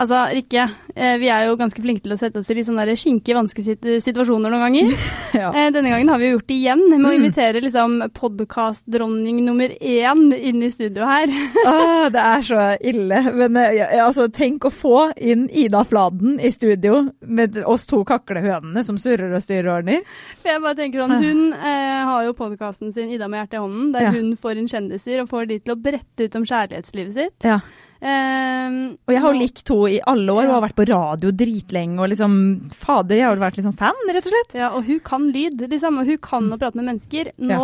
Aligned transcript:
Altså, 0.00 0.16
Rikke, 0.32 0.62
eh, 0.96 1.18
vi 1.20 1.28
er 1.28 1.44
jo 1.50 1.56
ganske 1.60 1.82
flinke 1.84 2.00
til 2.06 2.14
å 2.14 2.16
sette 2.18 2.38
oss 2.40 2.48
i 2.50 2.54
litt 2.56 2.64
sånne 2.66 2.86
skinke, 2.96 3.34
vanskelige 3.36 4.00
situasjoner 4.00 4.48
noen 4.50 4.64
ganger. 4.64 4.94
Ja. 5.40 5.52
Eh, 5.54 5.68
Denne 5.70 5.90
gangen 5.92 6.08
har 6.10 6.18
vi 6.18 6.30
gjort 6.32 6.46
det 6.48 6.56
igjen 6.56 6.80
med 6.90 7.04
å 7.04 7.10
Mm. 7.12 7.18
invitere 7.20 7.60
liksom 7.62 8.00
podkastdronning 8.16 9.44
nummer 9.44 9.68
én 9.80 10.32
inn 10.34 10.62
i 10.62 10.70
studio 10.70 11.06
her. 11.06 11.30
Åh, 11.70 12.08
det 12.10 12.22
er 12.24 12.42
så 12.48 12.64
ille. 12.80 13.20
Men 13.36 13.56
eh, 13.60 13.76
ja, 13.78 13.88
altså, 14.06 14.26
tenk 14.32 14.64
å 14.66 14.72
få 14.74 15.12
inn 15.16 15.46
Ida 15.52 15.84
Fladen 15.86 16.38
i 16.40 16.50
studio 16.50 17.04
med 17.22 17.60
oss 17.64 17.86
to 17.90 18.02
kaklehønene 18.08 18.82
som 18.86 18.98
surrer 19.00 19.32
og 19.36 19.44
styrer 19.44 19.68
og 19.70 19.78
ordner. 19.82 20.02
Jeg 20.44 20.62
bare 20.64 20.78
tenker 20.80 21.04
sånn, 21.04 21.16
Hun 21.20 21.44
eh, 21.54 22.00
har 22.08 22.24
jo 22.26 22.32
podkasten 22.38 22.92
sin 22.96 23.10
'Ida 23.12 23.28
med 23.28 23.44
hjertet 23.44 23.60
i 23.60 23.62
hånden', 23.62 23.92
der 23.92 24.02
Ja. 24.08 24.10
hun 24.16 24.34
får 24.36 24.56
inn 24.58 24.68
kjendiser 24.68 25.20
og 25.22 25.28
får 25.30 25.46
de 25.48 25.58
til 25.60 25.74
å 25.76 25.80
brette 25.82 26.24
ut 26.26 26.36
om 26.36 26.44
kjærlighetslivet 26.44 27.14
sitt. 27.14 27.44
Ja. 27.44 27.60
Eh, 28.00 28.76
Og 29.06 29.12
jeg 29.12 29.20
har 29.20 29.34
jo 29.34 29.40
likt 29.40 29.60
henne 29.68 29.90
i 29.92 30.00
alle 30.08 30.32
år 30.32 30.46
og 30.48 30.54
har 30.56 30.64
vært 30.64 30.78
på 30.78 30.86
radio 30.88 31.32
dritlenge 31.36 32.00
og 32.00 32.08
liksom 32.12 32.34
Fader, 32.80 33.18
jeg 33.18 33.26
har 33.28 33.36
jo 33.36 33.42
vært 33.44 33.60
liksom 33.60 33.76
fan, 33.76 34.00
rett 34.08 34.26
og 34.26 34.32
slett. 34.34 34.56
Ja, 34.56 34.70
og 34.76 34.86
hun 34.88 35.00
kan 35.04 35.28
lyd, 35.34 35.60
liksom, 35.70 36.00
og 36.00 36.08
hun 36.08 36.20
kan 36.24 36.48
å 36.54 36.58
prate 36.60 36.80
med 36.80 36.88
mennesker. 36.90 37.32
Nå, 37.38 37.60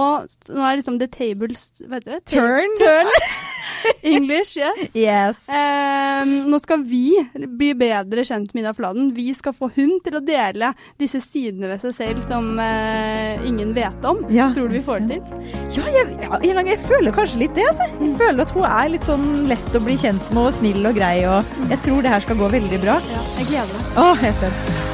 nå 0.53 0.67
er 0.69 0.81
liksom 0.81 0.99
the 1.01 1.09
tables 1.09 1.71
Hva 1.83 2.01
heter 2.01 2.19
det? 2.19 2.25
Turn. 2.37 2.77
Turn. 2.83 3.13
English, 4.03 4.57
yes. 4.59 4.95
Yes. 4.97 5.41
Eh, 5.53 6.27
nå 6.49 6.59
skal 6.63 6.83
vi 6.87 7.13
bli 7.35 7.71
bedre 7.79 8.25
kjent 8.27 8.53
med 8.55 8.65
Ida 8.65 8.73
Fladen. 8.77 9.11
Vi 9.17 9.29
skal 9.37 9.55
få 9.57 9.69
hun 9.77 9.97
til 10.05 10.19
å 10.19 10.23
dele 10.25 10.73
disse 11.01 11.21
sidene 11.23 11.71
ved 11.71 11.83
seg 11.85 11.95
selv 11.97 12.25
som 12.27 12.49
uh, 12.59 13.47
ingen 13.47 13.73
vet 13.77 14.05
om. 14.09 14.25
Ja, 14.33 14.49
Tror 14.57 14.71
du 14.71 14.77
vi 14.79 14.83
får 14.85 15.05
det 15.07 15.21
til? 15.21 15.45
Ja, 15.77 15.87
jeg, 15.93 16.17
jeg, 16.19 16.41
jeg, 16.51 16.67
jeg 16.73 16.81
føler 16.89 17.15
kanskje 17.15 17.43
litt 17.45 17.55
det. 17.59 17.67
Altså. 17.71 17.89
Jeg 18.03 18.15
føler 18.21 18.45
at 18.47 18.55
hun 18.57 18.67
er 18.71 18.93
litt 18.97 19.07
sånn 19.11 19.27
lett 19.51 19.79
å 19.79 19.83
bli 19.87 19.99
kjent 20.03 20.26
med 20.33 20.51
og 20.51 20.59
snill 20.59 20.91
og 20.91 20.99
grei. 20.99 21.15
Og 21.29 21.71
jeg 21.71 21.83
tror 21.87 22.03
det 22.03 22.17
her 22.17 22.27
skal 22.27 22.43
gå 22.43 22.51
veldig 22.59 22.83
bra. 22.85 22.99
Ja, 23.15 23.25
jeg 23.39 23.51
gleder 23.53 23.73
meg. 23.79 23.97
Å, 23.97 24.11
er 24.33 24.86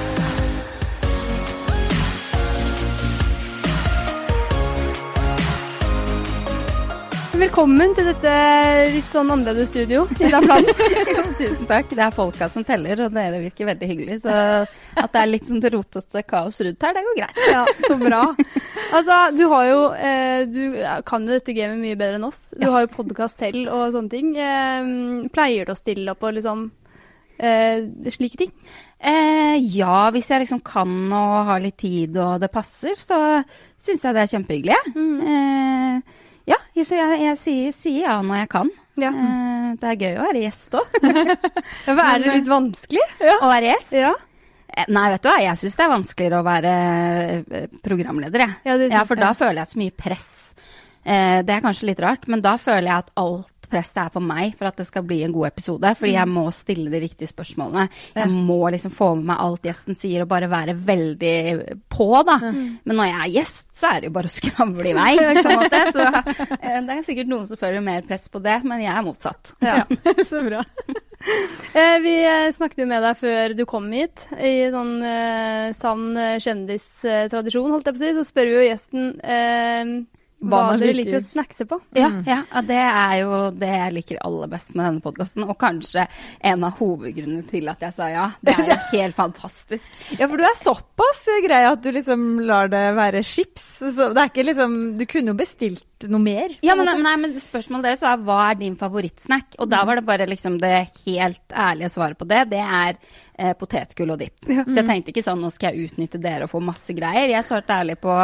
Velkommen 7.32 7.94
til 7.96 8.04
dette 8.10 8.32
litt 8.92 9.06
sånn 9.08 9.30
annerledes 9.32 9.70
studio, 9.72 10.02
Ida 10.20 10.42
Fladen. 10.44 10.68
Tusen 11.40 11.64
takk. 11.64 11.88
Det 11.96 12.02
er 12.04 12.12
folka 12.12 12.48
som 12.52 12.64
teller, 12.68 13.00
og 13.06 13.14
dere 13.16 13.40
virker 13.40 13.70
veldig 13.70 13.88
hyggelige. 13.88 14.18
Så 14.26 14.34
at 14.34 15.14
det 15.14 15.22
er 15.22 15.30
litt 15.30 15.48
sånn 15.48 15.62
rotete 15.72 16.22
kaos 16.28 16.60
rundt 16.60 16.84
her, 16.84 16.92
det 16.98 17.04
går 17.06 17.18
greit. 17.22 17.40
Ja, 17.48 17.64
så 17.88 17.96
bra. 18.02 18.20
Altså, 18.92 19.16
du 19.32 19.46
har 19.48 19.64
jo 19.64 19.80
eh, 19.96 20.44
Du 20.52 20.60
kan 21.08 21.24
jo 21.24 21.32
dette 21.32 21.56
gamet 21.56 21.80
mye 21.80 21.96
bedre 21.96 22.20
enn 22.20 22.28
oss. 22.28 22.50
Du 22.52 22.68
har 22.68 22.84
jo 22.84 22.92
podkast 22.98 23.40
selv 23.40 23.72
og 23.72 23.96
sånne 23.96 24.12
ting. 24.12 24.34
Eh, 24.36 24.92
pleier 25.32 25.64
du 25.64 25.72
å 25.72 25.78
stille 25.78 26.12
opp 26.12 26.26
og 26.28 26.36
liksom 26.36 26.66
eh, 27.40 27.88
slike 28.12 28.42
ting? 28.44 28.52
Eh, 29.00 29.56
ja, 29.72 30.10
hvis 30.12 30.28
jeg 30.28 30.44
liksom 30.44 30.60
kan 30.66 30.92
og 31.08 31.38
har 31.48 31.64
litt 31.64 31.80
tid 31.80 32.20
og 32.20 32.42
det 32.44 32.52
passer, 32.52 32.92
så 32.92 33.40
syns 33.80 34.04
jeg 34.04 34.18
det 34.18 34.26
er 34.26 34.36
kjempehyggelig. 34.36 34.82
jeg. 34.92 36.20
Eh, 36.46 36.58
ja, 36.74 36.84
så 36.84 36.96
jeg, 36.96 37.20
jeg 37.22 37.38
sier, 37.38 37.72
sier 37.76 38.06
ja 38.06 38.18
når 38.24 38.42
jeg 38.42 38.48
kan. 38.54 38.70
Ja. 39.00 39.10
Eh, 39.12 39.70
det 39.80 39.88
er 39.92 39.98
gøy 40.00 40.18
å 40.18 40.26
være 40.26 40.42
gjest 40.46 40.76
òg. 40.78 40.98
Ja, 41.86 41.94
er 41.94 42.22
det 42.22 42.34
litt 42.38 42.48
vanskelig? 42.50 43.04
Å 43.38 43.48
være 43.50 43.72
gjest? 43.72 43.96
Ja. 44.00 44.12
Eh, 44.72 44.86
Nei, 44.92 45.06
vet 45.12 45.22
du 45.24 45.28
hva, 45.30 45.36
jeg 45.44 45.60
syns 45.60 45.76
det 45.78 45.84
er 45.84 45.92
vanskeligere 45.92 46.40
å 46.40 46.46
være 46.46 46.72
eh, 47.60 47.66
programleder, 47.84 48.46
jeg. 48.46 48.56
Ja, 48.68 48.76
Ja, 48.88 49.04
for 49.08 49.20
da 49.20 49.32
føler 49.36 49.62
jeg 49.62 49.72
så 49.72 49.80
mye 49.82 49.94
press. 50.04 50.30
Eh, 51.04 51.40
det 51.46 51.54
er 51.56 51.64
kanskje 51.64 51.90
litt 51.90 52.00
rart, 52.02 52.28
men 52.30 52.42
da 52.44 52.56
føler 52.60 52.88
jeg 52.88 53.04
at 53.04 53.12
alt 53.20 53.61
presset 53.72 54.02
er 54.04 54.12
på 54.14 54.22
meg 54.24 54.56
for 54.58 54.68
at 54.68 54.78
det 54.80 54.86
skal 54.88 55.06
bli 55.08 55.22
en 55.26 55.34
god 55.34 55.48
episode. 55.50 55.94
Fordi 55.98 56.14
jeg 56.14 56.30
må 56.30 56.46
stille 56.54 56.92
de 56.92 57.02
riktige 57.02 57.30
spørsmålene. 57.30 57.88
Jeg 58.18 58.30
må 58.32 58.60
liksom 58.72 58.92
få 58.94 59.12
med 59.18 59.32
meg 59.32 59.42
alt 59.46 59.66
gjesten 59.66 59.98
sier 59.98 60.24
og 60.24 60.30
bare 60.32 60.50
være 60.52 60.76
veldig 60.76 61.36
på, 61.92 62.08
da. 62.28 62.38
Men 62.42 62.98
når 62.98 63.08
jeg 63.10 63.18
er 63.18 63.32
gjest, 63.38 63.72
så 63.78 63.92
er 63.92 64.02
det 64.02 64.10
jo 64.10 64.16
bare 64.18 64.30
å 64.30 64.34
skravle 64.36 64.92
i 64.92 64.96
vei. 65.00 65.12
måte. 65.48 65.82
Så 65.96 66.06
eh, 66.06 66.78
det 66.84 66.96
er 66.96 67.04
sikkert 67.06 67.30
noen 67.30 67.48
som 67.48 67.60
føler 67.60 67.84
mer 67.84 68.04
press 68.06 68.28
på 68.32 68.42
det, 68.42 68.58
men 68.68 68.82
jeg 68.84 68.92
er 68.94 69.06
motsatt. 69.06 69.54
Ja. 69.64 69.82
så 70.30 70.42
bra. 70.46 70.62
Eh, 71.78 71.96
vi 72.02 72.16
eh, 72.26 72.48
snakket 72.54 72.82
jo 72.82 72.88
med 72.90 73.04
deg 73.04 73.18
før 73.20 73.56
du 73.56 73.64
kom 73.68 73.90
hit, 73.94 74.26
i 74.38 74.54
sånn 74.72 74.96
sann 75.76 76.08
kjendistradisjon, 76.42 77.70
holdt 77.74 77.90
jeg 77.90 77.96
på 77.96 78.02
å 78.02 78.04
si. 78.04 78.16
Så 78.18 78.26
spør 78.28 78.50
vi 78.50 78.58
jo 78.58 78.66
gjesten 78.70 79.06
hva, 80.42 80.60
Hva 80.72 80.78
dere 80.80 80.96
liker. 80.98 81.20
å 81.20 81.24
snackse 81.24 81.66
på. 81.70 81.78
Ja, 81.96 82.08
ja, 82.26 82.40
ja, 82.50 82.62
det 82.66 82.78
er 82.82 83.14
jo 83.22 83.36
det 83.54 83.70
jeg 83.70 83.94
liker 83.96 84.18
aller 84.26 84.50
best 84.50 84.74
med 84.74 84.88
denne 84.88 85.04
podkasten, 85.04 85.44
og 85.46 85.54
kanskje 85.60 86.06
en 86.52 86.66
av 86.66 86.76
hovedgrunnene 86.80 87.46
til 87.50 87.70
at 87.70 87.84
jeg 87.86 87.94
sa 87.94 88.08
ja. 88.10 88.26
Det 88.42 88.56
er 88.58 88.72
jo 88.72 88.78
helt 88.96 89.16
fantastisk. 89.16 89.88
Ja, 90.18 90.26
for 90.26 90.36
du 90.40 90.44
er 90.48 90.58
såpass 90.58 91.24
grei 91.46 91.62
at 91.70 91.82
du 91.84 91.90
liksom 91.94 92.26
lar 92.48 92.68
det 92.72 92.82
være 92.98 93.22
chips. 93.22 93.68
Så 93.94 94.10
det 94.12 94.24
er 94.24 94.30
ikke 94.32 94.46
liksom 94.50 94.76
Du 94.98 95.06
kunne 95.08 95.32
jo 95.32 95.38
bestilt 95.38 95.86
noe 96.10 96.22
mer. 96.22 96.56
Ja, 96.66 96.74
men, 96.78 96.90
nei, 97.04 97.14
men 97.22 97.34
Spørsmålet 97.38 97.92
deres 97.92 98.02
var 98.02 98.22
hva 98.26 98.38
er 98.50 98.58
din 98.58 98.74
favorittsnack? 98.80 99.54
Og 99.62 99.70
da 99.70 99.84
var 99.86 100.00
det 100.00 100.06
bare 100.08 100.26
liksom 100.30 100.58
det 100.62 100.88
helt 101.04 101.54
ærlige 101.54 101.92
svaret 101.94 102.18
på 102.18 102.26
det. 102.30 102.44
Det 102.50 102.62
er 102.62 102.98
eh, 103.42 103.52
potetgull 103.58 104.14
og 104.14 104.22
dipp. 104.22 104.38
Så 104.46 104.78
jeg 104.78 104.86
tenkte 104.88 105.12
ikke 105.12 105.24
sånn 105.26 105.42
nå 105.42 105.50
skal 105.52 105.72
jeg 105.74 105.90
utnytte 105.90 106.20
dere 106.22 106.46
og 106.46 106.52
få 106.54 106.62
masse 106.64 106.94
greier. 106.96 107.32
Jeg 107.32 107.46
svarte 107.46 107.76
ærlig 107.82 107.98
på 108.02 108.16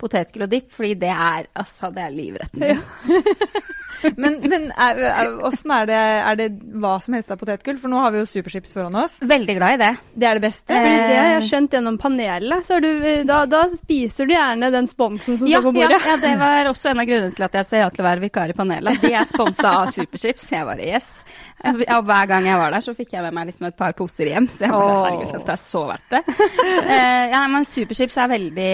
potetgull 0.00 0.46
og 0.46 0.54
dipp, 0.54 0.70
fordi 0.74 0.94
det 1.02 1.12
er 1.12 1.50
altså 1.58 1.90
det 1.94 2.06
er 2.06 2.16
livretten 2.16 2.66
min. 2.66 2.82
Men, 4.20 4.38
men 4.48 4.68
er, 4.72 4.98
er, 5.10 5.30
åssen 5.46 5.72
er 5.74 5.86
det 5.90 5.96
Er 6.00 6.38
det 6.38 6.46
hva 6.80 6.94
som 7.02 7.14
helst 7.16 7.30
av 7.34 7.38
potetgull? 7.40 7.78
For 7.80 7.92
nå 7.92 8.00
har 8.02 8.14
vi 8.14 8.22
jo 8.22 8.28
superchips 8.28 8.72
foran 8.76 8.96
oss. 9.00 9.18
Veldig 9.20 9.56
glad 9.58 9.76
i 9.76 9.80
det. 9.82 9.90
Det 10.14 10.28
er 10.30 10.40
det 10.40 10.44
beste. 10.46 10.76
Eh, 10.76 10.88
det 11.10 11.18
har 11.18 11.30
jeg 11.36 11.46
skjønt 11.50 11.76
gjennom 11.76 11.98
panelet. 12.00 12.66
Så 12.66 12.78
er 12.78 12.84
du, 12.86 12.90
eh, 13.10 13.22
da, 13.28 13.42
da 13.50 13.62
spiser 13.72 14.28
du 14.28 14.34
gjerne 14.34 14.72
den 14.74 14.88
sponsen 14.90 15.38
som 15.40 15.50
Ja, 15.50 15.60
står 15.60 15.70
på 15.70 15.74
bordet. 15.80 16.00
ja, 16.06 16.16
det 16.22 16.34
var 16.40 16.70
også 16.72 16.92
en 16.94 17.02
av 17.04 17.08
grunnene 17.10 17.36
til 17.36 17.46
at 17.48 17.60
jeg 17.60 17.68
sa 17.70 17.82
ja 17.84 17.90
til 17.94 18.04
å 18.04 18.08
være 18.08 18.24
vikar 18.26 18.52
i 18.54 18.56
panelet. 18.56 19.00
De 19.04 19.12
er 19.16 19.28
sponsa 19.28 19.74
av 19.82 19.92
Superchips. 19.94 20.50
Jeg 20.54 20.66
bare 20.68 20.86
yes. 20.90 21.12
Ja, 21.60 21.98
hver 22.00 22.24
gang 22.30 22.46
jeg 22.48 22.56
var 22.56 22.72
der, 22.72 22.80
så 22.80 22.94
fikk 22.96 23.10
jeg 23.12 23.20
med 23.26 23.34
meg 23.36 23.50
liksom 23.50 23.66
et 23.68 23.76
par 23.76 23.92
poser 23.98 24.30
hjem. 24.30 24.46
Så 24.48 24.64
jeg 24.64 24.72
bare 24.72 24.94
herregud, 25.04 25.34
dette 25.34 25.52
er 25.52 25.60
så 25.60 25.82
verdt 25.90 26.14
det. 26.14 26.22
Eh, 26.90 27.24
ja, 27.34 27.42
men 27.52 27.66
Superchips 27.68 28.16
er 28.22 28.30
veldig, 28.32 28.70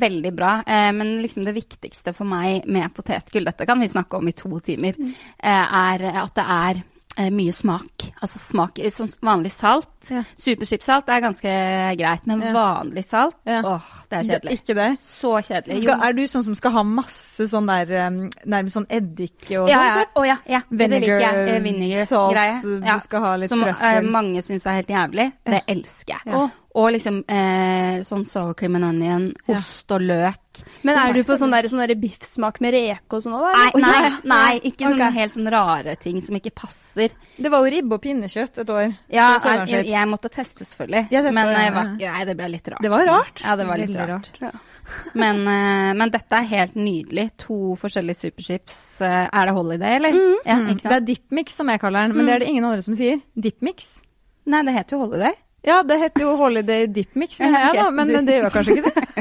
veldig 0.00 0.30
bra. 0.36 0.52
Eh, 0.64 0.88
men 0.96 1.18
liksom 1.20 1.44
det 1.44 1.52
viktigste 1.56 2.14
for 2.16 2.24
meg 2.30 2.64
med 2.70 2.88
potetgull, 2.96 3.44
dette 3.44 3.66
kan 3.68 3.80
vi 3.80 3.88
snakke 3.92 4.16
om 4.16 4.28
i 4.28 4.32
to 4.32 4.48
timer, 4.48 4.69
eh, 4.78 5.66
er 5.74 6.22
at 6.22 6.34
det 6.34 6.44
er 6.46 6.82
eh, 7.18 7.28
mye 7.30 7.52
smak. 7.52 8.06
Altså 8.22 8.38
smak 8.38 8.78
Sånn 8.94 9.10
vanlig 9.20 9.50
salt. 9.52 9.88
Ja. 10.08 10.22
Superchipsalt 10.38 11.08
er 11.10 11.20
ganske 11.20 11.50
greit, 11.98 12.26
men 12.26 12.40
Ja. 12.40 12.52
vanlig 12.54 13.04
salt, 13.04 13.34
Ja. 13.44 13.60
åh, 13.62 13.82
det 14.08 14.18
er 14.18 14.22
Det, 14.22 14.30
kjedelig. 14.42 14.60
ikke 14.62 14.74
det? 14.74 14.98
Så 15.00 15.32
kjedelig. 15.42 15.82
Skal, 15.82 16.00
er 16.02 16.12
du 16.12 16.22
sånn 16.26 16.44
som 16.44 16.54
skal 16.54 16.70
ha 16.72 16.82
masse 16.82 17.44
sånn 17.50 17.66
der 17.66 18.10
Nærmest 18.46 18.76
sånn 18.76 18.86
eddik 18.88 19.50
og 19.58 19.68
Ja, 19.68 19.82
sånt? 19.82 19.96
ja, 19.96 20.04
oh, 20.16 20.24
ja, 20.24 20.36
det. 20.46 20.62
Eh, 20.62 20.70
Vinegar, 20.70 21.60
Vinegar-greie. 21.60 22.06
salt, 22.06 22.62
du 22.62 22.98
skal 23.00 23.20
ha 23.20 23.36
litt 23.36 23.48
Som 23.50 23.62
eh, 23.64 23.72
trøffel. 23.74 24.08
mange 24.10 24.42
syns 24.42 24.64
er 24.66 24.72
helt 24.80 24.88
jævlig. 24.88 25.32
Det 25.44 25.62
elsker 25.68 26.14
jeg. 26.14 26.32
Ja. 26.32 26.48
Og 26.78 26.92
liksom 26.94 27.24
eh, 27.26 27.96
sånn 28.06 28.22
sour 28.30 28.54
cream 28.54 28.76
and 28.76 28.84
onion, 28.84 29.24
Ja. 29.48 29.56
ost 29.56 29.90
og 29.90 30.02
løk. 30.06 30.60
Men 30.86 30.98
er 30.98 31.12
du 31.16 31.24
på 31.24 31.34
sånn 31.38 31.50
der, 31.50 31.66
sånn 31.66 31.80
der 31.82 31.94
biffsmak 31.98 32.60
med 32.60 32.74
reke 32.74 33.16
og 33.16 33.22
sånn 33.24 33.34
òg, 33.34 33.56
Nei, 33.56 33.80
nei, 33.82 34.10
nei 34.24 34.60
ikke 34.70 34.86
sånne 34.86 35.08
Ok. 35.08 35.14
helt 35.16 35.34
sånne 35.34 35.50
rare 35.50 35.96
ting 35.98 36.20
som 36.22 36.36
ikke 36.38 36.52
passer. 36.54 37.10
Det 37.36 37.50
var 37.50 37.64
jo 37.66 37.72
ribbe 37.74 37.94
og 37.98 38.02
pinnekjøtt 38.02 38.58
et 38.62 38.70
år. 38.70 38.94
Ja, 39.10 39.32
jeg, 39.66 39.86
jeg 39.90 40.06
måtte 40.10 40.30
teste, 40.30 40.62
selvfølgelig. 40.62 41.08
Testet, 41.10 41.34
men 41.34 41.46
ja, 41.50 41.58
eh, 41.58 41.64
ja. 41.64 41.72
var, 41.74 41.90
nei, 41.98 42.24
det 42.30 42.36
ble 42.36 42.48
litt 42.54 42.68
rart. 42.68 42.82
Det 42.86 42.90
var 42.94 43.04
rart. 43.06 43.42
Ja, 43.42 43.56
det 43.56 43.66
var 43.66 43.76
litt 43.82 43.90
Veldig 43.90 44.08
rart. 44.08 44.30
Ja. 44.40 44.50
Men, 45.14 45.36
eh, 45.46 45.92
men 45.94 46.10
dette 46.10 46.32
er 46.38 46.46
helt 46.50 46.74
nydelig. 46.74 47.30
To 47.46 47.74
forskjellige 47.78 48.16
superchips. 48.30 49.00
Eh, 49.06 49.28
er 49.32 49.46
det 49.46 49.54
Holiday, 49.54 49.96
eller? 49.98 50.14
Ja, 50.46 50.56
Mm. 50.56 50.70
ikke 50.76 50.88
Det 50.88 50.92
er 50.96 51.06
dipmix 51.14 51.52
som 51.54 51.68
jeg 51.68 51.80
kaller 51.80 52.06
den, 52.08 52.16
men 52.16 52.26
det 52.26 52.34
er 52.34 52.38
det 52.40 52.48
ingen 52.48 52.64
andre 52.64 52.82
som 52.82 52.94
sier. 52.94 53.20
Dipmix. 53.38 54.02
Nei, 54.46 54.62
det 54.62 54.74
heter 54.74 54.96
jo 54.98 55.04
Holiday. 55.06 55.34
Ja, 55.66 55.82
det 55.84 55.98
heter 56.00 56.24
jo 56.24 56.36
Holiday 56.40 56.86
Dipmix, 56.88 57.40
mener 57.40 57.58
Ja, 57.60 57.72
jeg 57.74 57.84
da, 57.84 57.90
men 57.90 58.26
det 58.26 58.38
gjør 58.38 58.54
kanskje 58.54 58.78
ikke 58.78 58.92
det. 58.94 59.06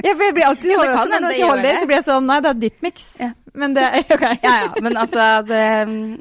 Ja, 0.00 0.14
for 0.16 0.24
jeg 0.24 0.32
blir 0.32 0.46
alltid 0.48 0.70
Jo, 0.70 0.78
det 0.80 0.88
overrasket 0.88 1.10
når 1.10 1.20
jeg 1.20 1.28
det 1.28 1.36
sier 1.36 1.50
Holiday, 1.50 1.74
så 1.76 1.86
blir 1.90 1.96
jeg 1.98 2.04
sånn, 2.06 2.24
nei, 2.30 2.36
det 2.40 2.48
er 2.50 2.60
Dipmix. 2.62 3.02
Ja. 3.20 3.28
Men 3.60 3.74
det 3.76 3.82
er, 3.84 4.04
ok. 4.16 4.22
Ja, 4.44 4.52
ja, 4.62 4.68
men 4.86 4.96
altså 4.96 5.26
Det, 5.44 5.58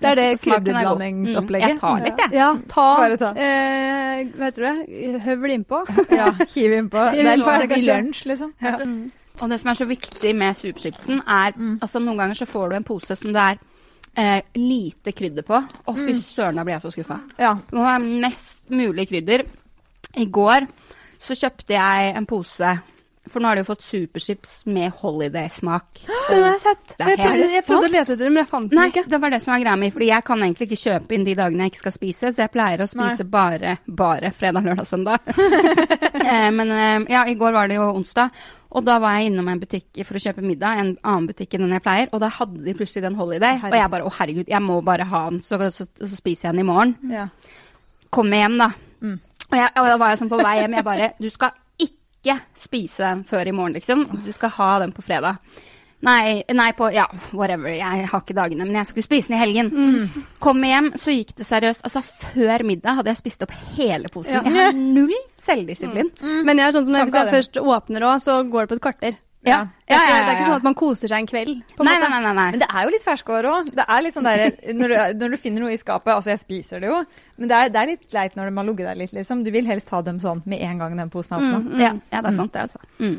Det 0.01 0.09
er 0.09 0.19
det 0.19 0.25
er 0.25 0.33
god. 0.33 0.41
krydderblandingsopplegget. 0.43 1.69
Mm, 1.69 1.71
jeg 1.71 1.79
tar 1.79 2.03
litt, 2.03 2.19
jeg. 2.25 2.33
Ja, 2.35 2.49
ta, 2.73 2.87
Bare 2.99 3.19
ta. 3.21 3.29
Eh, 3.37 4.25
hva 4.35 4.49
heter 4.49 4.67
det, 4.67 5.21
høvel 5.27 5.55
innpå. 5.55 5.81
Ja, 6.19 6.27
hiv 6.55 6.75
innpå. 6.81 7.05
Det 7.15 7.23
er 7.23 7.39
litt 7.39 7.77
i 7.77 7.81
lunsj, 7.87 8.25
liksom. 8.33 8.53
Og 9.39 9.47
det 9.53 9.61
som 9.61 9.71
er 9.71 9.79
så 9.79 9.87
viktig 9.87 10.35
med 10.35 10.57
superchipsen, 10.59 11.21
er 11.23 11.55
altså 11.79 12.01
noen 12.03 12.19
ganger 12.19 12.41
så 12.41 12.49
får 12.49 12.73
du 12.73 12.79
en 12.81 12.87
pose 12.89 13.15
som 13.15 13.31
det 13.31 13.45
er 13.53 13.61
eh, 14.15 14.41
lite 14.59 15.13
krydder 15.15 15.45
på. 15.47 15.59
Å, 15.59 15.95
fy 15.97 16.15
søren, 16.21 16.59
da 16.59 16.65
blir 16.67 16.77
jeg 16.77 16.85
så 16.85 16.93
skuffa. 16.93 17.19
Ja. 17.39 17.55
Det 17.69 17.77
må 17.77 17.85
være 17.85 18.21
mest 18.25 18.69
mulig 18.73 19.07
krydder. 19.09 19.45
I 20.19 20.25
går 20.25 20.65
så 21.19 21.35
kjøpte 21.37 21.75
jeg 21.75 22.13
en 22.17 22.27
pose 22.29 22.77
For 23.29 23.41
nå 23.41 23.49
har 23.49 23.57
de 23.59 23.63
jo 23.63 23.69
fått 23.69 23.85
superchips 23.85 24.53
med 24.69 24.91
holiday-smak. 25.01 26.01
Den 26.29 26.43
har 26.45 26.55
jeg 26.55 26.61
sett. 26.63 26.95
Det 26.95 27.07
Jeg, 27.07 27.19
prøvde, 27.21 27.49
jeg 27.53 27.65
prøvde 27.67 27.89
å 27.89 27.93
lete 27.93 28.15
etter 28.15 28.29
men 28.29 28.41
jeg 28.43 28.49
fant 28.51 28.69
den 28.69 28.79
Nei, 28.79 28.87
ikke. 28.91 29.05
det 29.09 29.21
var 29.23 29.33
det 29.33 29.41
som 29.43 29.53
var 29.53 29.63
greia 29.63 29.79
mi. 29.79 29.91
Fordi 29.95 30.11
jeg 30.11 30.25
kan 30.27 30.45
egentlig 30.45 30.69
ikke 30.69 30.81
kjøpe 30.83 31.17
inn 31.17 31.27
de 31.27 31.35
dagene 31.39 31.65
jeg 31.67 31.73
ikke 31.73 31.83
skal 31.83 31.95
spise, 31.95 32.31
så 32.33 32.45
jeg 32.45 32.53
pleier 32.53 32.83
å 32.83 32.89
spise 32.89 33.27
bare, 33.29 33.75
bare 33.85 34.33
fredag, 34.35 34.67
lørdag, 34.67 34.89
søndag. 34.89 35.29
eh, 36.29 36.49
men 36.55 36.73
eh, 36.75 37.09
ja, 37.13 37.25
i 37.29 37.37
går 37.39 37.55
var 37.55 37.69
det 37.69 37.79
jo 37.79 37.87
onsdag, 37.93 38.33
og 38.69 38.85
da 38.85 38.99
var 39.01 39.17
jeg 39.17 39.31
innom 39.31 39.47
en 39.49 39.61
butikk 39.61 40.01
for 40.05 40.19
å 40.19 40.21
kjøpe 40.21 40.43
middag, 40.45 40.77
en 40.77 40.91
annen 41.01 41.29
butikk 41.31 41.55
enn 41.55 41.65
den 41.65 41.77
jeg 41.77 41.85
pleier, 41.85 42.11
og 42.13 42.21
da 42.21 42.29
hadde 42.33 42.61
de 42.65 42.75
plutselig 42.77 43.05
den 43.07 43.17
Holiday, 43.17 43.57
og 43.65 43.73
jeg 43.73 43.93
bare 43.95 44.05
å 44.05 44.13
herregud, 44.13 44.51
jeg 44.51 44.61
må 44.65 44.77
bare 44.85 45.07
ha 45.09 45.23
den, 45.31 45.41
så, 45.41 45.57
så, 45.73 45.87
så 45.89 46.11
spiser 46.13 46.49
jeg 46.49 46.57
den 46.57 46.65
i 46.65 46.69
morgen. 46.69 46.93
Ja. 47.09 47.25
Kommer 48.13 48.43
hjem, 48.43 48.59
da. 48.61 48.69
Mm. 49.01 49.17
Og, 49.49 49.57
jeg, 49.57 49.71
og 49.73 49.89
da 49.89 49.97
var 49.97 50.13
jeg 50.13 50.21
sånn 50.21 50.29
på 50.29 50.41
vei 50.43 50.59
hjem, 50.59 50.75
jeg 50.77 50.85
bare 50.85 51.05
Du 51.17 51.29
skal 51.33 51.55
ikke 52.19 52.39
spise 52.57 53.03
den 53.03 53.25
før 53.27 53.47
i 53.47 53.55
morgen, 53.55 53.75
liksom. 53.79 54.05
Du 54.25 54.31
skal 54.35 54.53
ha 54.59 54.71
den 54.83 54.93
på 54.95 55.03
fredag. 55.05 55.39
Nei, 56.01 56.43
nei, 56.55 56.69
på 56.77 56.87
Ja, 56.95 57.05
whatever. 57.35 57.67
Jeg 57.75 58.05
har 58.07 58.21
ikke 58.21 58.35
dagene, 58.37 58.63
men 58.63 58.77
jeg 58.79 58.87
skulle 58.87 59.03
spise 59.03 59.31
den 59.31 59.35
i 59.35 59.41
helgen. 59.41 59.71
Mm. 59.73 60.27
Kom 60.39 60.63
hjem, 60.63 60.93
så 60.95 61.11
gikk 61.11 61.33
det 61.35 61.47
seriøst. 61.47 61.83
Altså, 61.87 62.03
før 62.03 62.63
middag 62.67 62.99
hadde 62.99 63.11
jeg 63.11 63.19
spist 63.19 63.43
opp 63.43 63.55
hele 63.75 64.11
posen. 64.11 64.39
Ja. 64.39 64.45
Jeg 64.47 64.69
har 64.69 64.77
null 64.79 65.15
selvdisiplin. 65.43 66.11
Men 66.47 66.61
jeg 66.61 66.69
er 66.69 66.77
sånn 66.77 66.87
som 66.87 66.95
når 66.95 67.11
jeg 67.11 67.33
først 67.35 67.59
åpner 67.59 68.07
òg, 68.07 68.23
så 68.23 68.39
går 68.47 68.65
det 68.65 68.71
på 68.71 68.79
et 68.79 68.85
kvarter. 68.87 69.19
Ja. 69.47 69.61
Det 69.87 69.95
er, 69.95 69.95
Ja, 69.95 69.99
ikke, 69.99 70.09
ja, 70.09 70.15
ja, 70.17 70.23
det 70.25 70.31
er 70.31 70.35
ikke 70.35 70.47
sånn 70.49 70.57
at 70.59 70.65
man 70.67 70.75
koser 70.75 71.07
seg 71.07 71.21
en 71.23 71.27
kveld. 71.29 71.61
På 71.77 71.85
Nei, 71.87 71.93
nei, 72.01 72.09
nei, 72.11 72.33
nei. 72.35 72.47
Men 72.51 72.59
det 72.59 72.67
er 72.67 72.83
jo 72.83 72.91
litt 72.91 73.05
ferskvare 73.07 73.53
òg. 73.55 73.69
Det 73.77 73.85
er 73.87 74.03
litt 74.03 74.17
sånn 74.17 74.27
der, 74.27 74.43
når, 74.81 74.91
du, 74.93 75.23
når 75.23 75.31
du 75.35 75.37
finner 75.39 75.63
noe 75.63 75.71
i 75.73 75.79
skapet 75.79 76.11
Altså, 76.13 76.33
jeg 76.33 76.41
spiser 76.43 76.83
det 76.83 76.91
jo, 76.91 76.99
men 77.39 77.47
det 77.51 77.55
er, 77.55 77.71
det 77.71 77.79
er 77.81 77.91
litt 77.93 78.13
leit 78.17 78.35
når 78.35 78.49
de 78.51 78.57
har 78.59 78.67
ligget 78.67 78.89
der 78.91 78.99
litt, 78.99 79.15
liksom. 79.15 79.45
Du 79.47 79.51
vil 79.55 79.69
helst 79.71 79.89
ha 79.95 80.01
dem 80.03 80.19
sånn 80.19 80.43
med 80.49 80.59
en 80.67 80.83
gang 80.83 80.99
den 80.99 81.09
posen 81.13 81.37
er 81.37 81.45
åpna. 81.47 81.63
Mm, 81.63 81.79
Ja, 81.79 81.93
ja, 82.11 82.21
det 82.21 82.33
er 82.33 82.39
sant, 82.41 82.53
det, 82.53 82.67
altså. 82.67 82.83
Mm. 82.99 83.17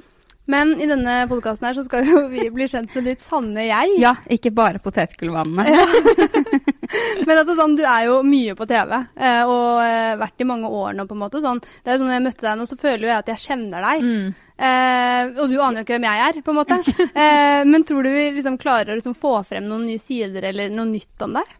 Men 0.50 0.72
i 0.82 0.86
denne 0.90 1.16
podkasten 1.30 1.68
her 1.68 1.76
så 1.78 1.84
skal 1.86 2.04
jo 2.08 2.24
vi 2.32 2.48
bli 2.50 2.66
kjent 2.68 2.92
med 2.96 3.04
ditt 3.06 3.20
sanne 3.22 3.64
jeg. 3.68 3.96
Ja, 4.02 4.16
ikke 4.28 4.50
bare 4.56 4.80
potetgullvannene. 4.82 5.64
Men 7.26 7.38
altså, 7.38 7.54
sånn, 7.54 7.76
du 7.78 7.84
er 7.86 8.08
jo 8.08 8.16
mye 8.26 8.56
på 8.58 8.66
TV, 8.66 8.96
eh, 9.20 9.42
og 9.46 9.80
eh, 9.84 10.16
vært 10.18 10.42
i 10.42 10.46
mange 10.48 10.70
år 10.74 10.96
nå, 10.98 11.04
på 11.06 11.14
en 11.14 11.22
måte. 11.22 11.42
Sånn, 11.44 11.60
det 11.62 11.92
er 11.92 11.96
jo 11.96 12.00
sånn, 12.02 12.10
når 12.10 12.16
jeg 12.18 12.24
møtte 12.26 12.46
deg 12.48 12.58
nå, 12.58 12.66
så 12.66 12.78
føler 12.80 13.04
jo 13.06 13.12
jeg 13.12 13.22
at 13.22 13.30
jeg 13.30 13.42
kjenner 13.44 13.86
deg. 13.86 14.02
Mm. 14.08 14.48
Eh, 14.60 15.30
og 15.40 15.48
du 15.48 15.56
aner 15.56 15.80
jo 15.80 15.86
ikke 15.86 15.96
hvem 15.96 16.06
jeg 16.10 16.24
er, 16.26 16.40
på 16.44 16.52
en 16.52 16.60
måte. 16.60 16.80
Eh, 17.20 17.62
men 17.66 17.82
tror 17.84 18.06
du 18.06 18.10
vi 18.12 18.28
liksom 18.36 18.56
klarer 18.60 18.92
å 18.92 18.96
liksom 18.96 19.16
få 19.18 19.40
frem 19.44 19.66
noen 19.68 19.82
nye 19.88 20.00
sider 20.00 20.44
eller 20.50 20.70
noe 20.72 20.88
nytt 20.88 21.24
om 21.26 21.34
deg? 21.36 21.50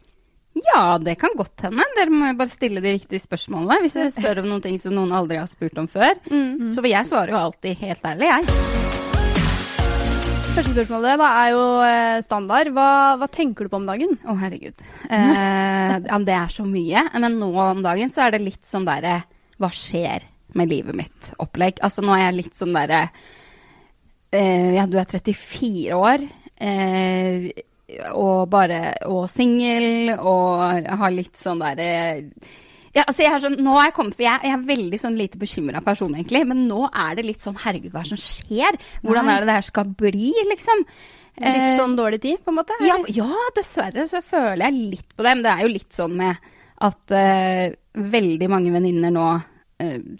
Ja, 0.61 0.99
det 1.03 1.17
kan 1.21 1.35
godt 1.39 1.65
hende. 1.67 1.85
Dere 1.97 2.13
må 2.13 2.31
bare 2.39 2.53
stille 2.53 2.83
de 2.83 2.95
riktige 2.97 3.23
spørsmålene. 3.23 3.81
Hvis 3.85 3.97
dere 3.99 4.13
spør 4.15 4.43
om 4.43 4.51
noen 4.51 4.65
ting 4.65 4.79
som 4.83 4.95
noen 4.97 5.13
aldri 5.17 5.39
har 5.41 5.49
spurt 5.51 5.79
om 5.81 5.89
før. 5.91 6.17
Mm. 6.31 6.71
Så 6.75 6.85
jeg 6.87 7.11
svarer 7.11 7.35
jo 7.35 7.41
alltid 7.41 7.85
helt 7.85 8.09
ærlig, 8.13 8.31
jeg. 8.31 8.99
Første 10.51 10.73
spørsmålet 10.75 11.21
da 11.21 11.29
er 11.43 11.53
jo 11.55 11.63
eh, 11.87 12.17
standard. 12.27 12.73
Hva, 12.75 12.89
hva 13.21 13.31
tenker 13.31 13.67
du 13.67 13.73
på 13.73 13.81
om 13.83 13.87
dagen? 13.91 14.17
Å, 14.27 14.35
herregud. 14.41 14.83
Eh, 15.07 16.11
det 16.27 16.37
er 16.41 16.51
så 16.53 16.67
mye. 16.67 17.07
Men 17.17 17.39
nå 17.43 17.53
om 17.69 17.85
dagen 17.87 18.13
så 18.15 18.27
er 18.27 18.37
det 18.37 18.45
litt 18.49 18.67
sånn 18.67 18.89
derre 18.89 19.23
Hva 19.61 19.71
skjer 19.75 20.30
med 20.59 20.71
livet 20.71 20.97
mitt-opplegg? 20.99 21.81
Altså 21.85 22.05
nå 22.05 22.15
er 22.17 22.27
jeg 22.27 22.39
litt 22.41 22.59
sånn 22.59 22.75
derre 22.77 23.03
eh, 24.33 24.71
Ja, 24.77 24.87
du 24.87 24.97
er 25.01 25.09
34 25.11 25.99
år. 25.99 26.25
Eh, 26.61 27.51
og 28.15 28.49
bare 28.53 28.95
Og 29.11 29.25
singel, 29.33 30.13
og 30.19 30.91
har 31.01 31.15
litt 31.15 31.39
sånn 31.41 31.63
derre 31.63 31.89
ja, 32.91 33.05
altså 33.07 33.23
jeg 33.23 33.31
er 33.31 33.43
sånn, 33.45 33.55
nå 33.63 33.77
er 33.79 33.85
jeg 33.87 33.95
kommet, 33.95 34.17
for 34.19 34.25
jeg, 34.25 34.43
jeg 34.49 34.51
er 34.57 34.63
veldig 34.67 34.99
sånn 34.99 35.15
lite 35.15 35.39
bekymra 35.39 35.79
person, 35.85 36.11
egentlig. 36.17 36.41
Men 36.51 36.65
nå 36.67 36.89
er 36.89 37.13
det 37.15 37.23
litt 37.23 37.39
sånn 37.45 37.55
Herregud, 37.63 37.93
hva 37.95 38.01
er 38.03 38.09
det 38.09 38.17
som 38.17 38.19
skjer? 38.19 38.79
Hvordan 39.05 39.29
Nei. 39.29 39.35
er 39.37 39.45
det 39.45 39.47
det 39.47 39.55
her 39.61 39.67
skal 39.69 39.93
bli, 40.01 40.33
liksom? 40.51 40.83
Litt 41.41 41.55
Eh, 41.63 41.77
sånn 41.79 41.95
dårlig 41.97 42.19
tid, 42.21 42.41
på 42.43 42.51
en 42.51 42.59
måte? 42.59 42.75
ja, 42.85 42.97
ja, 43.15 43.29
dessverre 43.57 44.09
så 44.11 44.19
føler 44.27 44.67
jeg 44.67 44.91
litt 44.97 45.15
på 45.15 45.23
det. 45.23 45.37
Men 45.37 45.45
det 45.47 45.53
er 45.53 45.63
jo 45.63 45.71
litt 45.71 45.95
sånn 45.95 46.17
med 46.19 46.51
at 46.83 47.15
uh, 47.15 47.71
veldig 48.11 48.49
mange 48.51 48.75
venninner 48.75 49.15
nå 49.15 49.29
eh, 49.37 49.47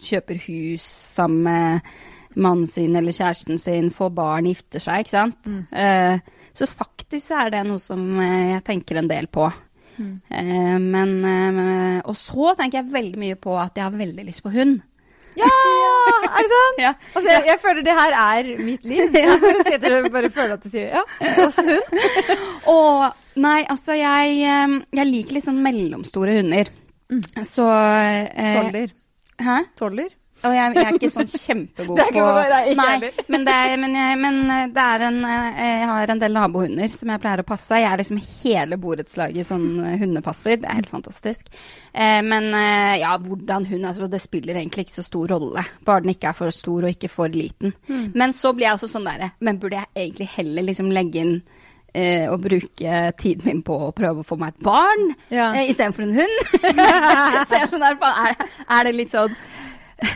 kjøper 0.01 0.39
hus 0.47 0.85
sammen 1.15 1.43
med 1.45 1.91
mannen 2.35 2.67
sin 2.67 2.95
eller 2.95 3.11
kjæresten 3.15 3.59
sin, 3.59 3.89
får 3.91 4.13
barn, 4.15 4.47
gifter 4.47 4.83
seg, 4.83 5.03
ikke 5.03 5.13
sant. 5.15 5.49
Eh, 5.71 6.21
så 6.55 6.67
faktisk 6.67 7.33
er 7.35 7.51
det 7.53 7.65
noe 7.67 7.81
som 7.81 8.05
eh, 8.19 8.53
jeg 8.55 8.63
tenker 8.67 9.01
en 9.01 9.09
del 9.11 9.27
på. 9.31 9.49
Eh, 10.01 10.77
men 10.81 11.11
eh, 11.27 11.97
Og 12.09 12.15
så 12.17 12.53
tenker 12.57 12.79
jeg 12.79 12.93
veldig 12.93 13.19
mye 13.21 13.37
på 13.37 13.57
at 13.59 13.75
jeg 13.77 13.85
har 13.85 13.99
veldig 13.99 14.25
lyst 14.27 14.43
på 14.45 14.53
hund. 14.53 14.79
Ja, 15.39 15.47
er 16.27 16.41
det 16.43 16.47
sånn? 16.51 16.79
Ja. 16.81 16.91
Altså, 17.13 17.27
jeg, 17.29 17.43
jeg 17.47 17.59
føler 17.63 17.85
det 17.87 17.95
her 17.95 18.15
er 18.19 18.49
mitt 18.59 18.87
liv. 18.87 19.03
Altså, 19.31 19.51
sitter 19.61 19.69
sitter 19.69 19.97
og 19.99 20.09
bare 20.15 20.31
føler 20.33 20.55
at 20.57 20.65
du 20.65 20.71
sier 20.71 20.95
ja. 20.97 21.03
Også 21.45 21.65
hund? 21.67 22.01
Og 22.75 23.39
nei, 23.43 23.59
altså 23.71 23.95
jeg, 23.99 24.39
eh, 24.43 24.79
jeg 25.01 25.11
liker 25.11 25.43
sånn 25.43 25.61
mellomstore 25.63 26.39
hunder. 26.41 26.71
Så 27.47 27.67
eh, 27.67 28.57
Toller. 28.57 28.91
Hæ? 29.45 29.61
Toller? 29.79 30.17
Og 30.41 30.55
jeg, 30.55 30.73
jeg 30.73 30.87
er 30.87 30.95
ikke 30.97 31.09
sånn 31.13 31.27
kjempegod 31.29 31.97
Det 31.99 32.03
er 32.03 32.11
ikke 32.11 32.23
på 32.25 32.33
bare 32.33 32.59
ikke 32.65 32.77
Nei, 32.79 32.93
heller. 32.95 33.19
men, 33.33 33.43
det 33.45 33.53
er, 33.53 33.73
men, 33.81 33.97
jeg, 33.99 34.17
men 34.21 34.39
det 34.73 34.85
er 34.85 35.05
en 35.05 35.19
eh, 35.29 35.59
Jeg 35.59 35.89
har 35.91 36.13
en 36.13 36.23
del 36.23 36.37
nabohunder 36.37 36.95
som 36.95 37.11
jeg 37.13 37.21
pleier 37.21 37.43
å 37.43 37.47
passe. 37.47 37.81
Jeg 37.81 37.89
er 37.89 38.01
liksom 38.01 38.21
hele 38.25 38.79
borettslaget 38.81 39.49
sånn 39.51 39.67
eh, 39.85 39.97
hundepasser. 40.01 40.57
Det 40.63 40.69
er 40.69 40.79
helt 40.79 40.91
fantastisk. 40.91 41.51
Eh, 41.93 42.19
men 42.25 42.49
eh, 42.57 42.95
ja, 43.03 43.13
hvordan 43.21 43.69
hund 43.69 43.89
altså, 43.91 44.09
Det 44.11 44.21
spiller 44.23 44.57
egentlig 44.57 44.87
ikke 44.87 44.97
så 44.97 45.05
stor 45.05 45.35
rolle. 45.35 45.65
Bare 45.85 46.05
den 46.05 46.15
ikke 46.15 46.31
er 46.31 46.39
for 46.41 46.57
stor 46.57 46.87
og 46.87 46.95
ikke 46.95 47.11
for 47.11 47.37
liten. 47.37 47.75
Hmm. 47.89 48.09
Men 48.17 48.33
så 48.37 48.55
blir 48.55 48.71
jeg 48.71 48.79
også 48.79 48.89
sånn 48.95 49.05
derre 49.07 49.33
Men 49.45 49.61
burde 49.61 49.83
jeg 49.83 49.93
egentlig 50.07 50.31
heller 50.39 50.71
liksom 50.71 50.89
legge 50.93 51.21
inn 51.21 51.35
eh, 51.93 52.27
å 52.31 52.37
bruke 52.41 53.01
tiden 53.19 53.47
min 53.47 53.61
på 53.65 53.77
å 53.87 53.91
prøve 53.95 54.23
å 54.23 54.27
få 54.27 54.37
meg 54.39 54.55
et 54.55 54.65
barn 54.65 55.13
Ja. 55.29 55.51
eh, 55.53 55.69
istedenfor 55.71 56.07
en 56.07 56.15
hund? 56.19 56.43
så 57.47 57.55
jeg 57.57 57.63
er 57.65 57.71
sånn 57.71 57.83
der, 57.83 57.97
er, 58.01 58.45
er 58.67 58.87
det 58.87 58.95
litt 58.97 59.13
sånn 59.13 59.35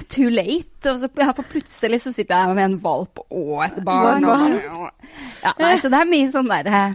too 0.09 0.29
late. 0.33 0.91
Og 0.91 0.99
så, 1.01 1.09
ja, 1.21 1.31
for 1.35 1.47
plutselig 1.49 2.01
så 2.03 2.13
sitter 2.13 2.35
jeg 2.35 2.57
med 2.57 2.65
en 2.65 2.77
valp 2.81 3.21
og 3.29 3.57
et 3.65 3.81
barn. 3.85 4.25
Barn. 4.25 4.59
Og, 4.75 5.09
ja, 5.43 5.55
nei, 5.61 5.75
så 5.81 5.91
det 5.93 6.01
er 6.01 6.13
mye 6.13 6.29
sånn 6.33 6.51
derre 6.51 6.85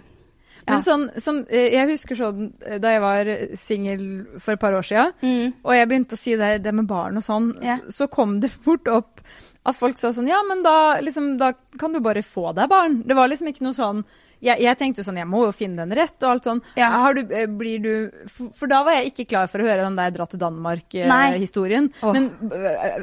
Ja. 0.61 0.75
Men 0.75 0.83
sånn 0.85 1.05
som 1.19 1.39
eh, 1.49 1.73
Jeg 1.73 1.89
husker 1.89 2.19
sånn 2.19 2.43
eh, 2.63 2.77
da 2.79 2.91
jeg 2.93 3.01
var 3.03 3.31
singel 3.59 4.03
for 4.39 4.55
et 4.55 4.61
par 4.61 4.77
år 4.77 4.85
siden, 4.87 5.15
mm, 5.25 5.55
og 5.65 5.73
jeg 5.75 5.89
begynte 5.89 6.19
å 6.19 6.21
si 6.21 6.35
det, 6.39 6.51
det 6.63 6.75
med 6.77 6.87
barn 6.87 7.17
og 7.19 7.25
sånn, 7.25 7.49
yeah. 7.65 7.81
så, 7.89 7.95
så 7.97 8.09
kom 8.13 8.37
det 8.43 8.53
fort 8.53 8.91
opp 8.93 9.23
at 9.67 9.77
folk 9.77 9.99
sa 9.99 10.13
sånn 10.15 10.29
Ja, 10.29 10.43
men 10.47 10.63
da, 10.63 11.01
liksom, 11.03 11.33
da 11.41 11.55
kan 11.81 11.97
du 11.97 12.03
bare 12.05 12.23
få 12.23 12.53
deg 12.57 12.69
barn. 12.71 13.01
Det 13.09 13.17
var 13.17 13.33
liksom 13.33 13.51
ikke 13.51 13.65
noe 13.67 13.77
sånn 13.77 14.05
jeg, 14.41 14.61
jeg 14.65 14.79
tenkte 14.81 15.03
jo 15.03 15.07
sånn, 15.09 15.21
jeg 15.21 15.29
må 15.29 15.45
jo 15.47 15.55
finne 15.55 15.85
den 15.85 15.97
rett, 15.99 16.17
og 16.23 16.29
alt 16.33 16.49
sånn. 16.49 16.63
Ja. 16.81 16.91
Har 17.03 17.17
du, 17.17 17.23
eh, 17.29 17.49
blir 17.61 17.83
du 17.85 17.93
for, 18.31 18.53
for 18.57 18.73
da 18.73 18.83
var 18.87 18.99
jeg 18.99 19.13
ikke 19.13 19.29
klar 19.35 19.51
for 19.53 19.63
å 19.63 19.69
høre 19.69 19.85
den 19.85 19.99
der 20.01 20.15
dra 20.15 20.27
til 20.31 20.41
Danmark-historien. 20.43 21.91
Oh. 22.01 22.15
Men 22.17 22.31
eh, 22.57 23.03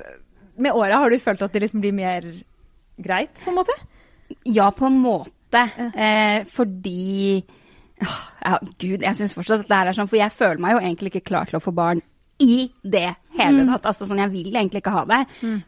med 0.57 0.77
åra 0.77 1.03
har 1.03 1.13
du 1.13 1.21
følt 1.21 1.43
at 1.45 1.53
det 1.53 1.65
liksom 1.65 1.83
blir 1.83 1.95
mer 1.95 2.25
greit, 2.97 3.37
på 3.43 3.53
en 3.53 3.59
måte? 3.59 3.77
Ja, 4.49 4.71
på 4.75 4.89
en 4.89 4.99
måte. 5.03 5.63
Eh, 5.93 6.41
fordi 6.51 7.45
Åh, 7.97 8.17
ja, 8.43 8.57
Gud, 8.77 9.01
jeg 9.01 9.17
syns 9.17 9.33
fortsatt 9.33 9.63
at 9.63 9.69
det 9.71 9.77
her 9.79 9.89
er 9.89 9.97
sånn, 9.97 10.09
for 10.09 10.19
jeg 10.19 10.33
føler 10.35 10.61
meg 10.61 10.75
jo 10.75 10.81
egentlig 10.83 11.15
ikke 11.15 11.29
klar 11.31 11.49
til 11.49 11.57
å 11.57 11.63
få 11.63 11.71
barn 11.73 12.03
i 12.43 12.67
det 12.85 13.07
hele 13.39 13.63
tatt. 13.71 13.87
Altså 13.89 14.05
sånn, 14.05 14.21
Jeg 14.21 14.29
vil 14.35 14.51
egentlig 14.51 14.83
ikke 14.83 14.93
ha 14.93 15.05
det, 15.09 15.23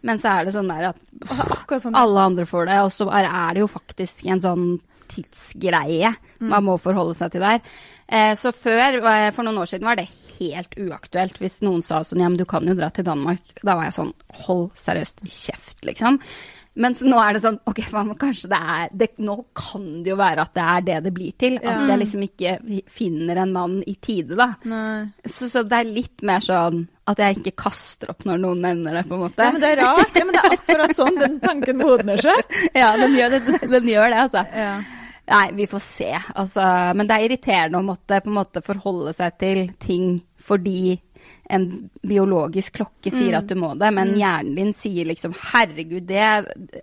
men 0.06 0.22
så 0.22 0.36
er 0.36 0.46
det 0.46 0.54
sånn 0.54 0.70
der 0.70 0.92
at 0.92 1.00
pff, 1.24 1.72
sånn. 1.82 1.98
alle 1.98 2.28
andre 2.30 2.46
får 2.46 2.70
det, 2.70 2.78
og 2.86 2.92
så 2.94 3.10
er 3.10 3.56
det 3.56 3.64
jo 3.64 3.72
faktisk 3.72 4.30
en 4.30 4.44
sånn 4.44 4.68
tidsgreie 5.10 6.14
man 6.40 6.66
må 6.66 6.78
forholde 6.80 7.18
seg 7.18 7.34
til 7.34 7.44
der. 7.44 7.64
Eh, 8.08 8.34
så 8.40 8.54
før, 8.56 9.02
eh, 9.12 9.30
for 9.36 9.46
noen 9.46 9.60
år 9.62 9.70
siden, 9.70 9.90
var 9.90 10.00
det 10.00 10.08
helt 10.40 10.78
uaktuelt 10.80 11.42
hvis 11.42 11.60
noen 11.66 11.84
sa 11.84 12.00
sånn 12.06 12.24
ja, 12.24 12.30
men 12.32 12.40
du 12.40 12.46
kan 12.50 12.66
jo 12.68 12.78
dra 12.78 12.90
til 12.94 13.08
Danmark. 13.08 13.58
Da 13.60 13.76
var 13.76 13.90
jeg 13.90 13.98
sånn 14.00 14.14
hold 14.46 14.70
seriøst 14.80 15.26
kjeft, 15.28 15.84
liksom. 15.88 16.22
Mens 16.80 17.02
nå 17.04 17.18
er 17.20 17.34
det 17.36 17.42
sånn 17.44 17.58
ok, 17.68 17.80
kanskje 18.22 18.48
det 18.52 18.58
er 18.72 18.92
det, 18.96 19.08
Nå 19.26 19.34
kan 19.58 19.88
det 20.06 20.12
jo 20.14 20.18
være 20.20 20.46
at 20.46 20.54
det 20.56 20.64
er 20.64 20.84
det 20.86 21.00
det 21.08 21.12
blir 21.16 21.34
til. 21.36 21.58
Ja. 21.58 21.74
At 21.74 21.92
jeg 21.92 22.02
liksom 22.04 22.24
ikke 22.24 22.54
finner 22.94 23.42
en 23.42 23.52
mann 23.56 23.80
i 23.90 23.98
tide, 24.00 24.38
da. 24.40 24.54
Så, 25.26 25.50
så 25.52 25.66
det 25.68 25.82
er 25.82 25.92
litt 25.98 26.24
mer 26.24 26.46
sånn 26.46 26.86
at 27.10 27.20
jeg 27.20 27.40
ikke 27.40 27.56
kaster 27.66 28.14
opp 28.14 28.22
når 28.30 28.38
noen 28.44 28.62
nevner 28.64 29.00
det, 29.00 29.04
på 29.10 29.18
en 29.18 29.24
måte. 29.26 29.42
Ja, 29.42 29.52
men 29.56 29.64
det 29.64 29.74
er 29.74 29.82
rart. 29.82 30.14
Ja, 30.14 30.28
men 30.30 30.38
det 30.38 30.44
er 30.46 30.56
akkurat 30.56 30.96
sånn 30.96 31.18
den 31.18 31.40
tanken 31.44 31.82
modner 31.82 32.22
seg. 32.22 32.56
Ja, 32.80 32.94
den 33.02 33.18
gjør 33.18 33.34
det, 33.34 33.60
den 33.66 33.90
gjør 33.90 34.14
det 34.14 34.24
altså. 34.28 34.46
Ja. 34.54 34.72
Nei, 35.30 35.52
vi 35.54 35.68
får 35.70 35.84
se. 35.86 36.10
Altså, 36.36 36.64
men 36.98 37.10
det 37.10 37.16
er 37.16 37.28
irriterende 37.28 37.82
å 37.82 37.86
måtte 37.86 38.22
på 38.24 38.32
en 38.32 38.40
måte 38.40 38.64
forholde 38.66 39.14
seg 39.14 39.38
til 39.42 39.68
ting 39.82 40.18
fordi 40.42 40.96
en 41.50 41.66
biologisk 42.06 42.76
klokke 42.80 43.12
sier 43.14 43.36
at 43.40 43.48
du 43.50 43.56
må 43.60 43.72
det, 43.80 43.90
men 43.96 44.14
hjernen 44.18 44.56
din 44.58 44.70
sier 44.78 45.08
liksom 45.10 45.34
herregud, 45.34 46.06
det, 46.10 46.26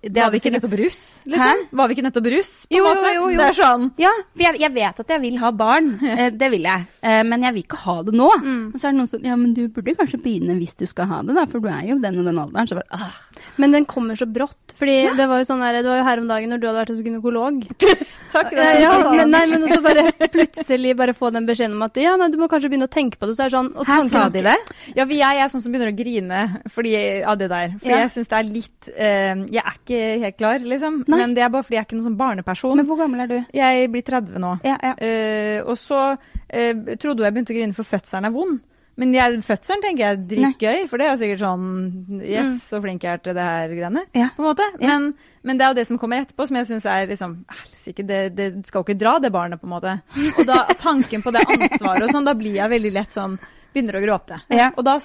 det 0.02 0.20
Var 0.20 0.32
vi 0.34 0.40
ikke 0.42 0.52
nettopp 0.56 0.74
russ? 0.80 1.00
Liksom? 1.26 1.62
Var 1.80 1.88
vi 1.90 1.96
ikke 1.96 2.06
nettopp 2.08 2.28
russ? 2.34 2.52
På 2.66 2.80
en 2.80 2.86
måte? 2.86 3.12
jo, 3.14 3.28
jo. 3.30 3.38
Det 3.38 3.46
er 3.46 3.58
sånn. 3.60 3.86
Ja, 4.02 4.12
for 4.32 4.44
jeg, 4.46 4.60
jeg 4.64 4.74
vet 4.76 5.02
at 5.04 5.12
jeg 5.14 5.22
vil 5.22 5.38
ha 5.42 5.52
barn, 5.56 5.92
eh, 6.16 6.28
det 6.34 6.50
vil 6.52 6.66
jeg. 6.66 6.86
Eh, 7.00 7.22
men 7.30 7.46
jeg 7.46 7.56
vil 7.56 7.66
ikke 7.66 7.80
ha 7.84 7.96
det 8.06 8.16
nå. 8.18 8.28
Og 8.72 8.76
så 8.78 8.88
er 8.88 8.96
det 8.96 9.00
noen 9.00 9.10
som 9.10 9.26
ja, 9.26 9.38
men 9.38 9.54
du 9.56 9.62
burde 9.72 9.96
kanskje 9.98 10.20
begynne 10.22 10.58
hvis 10.60 10.74
du 10.78 10.86
skal 10.90 11.10
ha 11.10 11.22
det, 11.26 11.36
da, 11.38 11.46
for 11.50 11.62
du 11.62 11.70
er 11.72 11.86
jo 11.92 11.98
den 12.02 12.20
og 12.22 12.28
den 12.28 12.42
alderen. 12.42 12.70
Så 12.70 12.78
bare, 12.78 12.98
ah. 12.98 13.16
Men 13.62 13.76
den 13.76 13.86
kommer 13.88 14.18
så 14.18 14.26
brått. 14.28 14.74
Fordi 14.76 14.96
det 15.16 15.28
var 15.30 15.40
jo 15.40 15.48
sånn 15.48 15.62
der, 15.64 15.80
det 15.80 15.88
var 15.88 16.02
jo 16.02 16.06
her 16.10 16.22
om 16.22 16.28
dagen 16.28 16.52
når 16.52 16.60
du 16.60 16.66
hadde 16.68 16.82
vært 16.82 16.92
hos 16.92 17.02
gynekolog. 17.06 17.62
Takk. 18.34 18.50
det 18.50 18.58
Ja, 18.58 18.72
er 18.74 18.82
ja, 18.82 19.12
men, 19.14 19.32
nei, 19.32 19.44
men 19.48 19.64
også 19.64 19.80
bare 19.84 20.10
plutselig 20.34 20.96
bare 20.98 21.14
få 21.16 21.30
den 21.34 21.46
beskjeden 21.48 21.78
om 21.78 21.86
at 21.86 21.96
ja, 22.02 22.16
nei, 22.20 22.28
du 22.32 22.38
må 22.40 22.50
kanskje 22.52 22.72
begynne 22.72 22.90
å 22.90 22.92
tenke 22.92 23.20
på 23.20 23.30
det. 23.30 23.36
Så 23.38 23.46
er 23.46 23.52
det 23.52 23.56
sånn, 23.56 23.72
og 23.76 23.88
Her 23.88 24.04
sa 24.10 24.26
de 24.32 24.42
det. 24.48 24.55
Ja, 24.96 25.04
for 25.04 25.14
jeg 25.16 25.40
er 25.42 25.50
sånn 25.52 25.62
som 25.64 25.74
begynner 25.74 25.92
å 25.92 25.96
grine 25.96 26.42
fordi, 26.72 26.94
av 27.22 27.38
det 27.40 27.48
der. 27.52 27.74
For 27.80 27.90
Ja. 27.90 28.02
jeg 28.04 28.14
syns 28.14 28.30
det 28.32 28.38
er 28.38 28.48
litt 28.50 28.90
uh, 28.92 29.42
Jeg 29.50 29.62
er 29.62 29.74
ikke 29.80 30.00
helt 30.24 30.38
klar, 30.38 30.58
liksom. 30.74 31.02
Nei. 31.06 31.18
Men 31.22 31.34
det 31.36 31.42
er 31.46 31.50
bare 31.54 31.66
fordi 31.66 31.78
jeg 31.78 31.84
er 31.84 31.88
ikke 31.88 31.98
noen 31.98 32.08
sånn 32.10 32.20
barneperson. 32.20 32.76
Men 32.76 32.86
hvor 32.88 33.00
gammel 33.02 33.24
er 33.26 33.32
du? 33.32 33.38
Jeg 33.56 33.90
blir 33.92 34.06
30 34.06 34.40
nå. 34.42 34.54
Ja, 34.66 34.78
ja. 34.82 34.94
Uh, 35.00 35.58
og 35.70 35.76
så 35.80 36.00
uh, 36.16 36.96
trodde 37.02 37.26
jeg 37.26 37.36
begynte 37.36 37.54
å 37.54 37.60
grine 37.60 37.76
for 37.76 37.88
fødselen 37.88 38.28
er 38.30 38.34
vond. 38.34 38.58
Men 38.96 39.12
jeg, 39.12 39.42
fødselen 39.44 39.82
tenker 39.84 40.02
jeg 40.02 40.14
er 40.14 40.20
dritgøy, 40.30 40.86
for 40.88 41.00
det 41.00 41.08
er 41.10 41.18
sikkert 41.20 41.42
sånn 41.42 42.20
Yes, 42.24 42.62
så 42.70 42.78
flink 42.80 43.04
jeg 43.04 43.18
er 43.18 43.20
til 43.20 43.36
det 43.36 43.44
her 43.44 43.74
greiene. 43.74 44.06
Ja. 44.16 44.30
På 44.32 44.40
en 44.40 44.48
måte. 44.48 44.68
Ja. 44.80 44.94
Men, 44.94 45.10
men 45.44 45.58
det 45.58 45.66
er 45.66 45.74
jo 45.74 45.76
det 45.76 45.84
som 45.90 45.98
kommer 46.00 46.22
etterpå, 46.24 46.46
som 46.48 46.56
jeg 46.56 46.68
syns 46.70 46.86
er 46.88 47.10
liksom 47.10 47.34
helsike, 47.58 48.06
det, 48.08 48.22
det 48.38 48.46
skal 48.64 48.80
jo 48.80 48.86
ikke 48.86 48.96
dra, 49.02 49.18
det 49.20 49.32
barnet, 49.34 49.60
på 49.60 49.68
en 49.68 49.74
måte. 49.74 49.98
Og 50.32 50.48
da 50.48 50.62
tanken 50.80 51.24
på 51.24 51.34
det 51.36 51.44
ansvaret 51.44 52.06
og 52.06 52.14
sånn, 52.14 52.24
da 52.24 52.34
blir 52.40 52.56
jeg 52.56 52.72
veldig 52.72 52.94
lett 52.96 53.18
sånn 53.18 53.36
Begynner 53.76 53.98
å 53.98 54.04
gråte. 54.04 54.40
Ja. 54.48 54.70
Og 54.72 54.86
da, 54.88 54.96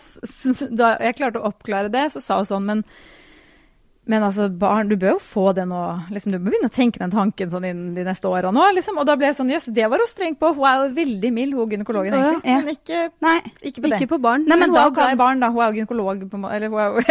da 0.83 0.93
jeg 1.03 1.17
klarte 1.19 1.41
å 1.41 1.49
oppklare 1.51 1.91
det, 1.91 2.07
så 2.15 2.23
sa 2.23 2.39
hun 2.39 2.47
sånn, 2.47 2.69
men 2.69 2.85
men 4.11 4.23
altså, 4.25 4.47
barn, 4.49 4.89
du 4.89 4.95
bør 4.97 5.13
jo 5.13 5.19
få 5.21 5.51
det 5.53 5.63
nå. 5.69 5.79
Liksom, 6.09 6.33
du 6.33 6.39
må 6.41 6.49
begynne 6.49 6.71
å 6.71 6.73
tenke 6.73 6.97
den 6.99 7.11
tanken 7.13 7.51
sånn 7.53 7.67
innen 7.69 7.91
de 7.93 8.01
neste 8.07 8.25
åra 8.27 8.49
nå. 8.53 8.63
Liksom. 8.73 8.97
Og 8.97 9.05
da 9.05 9.13
ble 9.19 9.29
jeg 9.29 9.37
sånn, 9.37 9.51
jøss, 9.53 9.69
det 9.75 9.85
var 9.91 10.01
hun 10.01 10.09
streng 10.09 10.33
på. 10.41 10.49
Hun 10.57 10.65
er 10.67 10.79
jo 10.79 10.87
veldig 10.95 11.31
mild, 11.35 11.53
hun 11.55 11.75
gynekologen, 11.75 12.17
egentlig. 12.17 12.41
ja. 12.41 12.55
Ja. 12.55 12.63
Men 12.65 12.73
ikke, 12.73 13.03
Nei. 13.21 13.35
ikke 13.61 13.83
på 13.83 13.85
det. 13.85 13.99
Ikke 13.99 14.09
på 14.15 14.19
barn. 14.25 14.47
Nei, 14.49 14.57
men 14.57 14.71
men 14.71 14.73
hun 14.73 14.81
er 14.81 14.95
glad 14.97 15.13
i 15.13 15.19
barn, 15.21 15.43
da. 15.43 15.51
Hun 15.53 15.61
er 15.61 15.69
jo 15.69 15.77
gynekolog, 15.79 16.25
på. 16.33 16.41
Eller 16.49 16.73
hun 16.73 16.79
er 16.81 16.87
jo 16.89 17.05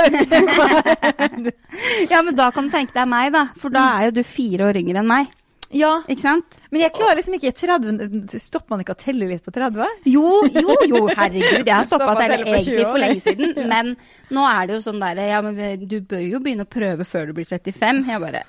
Ja, 2.12 2.25
men 2.26 2.35
da 2.43 2.50
kan 2.57 2.67
du 2.67 2.75
tenke 2.75 2.97
deg 2.99 3.07
meg, 3.09 3.31
da. 3.38 3.47
For 3.62 3.73
da 3.73 3.87
er 4.00 4.11
jo 4.11 4.19
du 4.19 4.25
fire 4.26 4.69
år 4.73 4.83
yngre 4.83 5.05
enn 5.05 5.09
meg. 5.14 5.31
Ja, 5.73 6.03
Ikke 6.11 6.21
sant? 6.25 6.57
men 6.73 6.81
jeg 6.83 6.93
klarer 6.97 7.17
liksom 7.21 7.35
ikke 7.39 7.53
30 7.55 8.39
Stopper 8.43 8.71
man 8.75 8.81
ikke 8.83 8.95
å 8.97 8.99
telle 8.99 9.29
litt 9.31 9.45
på 9.47 9.53
30? 9.55 9.87
Jo, 10.11 10.43
jo, 10.50 10.75
jo, 10.91 11.03
herregud. 11.15 11.62
Jeg 11.67 11.75
har 11.77 11.85
stoppa 11.87 12.11
det 12.11 12.17
å 12.17 12.21
telle 12.25 12.39
telle 12.39 12.57
på 12.57 12.62
20 12.65 12.73
egentlig 12.75 12.87
for 12.91 12.99
lenge 13.05 13.21
siden. 13.23 13.55
Men 13.73 13.93
nå 14.35 14.47
er 14.50 14.67
det 14.67 14.75
jo 14.79 14.83
sånn 14.89 14.99
derre 15.03 15.29
Ja, 15.31 15.41
men 15.43 15.87
du 15.87 16.00
bør 16.00 16.23
jo 16.27 16.41
begynne 16.43 16.67
å 16.67 16.71
prøve 16.71 17.07
før 17.07 17.31
du 17.31 17.37
blir 17.39 17.47
35. 17.50 18.03
Jeg 18.11 18.21
bare 18.27 18.43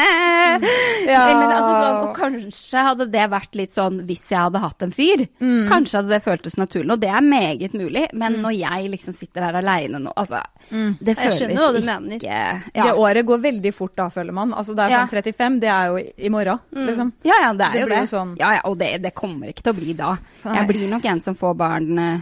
Ja. 0.00 1.20
men 1.38 1.50
altså 1.52 1.72
sånn, 1.76 1.98
og 2.02 2.16
kanskje 2.16 2.82
hadde 2.84 3.06
det 3.12 3.24
vært 3.30 3.56
litt 3.58 3.72
sånn 3.74 4.00
hvis 4.08 4.22
jeg 4.32 4.40
hadde 4.40 4.60
hatt 4.62 4.82
en 4.86 4.92
fyr. 4.94 5.22
Mm. 5.42 5.68
Kanskje 5.70 6.00
hadde 6.00 6.12
det 6.14 6.20
føltes 6.24 6.56
naturlig, 6.58 6.90
og 6.96 7.00
det 7.02 7.10
er 7.12 7.22
meget 7.24 7.74
mulig. 7.76 8.06
Men 8.18 8.38
når 8.42 8.56
jeg 8.58 8.90
liksom 8.94 9.14
sitter 9.16 9.46
her 9.46 9.58
aleine 9.60 10.00
nå, 10.02 10.12
altså 10.18 10.40
Det 10.70 11.14
Jeg 11.14 11.16
føles 11.20 11.38
skjønner 11.38 11.60
hva 11.60 11.68
du 11.72 11.78
ikke 11.80 12.00
mener. 12.00 12.24
ja. 12.26 12.84
Det 12.86 12.94
året 13.04 13.26
går 13.26 13.42
veldig 13.46 13.72
fort 13.76 13.94
da, 13.98 14.08
føler 14.12 14.32
man. 14.36 14.52
Altså, 14.54 14.74
det 14.76 14.84
er 14.86 14.90
Ja. 14.96 15.04
sånn 15.06 15.10
35, 15.22 15.60
det 15.60 15.68
er 15.70 15.86
jo 15.86 15.96
i- 16.20 16.28
morgen, 16.28 16.58
morgen, 16.72 16.86
liksom. 16.86 17.12
ja, 17.24 17.34
ja, 17.42 17.52
det 17.52 17.66
er 17.66 17.72
Det 17.72 17.80
jo 17.80 17.88
det. 17.88 18.00
jo 18.04 18.10
sånn. 18.16 18.34
Ja, 18.38 18.52
ja, 18.58 18.60
og 18.64 18.78
det, 18.78 19.02
det 19.02 19.14
kommer 19.14 19.48
ikke 19.48 19.62
til 19.62 19.72
å 19.72 19.76
bli 19.80 19.92
da. 19.98 20.16
Nei. 20.44 20.54
Jeg 20.60 20.66
blir 20.68 20.88
nok 20.90 21.04
en 21.04 21.20
som 21.20 21.34
får 21.34 21.56
barn 21.56 21.98
eh, 21.98 22.20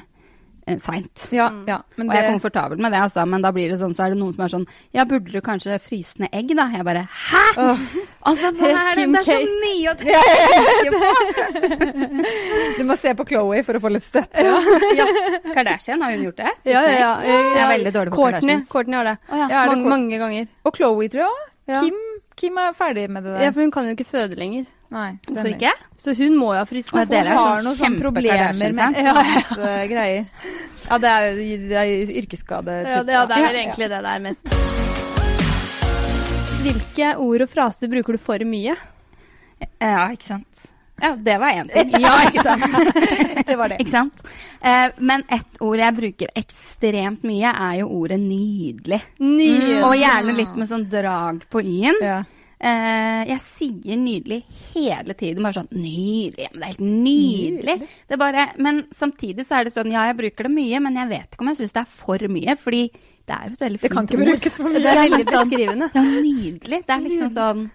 eh, 0.69 0.77
seint. 0.79 1.29
Ja, 1.33 1.51
ja. 1.67 1.79
Og 1.99 2.05
jeg 2.13 2.25
er 2.25 2.31
komfortabel 2.33 2.79
med 2.79 2.93
det, 2.93 3.01
altså. 3.01 3.25
Men 3.27 3.43
da 3.43 3.51
blir 3.53 3.69
det 3.73 3.79
sånn, 3.81 3.95
så 3.97 4.05
er 4.07 4.11
det 4.15 4.19
noen 4.21 4.33
som 4.35 4.45
er 4.45 4.49
sånn 4.53 4.67
Ja, 4.95 5.05
burde 5.09 5.33
du 5.33 5.41
kanskje 5.41 5.79
fryse 5.81 6.19
ned 6.21 6.29
egg, 6.33 6.55
da? 6.57 6.67
Jeg 6.75 6.85
bare 6.85 7.07
Hæ?! 7.09 7.45
Oh, 7.57 7.79
Altså, 8.29 8.51
hva 8.53 8.67
Helt 8.67 8.77
er 8.77 8.95
det? 8.95 9.03
Kim 9.05 9.13
Det 9.13 9.21
er 9.21 9.25
så 9.25 9.39
mye 9.63 9.89
å 9.89 9.97
tenke 9.97 10.89
på! 10.93 11.79
du 12.79 12.83
må 12.89 12.97
se 12.99 13.15
på 13.17 13.25
Chloé 13.29 13.63
for 13.65 13.79
å 13.79 13.81
få 13.83 13.91
litt 13.95 14.05
støtte. 14.05 14.45
Ja, 14.45 15.07
Kardashian, 15.55 16.03
har 16.05 16.13
hun 16.13 16.27
gjort 16.29 16.41
det? 16.43 16.53
Ja, 16.69 16.83
ja, 16.85 16.99
ja. 16.99 17.13
Jeg 17.25 17.63
er 17.63 17.71
veldig 17.73 17.93
dårlig 17.95 18.13
på 18.13 18.19
Courtney, 18.21 18.41
Kardashians. 18.41 18.69
Courtney 18.73 18.99
har 19.01 19.09
det. 19.13 19.17
Oh, 19.31 19.37
ja. 19.39 19.47
Ja, 19.49 19.63
er 19.63 19.71
det 19.73 19.77
mange, 19.79 19.89
mange 19.95 20.19
ganger. 20.21 20.49
Og 20.69 20.77
Chloé, 20.77 21.09
tror 21.13 21.25
jeg 21.25 21.31
òg. 21.33 21.47
Ja. 21.69 21.81
Kim, 21.85 21.97
Kim 22.39 22.59
er 22.63 22.75
ferdig 22.77 23.09
med 23.11 23.25
det 23.27 23.35
der. 23.35 23.45
ja, 23.49 23.53
for 23.55 23.65
hun 23.65 23.73
kan 23.75 23.89
jo 23.89 23.95
ikke 23.97 24.07
føde 24.07 24.39
lenger. 24.39 24.67
Nei, 24.95 25.09
Hvorfor 25.27 25.51
ikke? 25.51 25.73
Så 26.01 26.15
hun 26.17 26.39
må 26.39 26.55
jo 26.57 26.63
ha 26.63 27.05
dere 27.05 27.35
er 27.35 27.35
Hun 27.35 27.43
har 27.43 27.59
sånn 27.59 27.67
noen 27.67 27.77
sånne 27.77 28.01
problemer 28.01 28.73
med 28.79 28.97
ja, 29.09 29.17
ja. 29.21 29.75
greier. 29.91 30.31
Ja, 30.89 30.99
det 31.03 31.11
er, 31.13 31.27
det 31.69 31.77
er 31.83 32.15
yrkesskade. 32.23 32.79
Ja, 32.87 33.03
det, 33.05 33.13
ja, 33.19 33.27
det 33.29 33.43
er 33.43 33.59
egentlig 33.67 33.91
det 33.93 34.01
det 34.07 34.15
er 34.15 34.25
mest. 34.25 34.57
Hvilke 36.65 37.13
ord 37.21 37.45
og 37.45 37.53
fraser 37.53 37.93
bruker 37.93 38.17
du 38.17 38.23
for 38.23 38.49
mye? 38.49 38.79
Ja, 39.83 40.09
ikke 40.15 40.31
sant. 40.31 40.69
Ja, 41.01 41.13
det 41.17 41.37
var 41.39 41.51
én 41.55 41.69
ting. 41.73 41.93
Ja, 42.03 42.15
ikke 42.27 42.43
sant. 42.43 42.65
Det 43.49 43.57
var 43.57 43.69
det. 43.73 43.79
ikke 43.81 43.91
sant? 43.95 44.25
Eh, 44.61 44.89
men 44.99 45.23
ett 45.33 45.61
ord 45.65 45.79
jeg 45.81 45.95
bruker 45.97 46.33
ekstremt 46.37 47.23
mye, 47.25 47.53
er 47.55 47.79
jo 47.81 47.87
ordet 48.01 48.19
nydelig. 48.21 48.99
Nydelig. 49.23 49.79
Og 49.87 49.95
gjerne 49.97 50.35
litt 50.37 50.57
med 50.59 50.69
sånn 50.69 50.85
drag 50.91 51.47
på 51.49 51.63
y-en. 51.65 52.01
Ja. 52.05 52.19
Eh, 52.59 53.21
jeg 53.31 53.39
sier 53.45 53.97
nydelig 54.03 54.41
hele 54.75 55.15
tiden. 55.15 55.45
Bare 55.47 55.61
sånn 55.61 55.71
Nydelig. 55.79 56.49
Men 56.53 56.59
det 56.61 56.67
er 56.67 56.73
helt 56.75 56.83
nydelig. 56.83 57.77
Det 58.09 58.17
er 58.19 58.23
bare, 58.25 58.49
men 58.59 58.83
samtidig 58.99 59.47
så 59.47 59.61
er 59.61 59.69
det 59.69 59.75
sånn, 59.77 59.93
ja, 59.95 60.09
jeg 60.11 60.19
bruker 60.19 60.49
det 60.49 60.55
mye, 60.59 60.81
men 60.83 60.99
jeg 60.99 61.13
vet 61.15 61.31
ikke 61.39 61.47
om 61.47 61.53
jeg 61.55 61.61
syns 61.63 61.77
det 61.79 61.85
er 61.85 61.93
for 61.95 62.29
mye. 62.35 62.59
Fordi 62.59 62.83
det 63.29 63.37
er 63.39 63.47
jo 63.47 63.55
et 63.59 63.65
veldig 63.69 63.81
fint 63.85 63.93
ord. 63.93 63.95
Det 63.95 63.95
kan 63.95 64.11
ikke 64.11 64.19
ord. 64.19 64.31
brukes 64.35 64.57
for 64.59 64.69
mye. 64.75 64.83
Det 64.83 64.93
er 64.93 65.03
veldig 65.07 65.25
sånn- 65.31 65.51
beskrivende. 65.53 65.91
Ja, 65.95 66.03
nydelig. 66.03 66.83
Det 66.89 66.97
er 66.99 67.05
liksom 67.07 67.31
sånn 67.39 67.69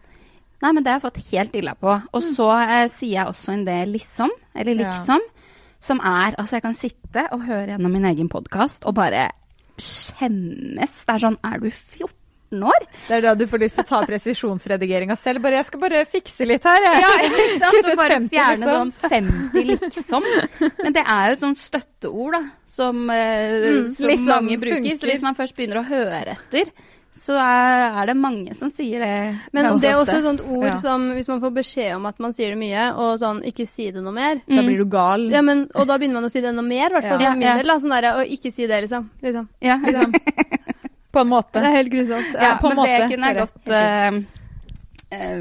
Nei, 0.64 0.72
men 0.72 0.84
det 0.84 0.94
har 0.94 1.00
jeg 1.02 1.06
fått 1.10 1.22
helt 1.34 1.56
illa 1.60 1.74
på. 1.76 1.94
Og 2.16 2.24
så 2.24 2.50
eh, 2.64 2.88
sier 2.92 3.18
jeg 3.20 3.28
også 3.34 3.54
en 3.58 3.66
del 3.68 3.92
liksom, 3.98 4.32
eller 4.56 4.80
Ja. 4.80 4.90
liksom, 4.94 5.20
som 5.84 6.00
er 6.00 6.36
Altså, 6.40 6.56
jeg 6.58 6.64
kan 6.64 6.74
sitte 6.80 7.28
og 7.36 7.44
høre 7.44 7.74
gjennom 7.76 7.92
min 7.92 8.06
egen 8.08 8.30
podkast 8.32 8.86
og 8.88 8.96
bare 8.96 9.28
skjemmes. 9.78 11.00
Det 11.06 11.16
er 11.16 11.24
sånn 11.24 11.38
Er 11.44 11.60
du 11.60 11.70
14 11.70 12.64
år? 12.70 12.84
Det 13.08 13.16
er 13.18 13.24
da 13.26 13.34
du 13.36 13.46
får 13.50 13.62
lyst 13.64 13.76
til 13.80 13.84
å 13.84 13.90
ta 13.90 14.00
presisjonsredigeringa 14.06 15.16
selv. 15.18 15.42
Bare 15.42 15.58
'jeg 15.58 15.66
skal 15.66 15.80
bare 15.82 16.06
fikse 16.06 16.46
litt 16.46 16.64
her', 16.64 16.84
jeg. 16.86 17.02
Ja, 17.02 17.14
ikke 17.26 17.60
sant? 17.60 17.86
Så 17.86 17.96
bare 17.98 18.20
50, 18.20 18.30
fjerne 18.30 18.66
liksom. 18.66 18.92
sånn 18.94 19.10
50 19.10 19.64
liksom. 19.82 20.24
Men 20.84 20.94
det 20.94 21.04
er 21.04 21.28
jo 21.28 21.34
et 21.34 21.40
sånt 21.40 21.58
støtteord, 21.58 22.32
da, 22.34 22.44
som, 22.68 22.96
mm, 23.10 23.88
som 23.90 24.08
liksom 24.08 24.46
mange 24.46 24.60
bruker. 24.60 24.76
funker. 24.84 24.98
Så 25.02 25.10
hvis 25.10 25.22
man 25.24 25.36
først 25.36 25.56
begynner 25.56 25.82
å 25.82 25.88
høre 25.90 26.38
etter, 26.38 26.70
så 27.14 27.36
er, 27.38 28.02
er 28.02 28.08
det 28.10 28.16
mange 28.18 28.56
som 28.58 28.72
sier 28.74 29.00
det. 29.00 29.36
Men 29.54 29.68
det 29.80 29.92
er 29.92 30.00
også 30.02 30.16
et 30.18 30.24
sånt 30.26 30.42
ord 30.50 30.66
Ja. 30.66 30.78
som 30.82 31.12
hvis 31.14 31.28
man 31.30 31.40
får 31.44 31.52
beskjed 31.60 31.96
om 31.96 32.06
at 32.10 32.20
man 32.20 32.34
sier 32.34 32.50
det 32.50 32.58
mye, 32.58 32.88
og 32.98 33.20
sånn 33.22 33.44
ikke 33.46 33.68
si 33.70 33.92
det 33.94 34.02
noe 34.04 34.12
mer 34.16 34.42
Da 34.50 34.62
blir 34.66 34.78
du 34.82 34.86
gal. 34.90 35.30
ja, 35.32 35.42
men, 35.46 35.68
Og 35.76 35.86
da 35.88 35.98
begynner 35.98 36.20
man 36.22 36.26
å 36.26 36.32
si 36.34 36.42
det 36.42 36.50
enda 36.50 36.64
mer, 36.66 36.90
i 36.90 36.94
hvert 36.98 37.10
fall 37.10 37.22
Ja. 37.22 37.32
for 37.32 37.38
min 37.40 37.58
del. 37.58 37.68
da, 37.68 37.76
Sånn 37.80 37.94
der, 38.02 38.10
Og 38.18 38.26
ikke 38.28 38.52
si 38.52 38.66
det, 38.68 38.82
liksom. 38.88 39.10
liksom. 39.22 39.48
Ja, 39.62 39.78
Liksom. 39.78 40.12
På 41.14 41.22
en 41.22 41.28
måte. 41.30 41.62
Det 41.62 41.66
er 41.70 41.76
helt 41.78 41.92
grusomt. 41.94 42.34
ja, 42.34 42.42
Ja. 42.42 42.58
på 42.58 42.72
en 42.72 42.76
men 42.76 42.86
det 42.90 43.10
kunne 43.12 43.28
jeg 43.28 43.38
godt 43.38 43.70
eh, 43.70 44.24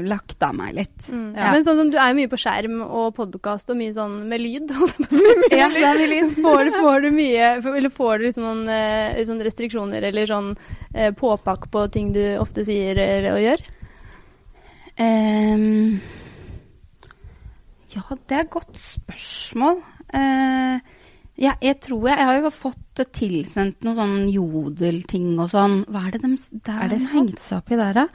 lagt 0.07 0.43
av 0.45 0.55
meg 0.57 0.75
litt. 0.77 0.95
Mm. 1.09 1.29
Ja. 1.35 1.51
Men 1.53 1.65
sånn 1.65 1.79
som 1.81 1.91
du 1.93 1.97
er 1.99 2.11
jo 2.11 2.17
mye 2.19 2.31
på 2.31 2.39
skjerm 2.41 2.79
og 2.85 3.11
podkast 3.17 3.71
og 3.73 3.79
mye 3.79 3.93
sånn 3.95 4.17
med 4.29 4.43
lyd. 4.45 4.73
Ja, 5.53 5.69
det 5.73 5.83
er 5.83 5.99
mye 6.01 6.09
lyd. 6.11 6.33
Får, 6.43 6.71
får 6.79 7.05
du 7.05 7.11
mye 7.15 7.51
Eller 7.73 7.93
får 7.93 8.19
du 8.19 8.25
liksom 8.27 8.47
noen 8.47 8.73
eh, 8.73 9.21
sånn 9.27 9.43
restriksjoner 9.45 10.09
eller 10.09 10.29
sånn 10.29 10.51
eh, 10.93 11.11
påpakk 11.17 11.69
på 11.73 11.85
ting 11.93 12.11
du 12.15 12.23
ofte 12.41 12.65
sier 12.67 12.99
og 13.33 13.41
gjør? 13.43 13.63
Um, 14.93 16.01
ja, 17.93 18.03
det 18.13 18.35
er 18.35 18.43
et 18.43 18.53
godt 18.53 18.77
spørsmål. 18.77 19.79
Uh, 20.13 20.77
ja, 21.41 21.55
jeg 21.65 21.79
tror 21.81 22.05
jeg, 22.11 22.19
jeg 22.19 22.29
har 22.29 22.37
jo 22.37 22.51
fått 22.53 23.01
tilsendt 23.15 23.81
noen 23.85 23.97
sånn 23.97 24.17
jodelting 24.29 25.33
og 25.41 25.49
sånn. 25.49 25.79
Hva 25.89 26.05
er 26.07 26.15
det 26.15 26.21
de 26.27 26.35
der 26.67 26.83
Er 26.85 26.93
det 26.93 26.99
de 27.01 27.09
sant? 27.09 27.39
seg 27.41 27.57
opp 27.63 27.73
i 27.73 27.79
der, 27.79 28.03
da? 28.03 28.05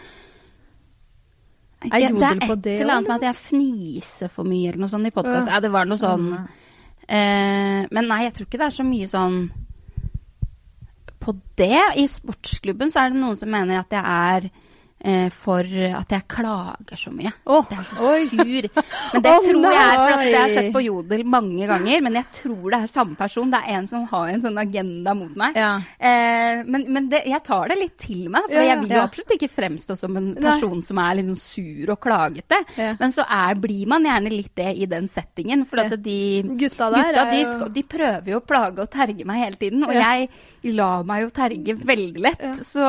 Ja, 1.86 1.98
jodel 2.02 2.18
det 2.18 2.26
er 2.26 2.54
et 2.56 2.66
eller 2.82 2.94
annet 2.96 3.08
med 3.08 3.16
at 3.20 3.26
jeg 3.28 3.38
fniser 3.38 4.30
for 4.32 4.48
mye 4.48 4.72
eller 4.72 4.82
noe 4.82 4.90
sånt 4.90 5.06
i 5.06 5.14
podkast. 5.14 5.46
Ja. 5.46 5.58
Ja, 5.58 5.60
det 5.62 5.70
var 5.70 5.86
noe 5.86 6.00
sånn 6.00 6.24
eh, 6.34 7.84
Men 7.94 8.08
nei, 8.10 8.24
jeg 8.24 8.34
tror 8.34 8.48
ikke 8.48 8.58
det 8.58 8.66
er 8.66 8.76
så 8.80 8.86
mye 8.86 9.10
sånn 9.10 9.36
på 11.22 11.34
det. 11.60 11.82
I 12.00 12.06
sportsklubben 12.10 12.90
så 12.90 13.04
er 13.04 13.12
det 13.12 13.20
noen 13.20 13.38
som 13.38 13.50
mener 13.52 13.82
at 13.82 13.94
jeg 13.94 14.02
er 14.02 14.48
eh, 15.00 15.28
for 15.30 15.62
at 15.62 16.10
jeg 16.14 16.26
klager 16.28 16.96
så 16.98 17.12
mye. 17.14 17.32
Oh, 17.46 17.64
Det 17.68 17.78
er 17.78 17.86
så 17.88 18.12
sur. 18.28 18.68
Men 19.12 19.22
det 19.24 19.32
oh, 19.32 19.40
tror 19.44 19.66
jeg 19.68 19.82
er 19.82 19.96
for 19.98 20.14
at 20.18 20.24
jeg 20.28 20.40
har 20.40 20.54
sett 20.56 20.72
på 20.74 20.82
Jodel 20.84 21.24
mange 21.24 21.66
ganger, 21.70 22.02
men 22.02 22.18
jeg 22.18 22.26
tror 22.40 22.70
det 22.74 22.80
er 22.82 22.90
samme 22.90 23.16
person. 23.18 23.50
Det 23.52 23.60
er 23.62 23.78
en 23.78 23.86
som 23.90 24.06
har 24.10 24.28
en 24.32 24.42
sånn 24.44 24.58
agenda 24.62 25.14
mot 25.18 25.34
meg. 25.38 25.56
Ja. 25.58 25.70
Eh, 25.98 26.62
men 26.66 26.86
men 26.88 27.08
det, 27.12 27.22
jeg 27.28 27.42
tar 27.46 27.68
det 27.72 27.78
litt 27.78 27.96
til 27.98 28.28
meg, 28.32 28.48
for 28.48 28.58
Ja, 28.58 28.66
jeg 28.72 28.80
vil 28.82 28.94
jo 28.94 28.98
ja. 29.00 29.04
absolutt 29.08 29.34
ikke 29.38 29.50
fremstå 29.52 29.96
som 29.98 30.16
en 30.18 30.28
person 30.34 30.82
som 30.82 30.98
er 31.04 31.18
litt 31.20 31.30
sånn 31.30 31.40
sur 31.42 31.94
og 31.94 32.00
klagete. 32.04 32.60
Men 32.98 33.14
så 33.14 33.24
er, 33.28 33.54
blir 33.60 33.86
man 33.90 34.04
gjerne 34.08 34.32
litt 34.32 34.54
det 34.58 34.72
i 34.82 34.86
den 34.90 35.08
settingen, 35.08 35.64
for 35.68 35.82
at 35.84 35.94
de 36.02 36.18
Gutta 36.58 36.90
der 36.94 37.12
Gutta 37.12 37.24
de, 37.30 37.42
jo- 37.44 37.68
de 37.78 37.82
prøver 37.88 38.32
jo 38.34 38.40
å 38.40 38.46
plage 38.46 38.82
og 38.84 38.90
terge 38.90 39.24
meg 39.28 39.44
hele 39.44 39.60
tiden, 39.60 39.84
og 39.86 39.92
jeg 39.94 40.74
lar 40.74 41.04
meg 41.06 41.22
jo 41.22 41.30
terge 41.34 41.74
veldig 41.86 42.22
lett. 42.24 42.46
Så 42.66 42.82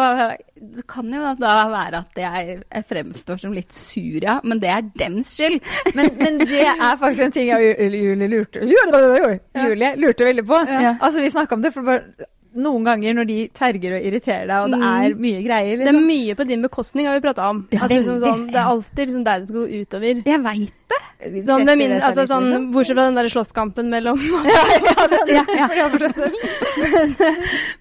det 0.60 0.86
kan 0.90 1.08
jo 1.14 1.34
da 1.40 1.54
være 1.72 1.99
at 2.00 2.20
jeg, 2.24 2.58
jeg 2.66 2.88
fremstår 2.90 3.40
som 3.44 3.54
litt 3.56 3.76
sur, 3.76 4.20
ja. 4.24 4.40
Men 4.44 4.60
det 4.64 4.72
er 4.74 4.88
dems 5.00 5.30
skyld. 5.36 5.60
Men, 5.98 6.10
men 6.20 6.42
det 6.46 6.66
er 6.70 6.98
faktisk 7.00 7.28
en 7.28 7.36
ting 7.36 7.48
jeg 7.52 7.76
og 7.76 7.94
Julie 8.00 8.28
lurte 8.32 8.64
Julie, 8.66 9.38
Julie 9.60 9.94
lurte 10.00 10.28
veldig 10.32 10.46
på. 10.50 10.60
Ja. 10.70 10.96
Altså, 11.00 11.22
vi 11.24 11.32
snakka 11.34 11.56
om 11.60 11.64
det, 11.66 11.74
for 11.76 11.88
bare 11.88 12.28
noen 12.60 12.82
ganger 12.82 13.14
når 13.14 13.28
de 13.30 13.36
terger 13.54 13.94
og 14.00 14.06
irriterer 14.10 14.48
deg, 14.50 14.58
og 14.66 14.72
det 14.74 14.80
Mm. 14.80 14.86
er 14.90 15.14
mye 15.22 15.42
greier, 15.46 15.76
Det 15.78 15.86
er 15.86 15.92
liksom. 15.94 16.08
mye 16.10 16.36
på 16.40 16.46
din 16.50 16.64
bekostning, 16.66 17.06
har 17.06 17.14
vi 17.20 17.22
prata 17.28 17.46
om. 17.52 17.60
Ja, 17.72 17.84
At 17.86 17.92
liksom 17.94 18.18
sånn, 18.24 18.48
det 18.50 18.58
er 18.58 18.70
alltid 18.72 19.04
liksom 19.12 19.24
deg 19.28 19.44
det 19.44 19.50
skal 19.52 19.60
gå 19.60 19.84
utover. 19.84 20.24
Jeg 20.26 20.42
veit 20.48 20.74
det. 20.90 21.00
Sånn, 21.46 21.66
det 21.68 21.76
min, 21.78 21.92
det 21.94 22.02
altså, 22.02 22.26
sånn, 22.32 22.48
liksom. 22.50 22.66
bortsett 22.74 22.96
fra 22.98 23.06
den 23.06 23.20
der 23.20 23.30
slåsskampen 23.30 23.90
mellom 23.94 24.18
ja, 24.50 25.44
Ja, 25.60 25.68
ja. 25.78 25.90
forstått 25.94 26.16
selv. 26.16 27.30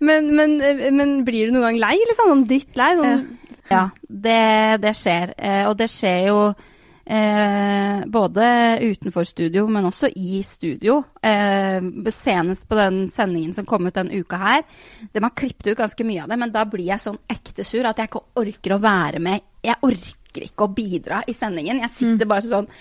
men, 0.00 0.28
men, 0.36 0.56
men 0.98 1.12
blir 1.26 1.48
du 1.48 1.54
noen 1.56 1.68
gang 1.70 1.80
lei, 1.88 1.96
liksom? 2.10 2.30
Sånn 2.34 2.44
drittlei? 2.48 2.90
Sånn, 2.98 3.22
Ja, 3.68 3.88
det, 4.02 4.78
det 4.82 4.94
skjer. 4.96 5.34
Eh, 5.36 5.64
og 5.68 5.76
det 5.78 5.88
skjer 5.92 6.28
jo 6.30 6.38
eh, 7.08 8.04
både 8.06 8.46
utenfor 8.84 9.26
studio, 9.28 9.66
men 9.68 9.88
også 9.88 10.10
i 10.16 10.42
studio. 10.46 11.00
Eh, 11.22 11.80
senest 12.14 12.68
på 12.68 12.78
den 12.78 13.02
sendingen 13.12 13.54
som 13.56 13.68
kom 13.68 13.88
ut 13.88 13.96
denne 13.96 14.20
uka 14.20 14.40
her. 14.40 14.64
De 15.12 15.24
har 15.24 15.36
klippet 15.36 15.72
ut 15.72 15.80
ganske 15.80 16.08
mye 16.08 16.24
av 16.24 16.32
det, 16.32 16.40
men 16.40 16.54
da 16.54 16.64
blir 16.68 16.88
jeg 16.92 17.04
sånn 17.04 17.20
ekte 17.28 17.66
sur 17.66 17.88
at 17.88 18.00
jeg 18.00 18.10
ikke 18.12 18.24
orker 18.40 18.76
å 18.76 18.82
være 18.82 19.22
med. 19.24 19.44
Jeg 19.64 19.80
orker 19.84 20.48
ikke 20.48 20.68
å 20.68 20.72
bidra 20.72 21.22
i 21.28 21.36
sendingen. 21.36 21.82
Jeg 21.84 21.94
sitter 21.96 22.28
bare 22.28 22.46
sånn 22.46 22.72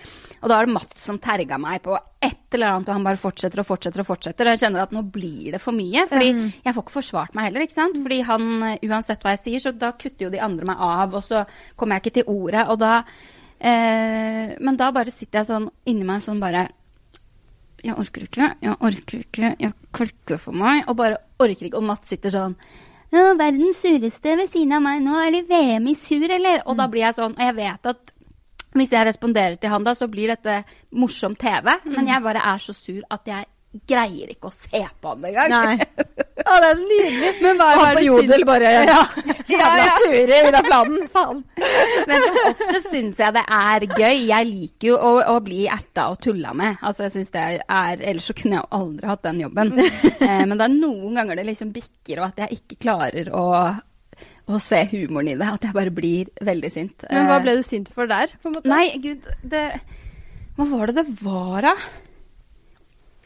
Og 0.41 0.51
da 0.51 0.57
er 0.57 0.67
det 0.67 0.75
Mats 0.75 1.05
som 1.07 1.19
terga 1.21 1.57
meg 1.61 1.81
på 1.85 1.95
et 1.97 2.55
eller 2.55 2.75
annet, 2.75 2.89
og 2.89 2.97
han 2.97 3.07
bare 3.07 3.21
fortsetter 3.21 3.61
og 3.61 3.67
fortsetter 3.67 4.03
og 4.03 4.09
fortsetter. 4.09 4.47
Og 4.47 4.55
jeg 4.55 4.63
kjenner 4.65 4.85
at 4.85 4.93
nå 4.95 5.03
blir 5.13 5.55
det 5.55 5.61
for 5.63 5.75
mye. 5.75 6.05
Fordi 6.09 6.29
jeg 6.29 6.75
får 6.75 6.83
ikke 6.83 6.95
forsvart 6.97 7.37
meg 7.37 7.49
heller, 7.49 7.65
ikke 7.65 7.77
sant. 7.77 7.99
Fordi 8.03 8.19
han, 8.29 8.47
eh, 8.69 8.87
uansett 8.87 9.25
hva 9.25 9.35
jeg 9.35 9.43
sier, 9.43 9.65
så 9.65 9.75
da 9.75 9.93
kutter 9.97 10.27
jo 10.27 10.33
de 10.33 10.43
andre 10.43 10.69
meg 10.69 10.81
av, 10.87 11.15
og 11.17 11.25
så 11.25 11.45
kommer 11.75 11.97
jeg 11.97 12.05
ikke 12.05 12.17
til 12.19 12.33
ordet. 12.33 12.65
Og 12.71 12.79
da 12.81 12.93
eh, 13.59 14.55
Men 14.59 14.77
da 14.77 14.91
bare 14.91 15.13
sitter 15.13 15.41
jeg 15.41 15.51
sånn 15.51 15.71
inni 15.85 16.05
meg 16.07 16.21
sånn 16.21 16.43
bare 16.43 16.67
jeg 17.85 17.93
orker 17.93 18.23
ikke, 18.25 18.47
jeg 18.63 18.73
orker 18.81 19.21
ikke, 19.21 19.49
jeg 19.61 19.73
klikker 19.93 20.39
for 20.41 20.57
meg, 20.57 20.83
og 20.89 20.97
bare 20.97 21.19
orker 21.39 21.67
ikke. 21.69 21.77
Og 21.77 21.85
Mats 21.85 22.09
sitter 22.09 22.33
sånn 22.33 22.55
ja, 23.13 23.31
verdens 23.39 23.79
sureste 23.79 24.33
ved 24.35 24.49
siden 24.51 24.75
av 24.75 24.83
meg, 24.83 24.99
nå 25.05 25.15
er 25.21 25.31
det 25.31 25.45
VM 25.47 25.85
i 25.87 25.95
sur, 25.95 26.25
eller? 26.27 26.63
Og 26.67 26.75
da 26.79 26.89
blir 26.91 27.05
jeg 27.05 27.15
sånn, 27.15 27.37
og 27.37 27.45
jeg 27.45 27.55
vet 27.55 27.91
at 27.93 28.11
hvis 28.75 28.91
jeg 28.93 29.07
responderer 29.07 29.55
til 29.61 29.71
han 29.71 29.85
da, 29.85 29.93
så 29.97 30.09
blir 30.11 30.33
dette 30.33 30.61
morsom 30.91 31.37
TV, 31.39 31.71
men 31.87 32.09
jeg 32.11 32.23
bare 32.25 32.43
er 32.53 32.63
så 32.63 32.75
sur 32.75 33.05
at 33.13 33.29
jeg 33.29 33.47
greier 33.87 34.31
ikke 34.31 34.49
å 34.49 34.53
se 34.53 34.81
på 35.01 35.11
han 35.11 35.25
engang. 35.27 35.53
Nei. 35.53 36.05
Å, 36.47 36.57
det 36.63 36.67
er 36.69 36.77
nydelig. 36.79 37.31
Men 37.43 37.57
hva 37.59 37.67
er, 37.73 37.79
er 37.81 37.81
på 37.81 37.99
det 37.99 38.03
Jodel 38.05 38.45
bare 38.47 38.69
ja. 38.87 38.99
ja, 39.51 39.69
ja. 39.81 39.87
sure 39.99 40.37
i 40.37 40.51
den 40.55 40.67
planen. 40.69 41.07
Faen. 41.15 41.41
Men 42.07 42.23
som 42.23 42.37
oftest 42.45 42.89
syns 42.93 43.19
jeg 43.19 43.35
det 43.35 43.43
er 43.57 43.87
gøy. 43.89 44.21
Jeg 44.29 44.47
liker 44.47 44.91
jo 44.93 44.99
å, 45.01 45.11
å 45.33 45.35
bli 45.43 45.65
erta 45.73 46.07
og 46.13 46.21
tulla 46.23 46.53
med. 46.57 46.79
Altså, 46.79 47.07
jeg 47.07 47.17
synes 47.17 47.33
det 47.35 47.45
er, 47.59 48.05
Ellers 48.13 48.29
så 48.31 48.37
kunne 48.37 48.61
jeg 48.61 48.71
aldri 48.79 49.11
hatt 49.11 49.25
den 49.27 49.43
jobben. 49.43 49.75
Eh, 49.81 50.43
men 50.47 50.55
det 50.55 50.69
er 50.69 50.77
noen 50.77 51.19
ganger 51.19 51.41
det 51.41 51.49
liksom 51.49 51.73
bikker, 51.75 52.21
og 52.21 52.29
at 52.29 52.45
jeg 52.45 52.61
ikke 52.61 52.79
klarer 52.87 53.33
å, 53.35 53.43
å 54.47 54.59
se 54.63 54.79
humoren 54.93 55.27
i 55.33 55.37
det. 55.39 55.47
At 55.57 55.65
jeg 55.67 55.75
bare 55.75 55.91
blir 55.93 56.29
veldig 56.47 56.71
sint. 56.71 57.03
Men 57.11 57.27
hva 57.27 57.37
Eh, 57.39 57.43
ble 57.43 57.55
du 57.59 57.63
sint 57.67 57.89
for 57.93 58.07
der? 58.07 58.31
Nei, 58.63 58.97
gud, 59.03 59.25
det 59.43 59.65
Hva 60.57 60.65
var 60.71 60.87
det 60.91 61.03
det 61.03 61.07
var, 61.21 61.61
da? 61.67 61.73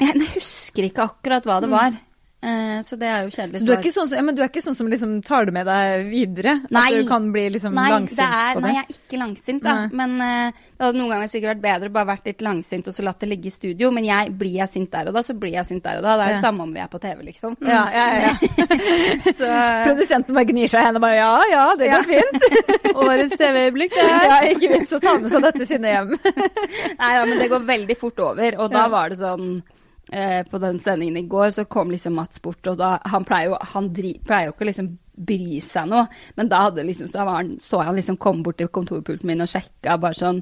Jeg, 0.02 0.16
jeg 0.18 0.32
husker 0.36 0.88
ikke 0.90 1.06
akkurat 1.06 1.46
hva 1.46 1.60
det 1.62 1.70
var. 1.72 1.94
Eh, 1.94 2.08
så 2.42 2.98
det 2.98 3.06
er 3.06 3.22
jo 3.28 3.30
kjedelig. 3.30 3.60
Så 3.62 3.66
du 3.68 3.72
er 3.72 3.78
ikke 3.78 3.94
sånn, 3.94 4.08
som- 4.10 4.18
ja, 4.18 4.22
men 4.26 4.34
du 4.36 4.42
er 4.42 4.48
ikke 4.50 4.64
sånn 4.66 4.76
som 4.76 4.88
liksom 4.90 5.12
tar 5.24 5.46
det 5.46 5.54
med 5.54 5.68
deg 5.70 6.08
videre? 6.10 6.54
Nei. 6.74 6.88
At 6.90 7.04
du 7.04 7.08
kan 7.08 7.28
bli 7.32 7.44
liksom 7.54 7.74
Nei, 7.78 7.90
langsint 7.94 8.18
det 8.18 8.26
er, 8.26 8.54
på 8.56 8.62
det? 8.62 8.66
nei, 8.66 8.74
jeg 8.74 8.86
er 8.88 8.96
ikke 8.98 9.20
langsint, 9.22 9.62
da. 9.64 9.76
Nei. 9.76 9.90
Men 10.00 10.16
uh, 10.22 10.52
det 10.52 10.82
hadde 10.88 10.98
noen 10.98 11.12
ganger 11.14 11.30
sikkert 11.30 11.52
vært 11.52 11.62
bedre 11.68 11.92
bare 11.94 12.10
vært 12.16 12.26
litt 12.32 12.42
langsint 12.42 12.88
og 12.90 12.94
så 12.98 13.04
latt 13.06 13.20
det 13.22 13.30
ligge 13.30 13.46
i 13.52 13.54
studio. 13.54 13.92
Men 13.92 14.04
jeg, 14.10 14.32
blir 14.42 14.56
jeg 14.58 14.70
sint 14.74 14.90
der 14.92 15.08
og 15.12 15.14
da, 15.14 15.22
så 15.22 15.36
blir 15.38 15.54
jeg 15.54 15.66
sint 15.70 15.84
der 15.86 15.98
og 16.02 16.04
da. 16.08 16.16
Det 16.18 16.24
er 16.26 16.34
jo 16.34 16.40
Ja. 16.40 16.42
samme 16.48 16.62
om 16.66 16.74
vi 16.74 16.80
er 16.82 16.88
på 16.88 17.00
TV, 17.00 17.22
liksom. 17.30 17.58
Ja, 17.62 17.84
ja, 17.94 18.08
ja. 18.26 18.34
Så, 19.38 19.50
Produsenten 19.86 20.34
bare 20.36 20.46
gnir 20.50 20.68
seg 20.72 20.82
i 20.82 20.86
hendene 20.88 20.98
og 20.98 21.06
bare 21.06 21.20
ja, 21.22 21.34
ja, 21.52 21.66
det 21.78 21.92
går 21.92 22.08
fint. 22.10 22.48
Årets 23.06 23.38
TV-øyeblikk, 23.38 23.94
det 23.94 24.08
her. 24.08 24.26
Ja, 24.26 24.40
ikke 24.56 24.70
minst 24.74 24.94
å 24.98 25.00
ta 25.04 25.14
med 25.20 25.30
seg 25.32 25.46
dette 25.46 25.68
sinnet 25.70 25.94
hjem. 25.94 26.16
nei 27.02 27.12
da, 27.20 27.26
men 27.30 27.38
det 27.38 27.50
går 27.54 27.66
veldig 27.70 27.98
fort 28.02 28.20
over. 28.32 28.58
Og 28.58 28.72
da 28.74 28.88
Ja. 28.88 28.88
var 28.90 29.10
det 29.14 29.20
sånn 29.22 29.62
eh, 30.12 30.44
På 30.52 30.60
den 30.62 30.80
sendingen 30.80 31.18
i 31.18 31.28
går 31.28 31.50
så 31.56 31.66
kom 31.66 31.92
liksom 31.92 32.14
Mats 32.20 32.42
bort, 32.42 32.66
og 32.68 32.78
da 32.78 32.98
Han 33.12 33.26
pleier 33.28 33.52
jo, 33.54 33.58
han 33.74 33.90
dri, 33.96 34.14
pleier 34.26 34.50
jo 34.50 34.56
ikke 34.56 34.68
å 34.68 34.72
liksom 34.72 34.92
bry 35.22 35.60
seg 35.62 35.90
noe, 35.92 36.06
men 36.38 36.48
da 36.50 36.64
hadde 36.70 36.84
liksom, 36.88 37.08
så, 37.12 37.26
var 37.28 37.42
han, 37.42 37.56
så 37.62 37.82
han 37.86 37.96
liksom 38.00 38.18
komme 38.18 38.42
bort 38.46 38.58
til 38.58 38.70
kontorpulten 38.74 39.28
min 39.30 39.42
og 39.44 39.50
sjekka 39.52 39.98
bare 40.02 40.18
sånn 40.18 40.40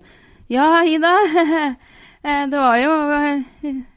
Ja, 0.50 0.84
Ida. 0.88 1.10
eh, 2.24 2.46
Det 2.50 2.58
var 2.62 2.78
jo 2.80 2.94
eh, 3.18 3.42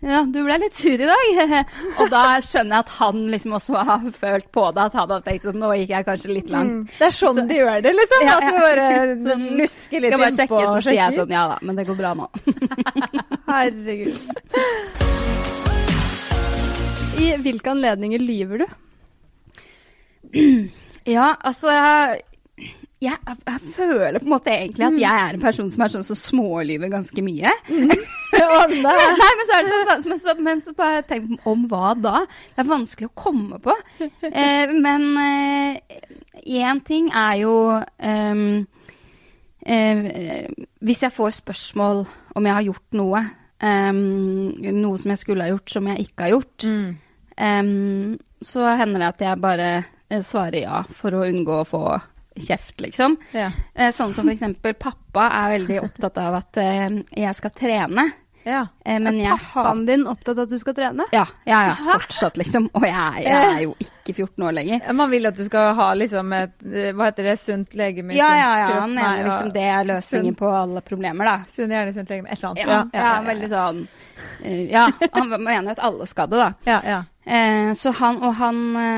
Ja, 0.02 0.22
du 0.26 0.40
ble 0.44 0.56
litt 0.64 0.74
sur 0.76 0.92
i 1.00 1.06
dag. 1.08 1.30
Og 2.02 2.10
da 2.12 2.24
skjønner 2.44 2.74
jeg 2.76 2.84
at 2.84 2.92
han 2.98 3.22
liksom 3.30 3.54
også 3.60 3.84
har 3.88 4.04
følt 4.18 4.50
på 4.52 4.66
det. 4.74 4.88
At 4.90 4.98
han 4.98 5.10
har 5.14 5.22
tenkt 5.24 5.46
sånn 5.46 5.60
Nå 5.62 5.70
gikk 5.78 5.94
jeg 5.94 6.08
kanskje 6.10 6.34
litt 6.34 6.50
langt. 6.52 6.90
Det 6.98 7.08
er 7.08 7.16
sånn 7.16 7.38
Så- 7.40 7.46
de 7.48 7.60
gjør 7.62 7.80
det, 7.86 7.94
liksom. 8.00 8.26
Ja, 8.26 8.36
At 8.36 8.42
du 8.48 8.52
ja. 8.52 8.60
bare 8.66 8.86
lusker 9.62 10.00
litt 10.04 10.18
innpå 10.18 10.30
sjekke, 10.42 10.62
så 10.66 10.78
sier 10.88 10.98
jeg 11.00 11.20
sånn 11.20 11.32
Ja 11.38 11.46
da, 11.54 11.58
men 11.62 11.78
det 11.78 11.86
går 11.88 12.00
bra 12.02 12.12
nå. 12.18 12.28
Herregud. 13.46 14.16
I 17.20 17.32
hvilke 17.42 17.72
anledninger 17.72 18.22
lyver 18.22 18.62
du? 18.62 18.68
Ja, 21.04 21.34
altså 21.44 21.72
jeg, 21.74 22.22
jeg, 23.02 23.18
jeg 23.26 23.60
føler 23.74 24.18
på 24.18 24.28
en 24.28 24.32
måte 24.32 24.54
egentlig 24.54 24.86
at 24.86 24.98
jeg 25.02 25.26
er 25.26 25.36
en 25.36 25.42
person 25.42 25.70
som 25.72 25.84
er 25.84 25.92
sånn 25.92 26.06
som 26.06 26.18
smålyver 26.18 26.92
ganske 26.92 27.24
mye. 27.24 27.52
Mm. 27.68 27.92
nei. 28.86 29.32
Men 29.36 29.44
så 29.44 29.56
er 29.58 29.66
det 29.66 29.72
sånn, 29.72 29.84
så, 29.84 30.08
men 30.08 30.22
så, 30.22 30.36
men 30.48 30.62
så 30.64 30.76
bare 30.78 31.02
tenk 31.08 31.48
om 31.48 31.66
hva 31.70 31.92
da? 31.98 32.22
Det 32.54 32.64
er 32.64 32.70
vanskelig 32.70 33.10
å 33.10 33.16
komme 33.26 33.60
på. 33.62 33.76
Eh, 34.00 34.72
men 34.72 35.10
én 36.42 36.80
ting 36.86 37.10
er 37.12 37.36
jo 37.42 37.54
ehm, 37.98 38.64
eh, 39.66 40.48
Hvis 40.80 41.02
jeg 41.04 41.14
får 41.14 41.36
spørsmål 41.42 42.04
om 42.34 42.48
jeg 42.48 42.56
har 42.56 42.68
gjort 42.70 42.98
noe, 42.98 43.22
ehm, 43.62 44.76
noe 44.82 45.00
som 45.00 45.14
jeg 45.14 45.22
skulle 45.22 45.46
ha 45.46 45.54
gjort 45.54 45.74
som 45.74 45.88
jeg 45.92 46.08
ikke 46.08 46.28
har 46.28 46.36
gjort, 46.36 46.68
Mm. 46.68 46.92
Um, 47.42 48.18
så 48.44 48.66
hender 48.76 49.00
det 49.00 49.06
at 49.08 49.22
jeg 49.24 49.40
bare 49.40 49.68
eh, 50.10 50.20
svarer 50.20 50.66
ja 50.66 50.82
for 50.92 51.16
å 51.16 51.22
unngå 51.24 51.62
å 51.62 51.68
få 51.68 51.84
kjeft, 52.36 52.80
liksom. 52.84 53.16
Ja. 53.32 53.50
Uh, 53.72 53.88
sånn 53.94 54.12
som 54.16 54.28
eksempel 54.32 54.76
pappa 54.80 55.28
er 55.38 55.54
veldig 55.56 55.78
opptatt 55.86 56.20
av 56.20 56.36
at 56.42 56.60
uh, 56.60 56.98
jeg 57.16 57.38
skal 57.38 57.54
trene. 57.56 58.06
Ja. 58.44 58.66
Eh, 58.84 58.98
men 58.98 59.20
er 59.20 59.28
har 59.32 59.38
Pappaen 59.38 59.84
din 59.86 60.06
opptatt 60.10 60.38
av 60.38 60.44
at 60.46 60.50
du 60.50 60.58
skal 60.58 60.74
trene? 60.74 61.04
ja, 61.12 61.24
ja, 61.46 61.60
ja, 61.68 61.74
fortsatt, 61.92 62.36
liksom. 62.40 62.68
Og 62.74 62.82
jeg, 62.82 62.94
er- 62.94 63.22
jeg 63.28 63.50
er 63.52 63.60
jo 63.62 63.74
ikke 63.86 64.14
14 64.16 64.44
år 64.48 64.52
lenger. 64.56 64.92
Man 64.98 65.10
vil 65.12 65.26
at 65.30 65.36
du 65.38 65.44
skal 65.46 65.74
ha 65.78 65.86
liksom 65.94 66.32
et 66.38 66.66
eh, 66.66 66.88
Hva 66.92 67.06
heter 67.10 67.28
det? 67.30 67.36
Sunt 67.42 67.74
legeme? 67.78 68.16
Ja, 68.18 68.30
ja, 68.36 68.50
ja. 68.58 68.66
kropp? 68.70 68.80
Han 68.82 68.94
Nei, 68.96 69.04
mener 69.04 69.28
liksom 69.30 69.52
det 69.54 69.62
er 69.76 69.84
løsningen 69.92 70.32
Sunn- 70.34 70.40
på 70.42 70.50
alle 70.62 70.82
problemer, 70.82 71.24
da. 71.30 71.36
Sunn 71.48 71.70
hjerne, 71.76 71.94
sunt 71.94 72.10
legeme, 72.10 72.28
et 72.34 72.38
eller 72.42 72.50
annet. 72.50 72.92
Ja, 72.94 73.04
ja, 73.06 73.14
veldig 73.30 73.52
sånn 73.54 73.80
eh, 74.42 74.60
Ja, 74.72 74.88
han 75.12 75.28
mener 75.48 75.70
jo 75.70 75.76
at 75.76 75.84
alle 75.90 76.06
skal 76.10 76.28
det, 76.32 76.42
da. 76.42 76.50
Ja, 76.72 76.80
ja. 76.96 77.00
Eh, 77.24 77.72
så 77.78 77.92
han 78.00 78.18
og 78.26 78.34
han 78.40 78.56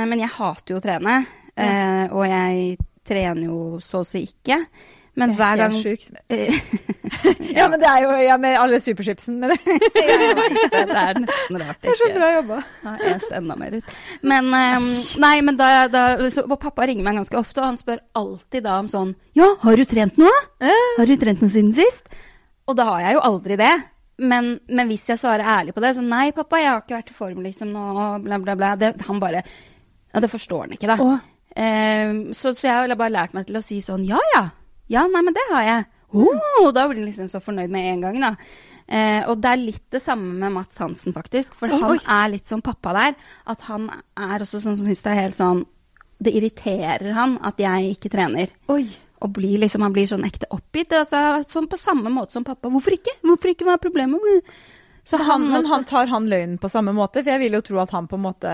Men 0.09 0.19
jeg 0.23 0.31
hater 0.39 0.73
jo 0.75 0.81
å 0.81 0.85
trene. 0.85 1.19
Eh, 1.55 2.07
og 2.11 2.25
jeg 2.27 2.79
trener 3.05 3.43
jo 3.45 3.79
så 3.85 4.01
å 4.01 4.07
si 4.09 4.23
ikke. 4.25 4.63
Men 5.15 5.31
Det 5.31 5.35
er 5.35 5.39
hver 5.39 5.61
gang 5.63 5.75
sjukt. 5.79 6.11
Eh, 6.35 6.55
Ja, 7.55 7.69
men 7.71 7.79
det 7.79 7.87
er 7.87 8.03
jo 8.03 8.15
ja, 8.19 8.37
med 8.41 8.57
alle 8.59 8.79
superchipsen 8.83 9.37
Det 9.43 9.51
vet 9.53 9.67
det. 9.69 10.71
Det 10.73 10.81
er 10.83 11.19
nesten 11.21 11.59
rart. 11.61 11.85
er 11.87 11.99
så 12.01 12.09
bra 12.15 12.31
jobba. 12.35 12.59
Ja, 12.83 12.95
jeg 13.05 13.21
ser 13.23 13.37
enda 13.39 13.57
mer 13.61 13.77
ut. 13.77 13.93
Men 14.27 14.49
um, 14.51 14.89
Nei, 15.23 15.35
men 15.47 15.59
da, 15.61 15.69
da 15.93 16.05
så, 16.35 16.47
Pappa 16.57 16.89
ringer 16.89 17.07
meg 17.07 17.21
ganske 17.21 17.39
ofte, 17.39 17.61
og 17.63 17.69
han 17.71 17.79
spør 17.79 18.01
alltid 18.19 18.67
da 18.67 18.79
om 18.83 18.89
sånn 18.91 19.15
Ja, 19.39 19.53
har 19.63 19.79
du 19.79 19.85
trent 19.89 20.19
noe? 20.21 20.33
Har 20.99 21.07
du 21.11 21.15
trent 21.21 21.45
noe 21.45 21.53
siden 21.53 21.75
sist? 21.77 22.09
Og 22.67 22.79
da 22.79 22.89
har 22.89 23.05
jeg 23.05 23.19
jo 23.19 23.23
aldri 23.29 23.61
det. 23.61 23.75
Men, 24.25 24.55
men 24.71 24.91
hvis 24.91 25.07
jeg 25.11 25.21
svarer 25.21 25.47
ærlig 25.59 25.75
på 25.77 25.83
det, 25.85 25.95
så 25.97 26.03
nei, 26.05 26.29
pappa, 26.35 26.61
jeg 26.63 26.71
har 26.71 26.83
ikke 26.83 26.99
vært 26.99 27.15
i 27.15 27.17
form 27.21 27.41
liksom 27.45 27.73
nå, 27.75 27.87
bla, 28.25 28.41
bla, 28.43 28.59
bla. 28.59 28.75
Det, 28.81 28.95
han 29.09 29.23
bare 29.23 29.45
Ja, 29.45 30.23
det 30.23 30.31
forstår 30.33 30.67
han 30.67 30.77
ikke, 30.77 30.91
da. 30.91 31.17
Eh, 31.55 32.13
så, 32.35 32.55
så 32.55 32.69
jeg 32.69 32.75
har 32.75 32.99
bare 32.99 33.15
lært 33.15 33.35
meg 33.37 33.47
til 33.47 33.59
å 33.59 33.65
si 33.65 33.81
sånn 33.85 34.07
ja, 34.09 34.19
ja. 34.35 34.47
Ja, 34.95 35.05
nei, 35.11 35.25
men 35.27 35.37
det 35.37 35.45
har 35.51 35.67
jeg. 35.67 35.91
Oh, 36.15 36.71
da 36.73 36.87
blir 36.87 37.03
han 37.03 37.09
liksom 37.09 37.29
så 37.31 37.41
fornøyd 37.43 37.73
med 37.75 37.91
en 37.91 38.07
gang, 38.07 38.21
da. 38.23 38.35
Eh, 38.85 39.23
og 39.31 39.41
det 39.41 39.51
er 39.51 39.63
litt 39.63 39.87
det 39.95 40.03
samme 40.05 40.35
med 40.39 40.53
Mats 40.55 40.79
Hansen, 40.83 41.15
faktisk. 41.17 41.57
For 41.59 41.73
han 41.73 41.97
Oi. 41.97 41.99
er 41.99 42.35
litt 42.35 42.49
som 42.49 42.63
pappa 42.65 42.93
der. 42.97 43.17
At 43.51 43.65
han 43.69 43.89
er 43.91 44.45
også 44.45 44.61
sånn 44.61 44.77
som 44.79 44.85
syns 44.87 45.03
det 45.05 45.15
er 45.15 45.23
helt 45.23 45.41
sånn 45.41 45.65
Det 46.25 46.31
irriterer 46.31 47.11
han 47.17 47.35
at 47.45 47.59
jeg 47.61 47.97
ikke 47.97 48.13
trener. 48.13 48.53
Oi. 48.73 48.85
Og 49.25 49.33
blir 49.35 49.59
liksom, 49.61 49.83
han 49.83 49.93
blir 49.93 50.07
sånn 50.09 50.25
ekte 50.25 50.47
oppgitt. 50.55 50.95
Altså, 50.95 51.41
sånn 51.49 51.67
på 51.69 51.81
samme 51.81 52.13
måte 52.13 52.37
som 52.37 52.47
pappa. 52.47 52.71
Hvorfor 52.71 52.95
ikke? 52.97 53.17
Hvorfor 53.25 53.51
ikke? 53.51 53.67
Hva 53.67 53.75
er 53.79 53.83
problemet? 53.83 54.55
Så 55.05 55.19
Han, 55.21 55.51
men 55.51 55.67
han 55.69 55.85
tar 55.85 56.09
han 56.09 56.29
løgnen 56.31 56.57
på 56.61 56.71
samme 56.73 56.95
måte? 56.97 57.21
For 57.21 57.35
jeg 57.35 57.43
vil 57.43 57.59
jo 57.59 57.65
tro 57.67 57.83
at 57.83 57.93
han 57.93 58.07
på 58.09 58.17
en 58.17 58.25
måte 58.25 58.53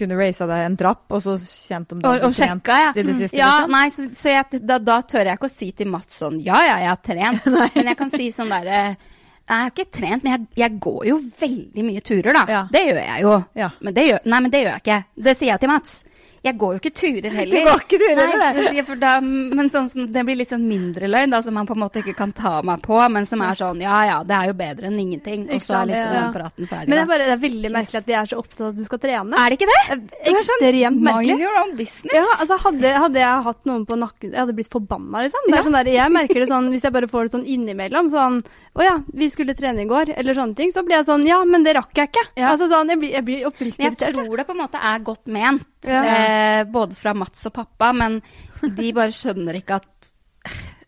kunne 0.00 0.18
raisa 0.18 0.48
deg 0.50 0.64
en 0.66 0.76
trapp, 0.80 1.04
og 1.12 1.22
så 1.24 1.36
kjent 1.40 1.94
om 1.94 2.02
du 2.02 2.08
hadde 2.08 2.26
og 2.28 2.34
trent 2.36 2.64
sjekka, 2.64 2.80
ja. 2.80 2.90
i 2.94 3.06
det 3.06 3.16
siste. 3.18 3.38
ja 3.38 3.52
liksom. 3.60 3.76
nei, 3.76 3.84
så, 3.94 4.08
så 4.22 4.34
jeg, 4.34 4.60
da, 4.72 4.80
da 4.90 4.98
tør 5.12 5.30
jeg 5.30 5.40
ikke 5.40 5.50
å 5.50 5.54
si 5.54 5.70
til 5.76 5.90
Mats 5.92 6.20
sånn 6.20 6.42
Ja, 6.44 6.58
ja, 6.66 6.76
jeg 6.84 6.92
har 6.92 7.00
trent. 7.04 7.48
men 7.76 7.90
jeg 7.92 7.98
kan 7.98 8.12
si 8.12 8.28
sånn 8.34 8.52
derre 8.52 8.82
Jeg 8.90 9.50
har 9.50 9.72
ikke 9.72 9.88
trent, 9.92 10.26
men 10.26 10.34
jeg, 10.34 10.46
jeg 10.62 10.78
går 10.82 11.00
jo 11.10 11.18
veldig 11.40 11.86
mye 11.86 12.04
turer, 12.06 12.32
da. 12.36 12.44
Ja. 12.50 12.62
Det 12.70 12.84
gjør 12.86 13.02
jeg 13.02 13.26
jo. 13.26 13.34
Ja. 13.58 13.72
Men 13.80 13.96
det 13.96 14.06
gjør, 14.08 14.22
nei, 14.34 14.40
men 14.46 14.54
det 14.54 14.64
gjør 14.64 14.72
jeg 14.72 14.84
ikke. 14.84 15.00
Det 15.28 15.36
sier 15.38 15.52
jeg 15.54 15.62
til 15.64 15.72
Mats. 15.72 15.96
Jeg 16.40 16.56
går 16.56 16.72
jo 16.72 16.80
ikke 16.80 16.92
turer 16.96 17.34
heller. 17.36 17.52
Du 17.52 17.68
går 17.68 17.82
ikke 17.84 17.98
turer 18.00 18.20
heller, 18.32 18.94
da, 19.00 19.10
men 19.20 19.68
sånn 19.72 20.06
det 20.08 20.22
blir 20.24 20.38
litt 20.40 20.48
sånn 20.48 20.62
mindre 20.64 21.10
løgn, 21.10 21.34
da, 21.34 21.40
som 21.44 21.52
man 21.58 21.68
på 21.68 21.74
en 21.76 21.82
måte 21.82 22.00
ikke 22.00 22.14
kan 22.16 22.32
ta 22.36 22.52
meg 22.64 22.80
på, 22.84 22.96
men 23.12 23.28
som 23.28 23.42
er 23.44 23.58
sånn 23.58 23.82
Ja 23.84 23.98
ja, 24.08 24.16
det 24.24 24.36
er 24.38 24.48
jo 24.48 24.54
bedre 24.56 24.88
enn 24.88 24.96
ingenting. 25.02 25.44
Og 25.52 25.60
så 25.60 25.82
er 25.82 25.90
liksom 25.90 26.14
den 26.16 26.32
praten 26.32 26.70
ferdig. 26.70 26.88
Men 26.88 26.96
det 26.96 27.02
er, 27.02 27.10
bare, 27.12 27.26
det 27.28 27.34
er 27.36 27.42
veldig 27.44 27.72
merkelig 27.74 28.00
at 28.00 28.08
de 28.08 28.16
er 28.22 28.30
så 28.32 28.40
opptatt 28.40 28.62
av 28.64 28.70
at 28.70 28.80
du 28.80 28.86
skal 28.88 29.02
trene. 29.04 29.42
Er 29.42 29.52
det 29.52 29.60
ikke 29.60 29.68
det? 29.68 29.98
Ekstremt 30.32 30.80
Mind 30.80 31.04
merkelig. 31.10 31.36
your 31.44 31.60
own 31.60 31.76
business. 31.76 32.16
Ja, 32.16 32.24
altså 32.38 32.56
hadde, 32.64 32.94
hadde 33.04 33.20
jeg 33.20 33.44
hatt 33.50 33.68
noen 33.68 33.84
på 33.88 34.00
nakken 34.00 34.32
Jeg 34.32 34.40
hadde 34.40 34.56
blitt 34.56 34.72
forbanna, 34.72 35.26
liksom. 35.26 35.44
Det 35.50 35.58
er 35.60 35.68
sånn 35.68 35.76
der, 35.76 35.92
jeg 35.92 36.16
merker 36.16 36.40
det 36.40 36.48
sånn 36.50 36.70
hvis 36.72 36.88
jeg 36.88 36.96
bare 36.96 37.10
får 37.12 37.28
det 37.28 37.36
sånn 37.36 37.46
innimellom. 37.56 38.08
Sånn 38.16 38.40
Å 38.78 38.84
ja, 38.86 38.92
vi 39.12 39.26
skulle 39.32 39.54
trene 39.58 39.82
i 39.82 39.88
går, 39.90 40.12
eller 40.16 40.36
sånne 40.38 40.54
ting. 40.56 40.70
Så 40.70 40.84
blir 40.86 41.00
jeg 41.00 41.06
sånn 41.08 41.24
Ja, 41.26 41.40
men 41.44 41.64
det 41.66 41.74
rakk 41.74 41.90
jeg 41.98 42.12
ikke. 42.12 42.22
Ja. 42.38 42.52
Altså 42.52 42.68
sånn, 42.70 42.88
Jeg 42.92 43.00
blir, 43.02 43.10
jeg 43.16 43.24
blir 43.26 43.48
oppriktig 43.48 43.82
jeg 43.82 43.96
tror 43.98 44.36
det 44.38 44.46
på 44.46 44.54
en 44.54 44.62
måte 44.62 44.78
er 44.78 45.02
godt 45.06 45.26
ment, 45.26 45.66
Ja. 45.88 46.02
eh, 46.04 46.64
både 46.70 46.94
fra 46.94 47.12
Mats 47.14 47.46
og 47.46 47.52
pappa, 47.56 47.92
men 47.92 48.20
de 48.62 48.92
bare 48.92 49.10
skjønner 49.10 49.58
ikke 49.58 49.80
at 49.82 50.12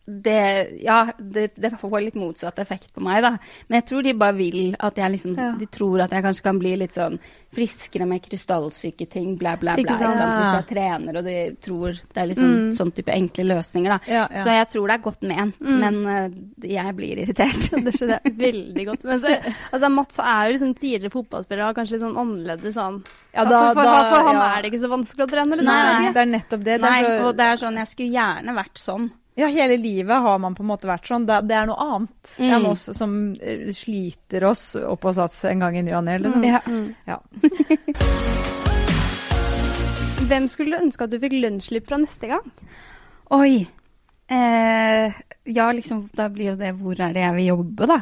det 0.05 0.81
Ja, 0.83 1.11
det, 1.17 1.53
det 1.55 1.69
får 1.79 2.01
litt 2.03 2.15
motsatt 2.19 2.59
effekt 2.59 2.89
på 2.93 3.01
meg, 3.05 3.21
da. 3.23 3.37
Men 3.69 3.79
jeg 3.81 3.85
tror 3.87 4.03
de 4.03 4.13
bare 4.13 4.35
vil 4.35 4.75
at 4.79 4.95
jeg 4.99 5.11
liksom 5.15 5.37
Ja. 5.37 5.51
De 5.57 5.65
tror 5.71 6.01
at 6.03 6.11
jeg 6.11 6.23
kanskje 6.25 6.43
kan 6.43 6.59
bli 6.59 6.75
litt 6.77 6.91
sånn 6.91 7.19
friskere 7.53 8.07
med 8.09 8.23
krystallsyke-ting, 8.25 9.35
bla, 9.37 9.55
bla, 9.61 9.75
bla. 9.75 9.83
Ikke 9.83 9.93
Ikke 9.93 9.99
sant? 10.01 10.17
sant? 10.17 10.33
Hvis 10.41 10.53
jeg 10.57 10.67
trener, 10.73 11.17
og 11.19 11.23
de 11.27 11.35
tror 11.61 11.91
det 11.93 12.17
er 12.23 12.27
liksom 12.31 12.49
Mm. 12.53 12.71
sånn 12.73 12.91
type 12.97 13.11
enkle 13.13 13.43
løsninger, 13.45 13.89
da. 13.93 13.99
Ja, 14.11 14.27
ja. 14.31 14.43
Så 14.43 14.49
jeg 14.57 14.67
tror 14.73 14.87
det 14.87 14.93
er 14.97 15.03
godt 15.03 15.21
ment, 15.21 15.59
Mm. 15.61 15.79
men 15.79 15.95
uh, 16.07 16.67
jeg 16.67 16.95
blir 16.95 17.17
irritert. 17.23 17.69
Det 17.83 17.93
skjønner 17.93 18.19
jeg 18.25 18.37
veldig 18.37 18.85
godt. 18.89 19.03
Men 19.05 19.19
så, 19.19 19.37
altså, 19.73 19.89
Mats 19.91 20.17
er 20.19 20.47
jo 20.49 20.53
liksom 20.57 20.73
tidligere 20.75 21.11
fotballspiller 21.13 21.69
og 21.69 21.75
kanskje 21.75 21.93
litt 21.93 22.01
sånn 22.07 22.17
annerledes 22.17 22.73
sånn 22.75 23.03
Ja, 23.33 23.45
for, 23.45 23.53
for, 23.53 23.73
for, 23.73 23.83
da- 23.83 24.09
for 24.11 24.27
han 24.27 24.35
ja. 24.35 24.57
er 24.57 24.61
det 24.63 24.71
ikke 24.73 24.83
så 24.83 24.89
vanskelig 24.89 25.23
å 25.27 25.31
trene, 25.31 25.55
liksom. 25.57 25.73
Nei, 25.73 26.01
ikke. 26.03 26.13
Det 26.13 26.21
er 26.25 26.31
nettopp 26.33 26.63
det. 26.63 26.81
det 26.81 26.89
er 26.91 27.03
så, 27.05 27.27
og 27.27 27.35
det 27.37 27.45
er 27.45 27.55
sånn 27.57 27.77
Jeg 27.77 27.87
skulle 27.87 28.11
gjerne 28.17 28.55
vært 28.57 28.77
sånn. 28.81 29.11
Ja, 29.35 29.47
hele 29.49 29.77
livet 29.81 30.21
har 30.21 30.37
man 30.39 30.53
på 30.55 30.61
en 30.63 30.69
måte 30.69 30.87
vært 30.89 31.07
sånn. 31.09 31.25
Det, 31.25 31.39
det 31.49 31.55
er 31.57 31.65
noe 31.69 31.81
annet 31.81 32.33
Mm. 32.39 32.51
enn 32.53 32.65
oss 32.69 32.83
som 32.97 33.15
eh, 33.41 33.71
sliter 33.73 34.43
oss 34.49 34.75
opp 34.77 35.05
og 35.09 35.15
sats 35.17 35.43
en 35.49 35.59
gang 35.63 35.77
i 35.77 35.81
ny 35.85 35.93
og 35.97 36.03
ne. 36.05 36.17
Liksom. 36.21 36.43
Ja. 36.45 36.59
Mm. 36.67 36.93
Ja. 37.09 37.17
Hvem 40.23 40.45
skulle 40.49 40.77
du 40.77 40.83
ønske 40.85 41.03
at 41.05 41.11
du 41.11 41.19
fikk 41.21 41.33
lønnsslipp 41.35 41.87
fra 41.89 41.97
neste 42.01 42.29
gang? 42.31 42.45
Oi. 43.35 43.65
Eh, 44.31 45.13
ja, 45.51 45.65
liksom, 45.75 46.05
da 46.15 46.29
blir 46.31 46.53
jo 46.53 46.55
det 46.57 46.69
Hvor 46.79 46.95
er 47.03 47.11
det 47.13 47.21
jeg 47.25 47.35
vil 47.35 47.49
jobbe, 47.51 47.87
da? 47.91 47.97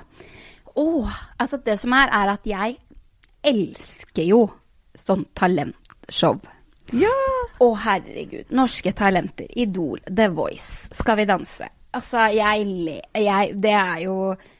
Åh, 0.80 1.15
altså 1.41 1.58
det 1.65 1.80
som 1.82 1.96
er, 1.98 2.12
er 2.13 2.30
at 2.36 2.46
jeg 2.48 2.78
elsker 3.44 4.28
jo 4.30 4.44
sånn 4.96 5.26
talentshow. 5.36 6.38
Ja. 6.91 7.12
Å, 7.62 7.67
herregud. 7.86 8.49
Norske 8.58 8.91
talenter. 8.97 9.47
Idol. 9.56 9.99
The 10.08 10.27
Voice. 10.34 10.89
Skal 10.97 11.15
vi 11.21 11.25
danse? 11.30 11.69
Altså, 11.91 12.21
jeg 12.32 12.63
ler 12.65 13.49
det 13.60 13.71
er 13.75 13.97
jo 14.06 14.13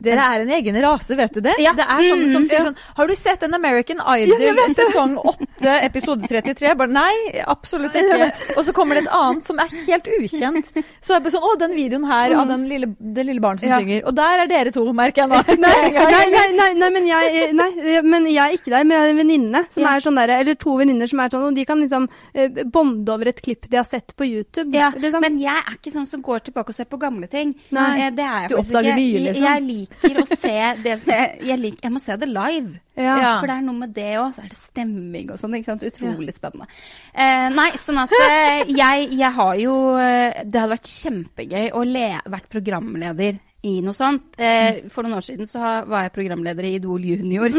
Dere 0.04 0.24
er 0.34 0.42
en 0.44 0.50
egen 0.52 0.76
rase, 0.84 1.16
vet 1.16 1.32
du 1.38 1.40
det? 1.46 1.54
Ja. 1.64 1.72
Det 1.78 1.86
er 1.88 2.02
sånne 2.10 2.28
som 2.34 2.42
Mm, 2.44 2.48
sier 2.50 2.58
ja. 2.60 2.66
sånn 2.66 2.76
Har 2.98 3.08
du 3.08 3.14
sett 3.16 3.44
en 3.48 3.54
American 3.56 4.02
Idol 4.18 4.60
sesong 4.76 5.14
8 5.62 5.86
episode 5.86 6.28
33? 6.28 6.74
Bare 6.78 6.92
nei, 6.92 7.14
absolutt 7.48 7.96
ikke. 7.96 8.32
Og 8.58 8.66
så 8.66 8.74
kommer 8.76 8.98
det 8.98 9.06
et 9.06 9.12
annet 9.14 9.46
som 9.48 9.60
er 9.62 9.70
helt 9.88 10.08
ukjent. 10.18 10.72
Så 11.02 11.14
er 11.16 11.20
det 11.20 11.26
bare 11.28 11.34
sånn 11.36 11.48
Å, 11.52 11.54
den 11.62 11.76
videoen 11.78 12.06
her 12.10 12.36
av 12.38 12.48
den 12.52 12.66
lille, 12.70 12.88
det 13.00 13.26
lille 13.28 13.42
barnet 13.44 13.62
som 13.64 13.70
Ja. 13.72 13.80
synger. 13.82 14.04
Og 14.10 14.16
der 14.18 14.44
er 14.44 14.48
dere 14.52 14.72
to, 14.74 14.84
merker 14.94 15.24
jeg 15.24 15.30
nå. 15.32 15.42
Nei, 15.62 15.90
nei, 15.94 16.26
nei, 16.36 16.46
nei, 16.58 16.70
nei, 16.82 16.90
men 16.98 17.08
jeg, 17.10 17.54
nei, 17.58 18.02
men 18.02 18.28
jeg 18.30 18.42
er 18.44 18.58
ikke 18.58 18.72
der. 18.74 18.84
Men 18.84 18.96
jeg 18.98 19.02
har 19.06 19.14
en 19.14 19.22
venninne 19.22 19.64
som 19.74 19.88
er 19.92 20.04
sånn 20.06 20.20
der, 20.22 20.34
eller 20.42 20.56
to 20.62 20.76
venninner 20.80 21.08
som 21.12 21.20
er 21.24 21.34
sånn, 21.34 21.48
og 21.52 21.56
de 21.58 21.66
kan 21.70 21.82
liksom 21.82 22.08
eh, 22.34 22.62
bonde 22.72 23.12
over 23.14 23.32
et 23.32 23.42
klipp 23.44 23.70
de 23.72 23.78
har 23.82 23.88
sett 23.88 24.16
på 24.18 24.26
YouTube. 24.28 24.70
Ja, 24.76 24.92
liksom. 24.96 25.22
men 25.22 25.40
jeg 25.42 25.56
er 25.56 25.78
ikke 25.78 25.94
sånn 25.94 26.08
som 26.10 26.22
går 26.26 26.46
tilbake 26.50 26.74
og 26.74 26.76
ser 26.78 26.90
på 26.92 27.00
gamle 27.02 27.28
ting. 27.32 27.56
Nei. 27.72 27.90
Eh, 28.08 28.12
Det 28.12 28.26
er 28.26 28.48
jeg 28.48 28.50
Du 28.52 28.56
faktisk 28.58 28.78
ikke. 28.82 28.96
nye, 28.98 29.20
liksom. 29.28 29.44
Jeg 29.48 29.62
liker 29.68 30.22
å 30.22 30.26
se 30.32 30.56
det 30.84 30.96
som 31.02 31.12
jeg, 31.14 31.28
jeg, 31.52 31.60
liker, 31.66 31.84
jeg 31.88 31.92
må 31.96 32.00
se 32.04 32.18
det 32.22 32.28
live. 32.32 32.80
Ja. 33.02 33.18
Ja. 33.22 33.34
For 33.42 33.52
det 33.52 33.58
er 33.58 33.68
noe 33.68 33.80
med 33.82 33.94
det 33.98 34.10
òg. 34.22 34.34
Så 34.36 34.46
er 34.46 34.50
det 34.52 34.60
stemming 34.60 35.32
og 35.34 35.40
sånn. 35.42 35.58
ikke 35.60 35.72
sant? 35.72 35.86
Utrolig 35.88 36.36
spennende. 36.38 36.68
Eh, 37.14 37.48
nei, 37.54 37.70
sånn 37.82 38.02
at 38.04 38.16
eh, 38.18 38.66
jeg, 38.72 39.08
jeg 39.20 39.32
har 39.38 39.56
jo 39.60 39.78
eh, 40.00 40.42
Det 40.46 40.62
hadde 40.62 40.74
vært 40.76 40.92
kjempegøy 40.92 41.72
å 41.78 41.86
le, 41.88 42.10
vært 42.32 42.52
programleder 42.52 43.40
i 43.62 43.76
noe 43.86 43.94
sånt. 43.94 44.40
Eh, 44.42 44.88
for 44.90 45.06
noen 45.06 45.20
år 45.20 45.26
siden 45.26 45.50
så 45.50 45.62
var 45.62 46.08
jeg 46.08 46.14
programleder 46.16 46.66
i 46.66 46.74
Idol 46.80 47.04
Junior. 47.06 47.54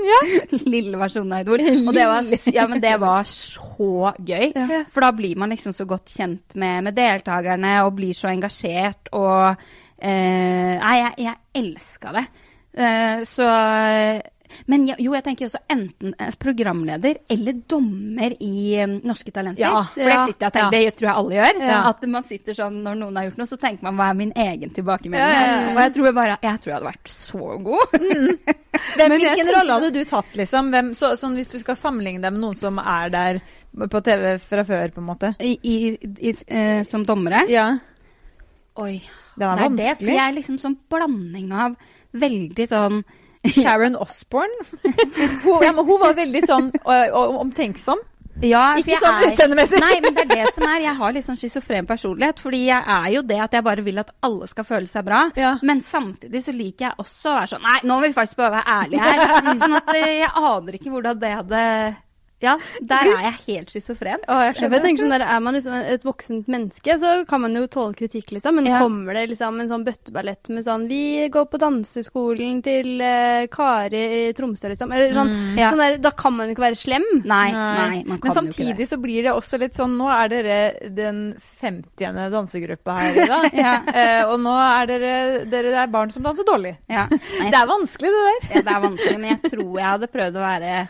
Lille 0.74 1.00
versjonen 1.00 1.32
av 1.38 1.46
Idol. 1.46 1.62
Og 1.86 1.94
det 1.96 2.08
var, 2.10 2.28
ja, 2.52 2.66
men 2.68 2.82
det 2.82 2.92
var 3.00 3.28
så 3.28 4.12
gøy. 4.18 4.50
Ja. 4.52 4.82
For 4.92 5.06
da 5.06 5.12
blir 5.16 5.40
man 5.40 5.54
liksom 5.54 5.72
så 5.76 5.86
godt 5.88 6.12
kjent 6.12 6.58
med, 6.60 6.84
med 6.90 6.98
deltakerne 6.98 7.78
og 7.86 7.94
blir 7.96 8.12
så 8.16 8.28
engasjert 8.32 9.08
og 9.16 9.46
eh, 9.96 10.76
Nei, 10.80 10.94
jeg, 11.00 11.14
jeg 11.24 11.62
elska 11.62 12.12
det. 12.18 12.26
Eh, 12.76 13.24
så 13.28 13.48
Men 14.70 14.86
jo, 14.90 15.14
jeg 15.14 15.24
tenker 15.26 15.48
også 15.48 15.62
enten 15.70 16.14
eh, 16.18 16.32
programleder 16.40 17.20
eller 17.30 17.60
dommer 17.70 18.34
i 18.42 18.54
eh, 18.80 18.88
Norske 19.06 19.32
Talenter. 19.34 19.62
Ja. 19.62 19.82
For 19.94 20.06
det 20.06 20.18
sitter 20.30 20.46
jeg 20.46 20.50
og 20.50 20.56
tenker, 20.56 20.76
det 20.76 20.96
tror 20.98 21.10
jeg 21.10 21.22
alle 21.22 21.38
gjør. 21.38 21.62
At 21.90 22.06
man 22.14 22.26
sitter 22.26 22.58
sånn 22.58 22.80
når 22.84 22.98
noen 23.02 23.20
har 23.20 23.28
gjort 23.28 23.40
noe, 23.42 23.50
så 23.50 23.60
tenker 23.60 23.86
man 23.88 23.98
hva 24.00 24.10
er 24.10 24.18
min 24.20 24.32
egen 24.46 24.74
tilbakemelding? 24.76 25.70
Og 25.74 25.82
jeg 25.84 25.94
tror 25.96 26.10
jeg 26.10 26.16
bare 26.16 26.38
Jeg 26.40 26.62
tror 26.62 26.72
jeg 26.72 26.78
hadde 26.78 26.90
vært 26.90 27.12
så 27.14 27.52
god. 27.68 27.96
Hvem, 28.96 29.14
hvilken 29.16 29.52
rolle 29.54 29.76
hadde 29.76 29.92
du 29.94 30.00
tatt, 30.08 30.34
liksom? 30.38 30.70
Hvem, 30.72 30.90
så, 30.96 31.12
sånn, 31.18 31.36
hvis 31.38 31.50
du 31.52 31.58
skal 31.62 31.78
sammenligne 31.78 32.22
deg 32.22 32.34
med 32.34 32.42
noen 32.42 32.58
som 32.58 32.78
er 32.80 33.12
der 33.12 33.40
på 33.90 34.02
TV 34.06 34.34
fra 34.42 34.64
før, 34.66 34.92
på 34.94 35.02
en 35.02 35.08
måte? 35.08 35.32
I, 35.42 35.56
i, 35.62 35.76
i, 36.30 36.34
eh, 36.46 36.82
som 36.86 37.04
dommere. 37.06 37.44
Ja. 37.50 37.72
Oi. 38.80 39.00
Den 39.36 39.48
er 39.48 39.56
det 39.56 39.64
er 39.64 39.70
det, 39.70 39.70
for 39.70 39.90
vanskelig. 39.90 40.14
jeg 40.14 40.24
er 40.26 40.36
liksom 40.36 40.60
sånn 40.60 40.76
blanding 40.92 41.50
av 41.56 41.76
veldig 42.20 42.66
sånn 42.68 43.02
Sharon 43.56 43.96
Osborne. 43.96 44.52
hun, 45.44 45.62
ja, 45.64 45.72
men 45.72 45.84
hun 45.86 46.00
var 46.02 46.14
veldig 46.18 46.42
sånn 46.46 46.70
omtenksom. 46.84 48.02
Ja, 48.40 48.74
Ikke 48.80 48.96
sånn 49.02 49.18
er- 49.20 49.26
utseendemessig. 49.34 49.80
Nei, 49.82 49.96
men 50.00 50.14
det 50.16 50.22
er 50.24 50.30
det 50.30 50.52
som 50.56 50.64
er. 50.64 50.78
Jeg 50.80 50.94
har 50.96 51.12
litt 51.12 51.26
sånn 51.26 51.36
schizofren 51.36 51.84
personlighet. 51.88 52.38
Fordi 52.40 52.60
jeg 52.70 52.84
er 52.94 53.08
jo 53.12 53.22
det 53.28 53.36
at 53.44 53.52
jeg 53.52 53.64
bare 53.66 53.82
vil 53.84 53.98
at 54.00 54.12
alle 54.24 54.46
skal 54.48 54.64
føle 54.64 54.88
seg 54.88 55.04
bra. 55.04 55.26
Ja. 55.36 55.50
Men 55.66 55.82
samtidig 55.84 56.40
så 56.46 56.54
liker 56.56 56.86
jeg 56.86 56.94
også 57.02 57.32
å 57.32 57.34
være 57.40 57.50
sånn 57.52 57.66
Nei, 57.68 57.78
nå 57.84 57.98
må 57.98 58.06
vi 58.06 58.14
faktisk 58.16 58.40
bare 58.40 58.54
være 58.54 58.76
ærlige 58.78 59.10
her. 59.10 59.50
Sånn 59.60 59.76
at 59.76 59.92
jeg 59.98 60.30
aner 60.30 60.78
ikke 60.78 60.94
hvordan 60.94 61.20
det 61.20 61.34
hadde 61.36 61.64
Ja, 62.40 62.54
der 62.88 63.04
er 63.10 63.24
jeg 63.26 63.34
helt 63.46 63.72
schizofren. 63.74 64.22
Jeg 64.24 64.54
jeg 64.56 64.82
tenker 64.82 65.02
sånn 65.04 65.12
der, 65.12 65.24
Er 65.28 65.40
man 65.44 65.54
liksom 65.54 65.74
et 65.76 66.04
voksent 66.04 66.46
menneske, 66.48 66.94
så 66.98 67.26
kan 67.28 67.42
man 67.42 67.54
jo 67.54 67.66
tåle 67.68 67.94
kritikk, 67.94 68.30
liksom. 68.32 68.54
Men 68.56 68.66
Ja. 68.66 68.78
kommer 68.80 69.12
det 69.14 69.28
liksom 69.30 69.60
en 69.60 69.68
sånn 69.68 69.84
bøtteballett 69.84 70.48
med 70.48 70.64
sånn 70.64 70.88
Vi 70.88 71.28
går 71.28 71.46
på 71.50 71.58
danseskolen 71.60 72.62
til 72.62 73.00
uh, 73.00 73.46
Kari 73.52 74.28
i 74.30 74.32
Tromsø, 74.32 74.70
liksom. 74.72 74.92
Eller 74.92 75.12
sånn, 75.12 75.56
Ja. 75.58 75.70
sånn 75.70 75.78
der, 75.84 75.98
da 75.98 76.10
kan 76.12 76.32
man 76.32 76.48
jo 76.48 76.54
ikke 76.54 76.64
være 76.70 76.80
slem. 76.80 77.04
Nei, 77.24 77.50
nei, 77.52 78.04
man 78.06 78.18
kan 78.18 78.32
Men 78.34 78.52
samtidig 78.52 78.88
så 78.88 78.96
blir 79.00 79.22
det 79.22 79.32
også 79.34 79.58
litt 79.58 79.74
sånn 79.74 79.98
Nå 80.00 80.08
er 80.08 80.28
dere 80.28 80.88
den 80.94 81.34
50. 81.60 82.30
dansegruppa 82.30 82.96
her 82.96 83.12
i 83.20 83.26
dag. 83.26 83.50
Ja. 83.60 83.74
uh, 83.84 84.32
og 84.32 84.40
nå 84.40 84.54
er 84.56 84.86
dere, 84.86 85.44
dere 85.50 85.74
er 85.82 85.86
barn 85.92 86.10
som 86.10 86.22
danser 86.22 86.44
dårlig. 86.44 86.76
jo 86.88 86.96
ikke 86.96 87.10
det. 87.10 87.20
Ja. 87.20 87.42
Nei, 87.42 87.50
Det 87.52 87.58
er 87.60 87.66
vanskelig, 87.66 88.10
det 88.14 88.24
der. 88.24 88.54
ja, 88.54 88.62
det 88.62 88.74
er 88.76 88.82
vanskelig, 88.88 89.18
men 89.20 89.30
jeg 89.30 89.42
tror 89.50 89.76
jeg 89.76 89.86
hadde 89.90 90.08
prøvd 90.14 90.40
å 90.40 90.46
være 90.46 90.88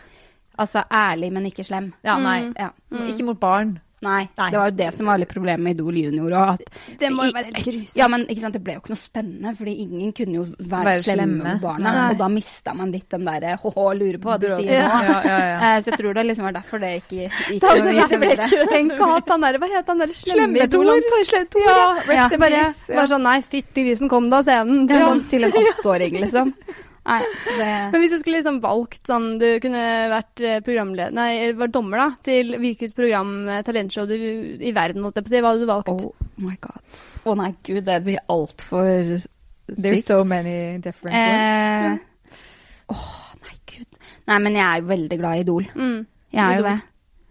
altså, 0.57 0.83
ærlig, 0.91 1.31
men 1.31 1.45
ikke 1.51 1.65
slem. 1.65 1.93
Ja, 2.03 2.17
nei. 2.19 2.41
Mm. 2.49 2.53
Ja. 2.59 2.69
Ikke 3.07 3.23
mot 3.25 3.39
barn. 3.39 3.79
Nei, 4.01 4.23
Nei. 4.33 4.47
det 4.49 4.57
var 4.57 4.69
jo 4.71 4.73
det 4.79 4.93
som 4.95 5.05
var 5.05 5.19
litt 5.21 5.29
problemet 5.29 5.61
med 5.61 5.75
Idol 5.75 5.93
junior. 5.93 6.33
At 6.33 6.61
Det 6.97 7.11
må 7.13 7.27
jo 7.27 7.33
være 7.35 7.51
grusomt. 7.53 7.91
Ja, 7.99 8.07
men 8.09 8.23
ikke 8.25 8.41
sant, 8.41 8.53
det 8.57 8.63
ble 8.65 8.73
jo 8.73 8.79
ikke 8.81 8.89
noe 8.95 8.97
spennende, 8.97 9.51
fordi 9.59 9.75
ingen 9.83 10.09
kunne 10.17 10.33
jo 10.39 10.45
være, 10.57 10.85
Være 10.87 11.03
slemme 11.03 11.21
slemme. 11.27 11.43
med 11.43 11.61
barna. 11.61 11.91
Nei. 11.93 12.07
Og 12.09 12.17
da 12.17 12.27
mista 12.33 12.73
man 12.73 12.89
litt 12.91 13.05
den 13.13 13.25
derre 13.29 13.59
hå-hå, 13.61 13.85
lurer 13.99 14.17
på 14.17 14.31
hva 14.31 14.39
de 14.41 14.47
sier 14.55 14.73
Ja. 14.73 14.87
nå. 14.89 15.03
Ja, 15.05 15.21
ja, 15.21 15.37
ja. 15.51 15.75
Eh, 15.75 15.81
Så 15.83 15.91
jeg 15.91 15.99
tror 16.01 16.13
det 16.17 16.25
liksom 16.25 16.43
var 16.49 16.51
derfor 16.57 16.79
det 16.81 17.03
ikke 17.03 17.29
gikk 17.29 17.61
Da- 17.61 17.75
noe 17.77 17.93
gikk 17.93 18.09
noe 18.09 18.19
videre. 18.25 18.47
Tenk 18.73 18.91
å 18.97 19.05
ha 19.05 19.21
han 19.29 19.41
der, 19.41 19.57
hva 19.59 19.69
het 19.69 19.85
han 19.87 19.97
der 19.99 20.07
slemme 20.07 20.33
Slemme 20.33 20.57
Ja, 20.57 20.65
ja. 20.65 21.93
rest 22.09 22.29
Det 22.31 22.33
in 22.33 22.41
peace, 22.41 22.89
ja. 22.89 22.95
bare 22.95 23.07
sånn, 23.07 23.21
nei, 23.21 23.41
fytti 23.41 23.85
grisen, 23.85 24.09
kom 24.09 24.31
da, 24.31 24.41
scenen. 24.41 24.87
Det 24.87 24.95
er 24.97 25.05
sånn 25.05 25.29
til 25.29 25.43
en 25.43 25.51
åtteåring, 25.51 26.11
liksom. 26.25 26.53
Nei, 27.01 27.21
det 27.59 27.69
Men 27.93 28.03
hvis 28.03 28.13
du 28.13 28.19
skulle 28.21 28.39
liksom 28.39 28.59
valgt 28.61 29.09
sånn, 29.09 29.27
du 29.41 29.47
kunne 29.63 29.83
vært 30.11 30.43
eh, 30.45 30.59
programleder, 30.65 31.15
nei, 31.17 31.29
eller 31.39 31.57
vært 31.63 31.73
dommer 31.73 32.03
da, 32.03 32.07
til 32.25 32.53
hvilket 32.61 32.93
program, 32.97 33.31
eh, 33.49 33.63
talentshow 33.65 34.05
du, 34.09 34.15
i 34.61 34.73
verden, 34.75 35.01
holdt 35.05 35.17
jeg 35.17 35.25
på 35.25 35.31
å 35.31 35.33
si, 35.33 35.41
hva 35.41 35.53
hadde 35.53 35.65
du 35.65 35.71
valgt? 35.71 35.89
Oh 35.89 36.45
my 36.45 36.57
god. 36.61 36.99
Å 37.25 37.35
nei, 37.37 37.49
gud, 37.65 37.83
det 37.89 37.97
blir 38.05 38.21
altfor 38.31 39.17
There's 39.71 40.01
sykt. 40.01 40.07
so 40.11 40.21
many 40.27 40.77
different 40.83 41.17
ones. 41.17 41.97
Eh, 41.97 42.93
oh, 42.93 43.11
nei, 43.47 43.57
gud. 43.73 43.99
Nei, 44.29 44.39
men 44.45 44.61
jeg 44.61 44.65
er 44.67 44.81
jo 44.83 44.89
veldig 44.93 45.21
glad 45.21 45.37
i 45.37 45.45
Idol. 45.45 45.67
Mm. 45.73 45.99
Jeg 46.31 46.45
er 46.45 46.59
jo 46.59 46.69
det. 46.69 46.77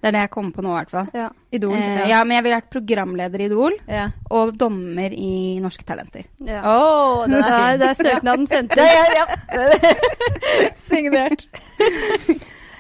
Det 0.01 0.09
er 0.09 0.15
det 0.17 0.21
jeg 0.25 0.31
kommer 0.33 0.55
på 0.57 0.63
nå, 0.65 0.71
i 0.73 0.79
hvert 0.79 0.93
fall. 0.95 1.09
Ja. 1.13 1.27
Idol. 1.53 1.75
Eh, 1.77 2.07
ja, 2.09 2.23
men 2.25 2.33
jeg 2.39 2.45
ville 2.47 2.57
vært 2.57 2.71
programleder 2.73 3.43
i 3.43 3.49
Idol 3.51 3.75
ja. 3.85 4.07
og 4.33 4.55
dommer 4.57 5.13
i 5.13 5.33
Norske 5.61 5.85
Talenter. 5.85 6.25
ja. 6.47 6.63
Oh, 6.65 7.27
det, 7.29 7.43
er 7.45 7.77
det 7.83 7.91
er 7.91 7.99
søknaden 8.01 8.47
sendt 8.49 8.77
Ja, 8.81 8.87
inn. 8.89 9.17
ja, 9.19 9.25
ja. 9.53 10.71
Signert. 10.89 11.45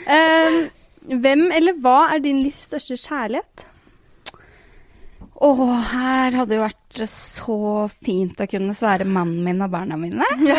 um, 0.08 0.62
hvem 1.20 1.46
eller 1.56 1.76
hva 1.84 1.98
er 2.14 2.24
din 2.24 2.40
livs 2.44 2.70
største 2.70 2.96
kjærlighet? 3.00 3.66
Åh, 5.40 5.60
her 5.92 6.34
hadde 6.36 6.56
jo 6.58 6.60
vært 6.66 6.98
så 7.08 7.54
fint 8.04 8.40
å 8.44 8.46
kunne 8.50 8.74
svære 8.76 9.06
mannen 9.08 9.40
min 9.46 9.62
og 9.64 9.70
barna 9.72 9.96
mine. 9.96 10.20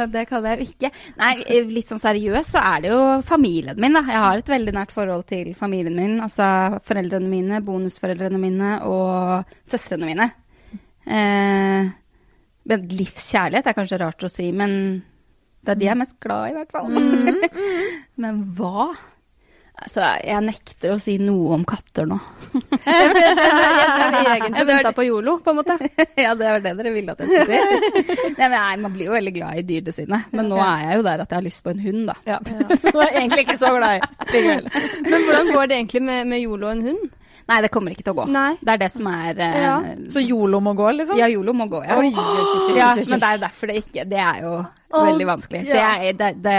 Eh, 0.00 0.10
det 0.10 0.26
kan 0.30 0.46
jeg 0.48 0.60
jo 0.60 0.68
ikke. 0.68 0.90
Nei, 1.20 1.32
litt 1.70 1.88
sånn 1.88 2.02
seriøst 2.02 2.56
så 2.56 2.64
er 2.72 2.84
det 2.84 2.92
jo 2.92 3.00
familien 3.26 3.78
min, 3.80 3.96
da. 3.96 4.04
Jeg 4.08 4.24
har 4.24 4.42
et 4.42 4.52
veldig 4.54 4.74
nært 4.76 4.94
forhold 4.94 5.26
til 5.30 5.52
familien 5.58 5.96
min. 5.96 6.18
Altså 6.24 6.80
foreldrene 6.86 7.30
mine, 7.30 7.62
bonusforeldrene 7.66 8.40
mine 8.40 8.74
og 8.88 9.54
søstrene 9.68 10.10
mine. 10.10 10.30
Eh, 11.10 11.90
men 12.70 12.90
livskjærlighet 12.92 13.70
er 13.70 13.76
kanskje 13.76 14.00
rart 14.02 14.26
å 14.26 14.30
si, 14.30 14.50
men 14.52 14.72
det 15.64 15.74
er 15.74 15.80
de 15.80 15.88
jeg 15.88 15.94
er 15.94 16.00
mest 16.00 16.18
glad 16.22 16.48
i, 16.48 16.52
i 16.52 16.58
hvert 16.58 16.74
fall. 16.74 16.92
men 18.22 18.44
hva? 18.56 18.90
Altså, 19.80 20.04
jeg 20.20 20.44
nekter 20.44 20.92
å 20.92 20.98
si 21.00 21.14
noe 21.22 21.54
om 21.56 21.62
katter 21.68 22.08
nå. 22.08 22.18
Jeg 22.90 23.12
ble, 23.14 24.20
egentlig 24.34 24.64
venta 24.68 24.90
på 24.96 25.04
Yolo, 25.06 25.36
på 25.44 25.52
en 25.52 25.58
måte. 25.60 25.76
ja, 26.24 26.32
det 26.36 26.48
var 26.50 26.64
det 26.64 26.72
dere 26.80 26.92
ville 26.92 27.14
at 27.14 27.20
jeg 27.22 27.30
skulle 27.30 27.60
si. 28.10 28.32
nei, 28.40 28.72
man 28.82 28.92
blir 28.92 29.06
jo 29.06 29.14
veldig 29.14 29.32
glad 29.36 29.60
i 29.60 29.64
dyrene 29.68 29.94
sine. 29.94 30.18
Men 30.34 30.50
nå 30.50 30.58
er 30.64 30.82
jeg 30.88 30.98
jo 30.98 31.06
der 31.06 31.22
at 31.24 31.30
jeg 31.30 31.38
har 31.38 31.46
lyst 31.46 31.62
på 31.64 31.72
en 31.72 31.80
hund, 31.84 32.02
da. 32.10 32.16
Ja. 32.26 32.40
Så 32.74 32.92
du 32.92 33.00
er 33.04 33.14
egentlig 33.22 33.46
ikke 33.46 33.56
så 33.60 33.70
glad 33.76 34.00
i. 34.00 34.42
Men 35.06 35.26
hvordan 35.28 35.52
går 35.54 35.70
det 35.70 35.78
egentlig 35.78 36.02
med, 36.10 36.28
med 36.32 36.42
Yolo 36.42 36.68
og 36.68 36.74
en 36.74 36.84
hund? 36.90 37.08
Nei, 37.50 37.58
det 37.64 37.70
kommer 37.74 37.94
ikke 37.94 38.04
til 38.06 38.14
å 38.14 38.18
gå. 38.20 38.26
Nei. 38.30 38.52
Det 38.60 38.74
er 38.74 38.82
det 38.84 38.90
som 38.92 39.08
er 39.10 39.40
eh, 39.42 39.58
Ja. 39.64 39.74
Så 40.12 40.22
Yolo 40.22 40.60
må 40.62 40.74
gå, 40.78 40.90
liksom? 41.00 41.18
Ja, 41.18 41.26
Yolo 41.32 41.54
må 41.56 41.66
gå, 41.70 41.82
ja. 41.86 41.98
Oi, 41.98 42.12
ja. 42.76 42.92
Men 42.98 43.16
det 43.16 43.26
er 43.26 43.38
jo 43.38 43.42
derfor 43.42 43.72
det 43.72 43.80
ikke 43.80 44.04
Det 44.10 44.20
er 44.22 44.44
jo 44.44 44.52
oh, 44.60 45.04
veldig 45.08 45.26
vanskelig. 45.32 45.64
Så 45.70 45.78
ja. 45.78 45.92
jeg 46.04 46.18
det, 46.20 46.34
det 46.44 46.58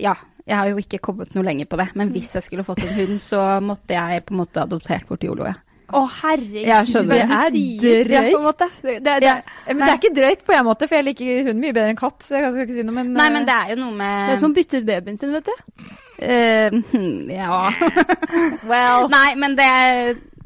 Ja. 0.00 0.14
Jeg 0.48 0.56
har 0.56 0.68
jo 0.70 0.80
ikke 0.80 1.00
kommet 1.04 1.34
noe 1.36 1.44
lenger 1.44 1.68
på 1.68 1.78
det, 1.80 1.90
men 2.00 2.12
hvis 2.14 2.34
jeg 2.38 2.46
skulle 2.46 2.64
fått 2.64 2.80
en 2.86 2.94
hund, 2.96 3.18
så 3.20 3.42
måtte 3.60 3.96
jeg 3.96 4.24
på 4.24 4.32
en 4.32 4.40
måte 4.40 4.62
adoptert 4.64 5.08
bort 5.08 5.26
Yolo, 5.26 5.44
ja. 5.48 5.58
Å, 5.88 6.02
herregud. 6.18 6.66
Ja, 6.68 6.82
skjønner. 6.84 7.14
Det 7.14 7.22
er 7.24 7.54
drøyt. 7.54 8.64
Det, 8.82 8.96
det, 9.00 9.00
det, 9.06 9.14
Ja. 9.24 9.36
Eh, 9.64 9.72
Men 9.72 9.86
det 9.86 9.88
er 9.88 9.96
ikke 9.96 10.14
drøyt 10.16 10.42
på 10.44 10.52
en 10.52 10.66
måte, 10.68 10.88
for 10.88 10.98
jeg 10.98 11.06
liker 11.06 11.46
hund 11.48 11.62
mye 11.62 11.72
bedre 11.72 11.94
enn 11.94 12.00
katt. 12.00 12.20
Så 12.24 12.36
jeg 12.36 12.52
skal 12.52 12.66
ikke 12.66 12.76
si 12.76 12.84
noe, 12.84 12.96
men 12.98 13.14
Nei, 13.16 13.28
eh, 13.30 13.34
men 13.38 13.48
det 13.48 13.54
er 13.56 13.72
jo 13.72 13.78
noe 13.80 13.96
det 13.96 14.34
er 14.34 14.42
som 14.42 14.52
å 14.52 14.58
bytte 14.58 14.82
ut 14.82 14.88
babyen 14.88 15.20
sin, 15.20 15.32
vet 15.32 15.48
du. 15.48 15.54
Uh, 16.18 16.74
ja 17.40 17.68
Well. 18.70 19.06
Nei, 19.12 19.28
men 19.38 19.54
det 19.56 19.68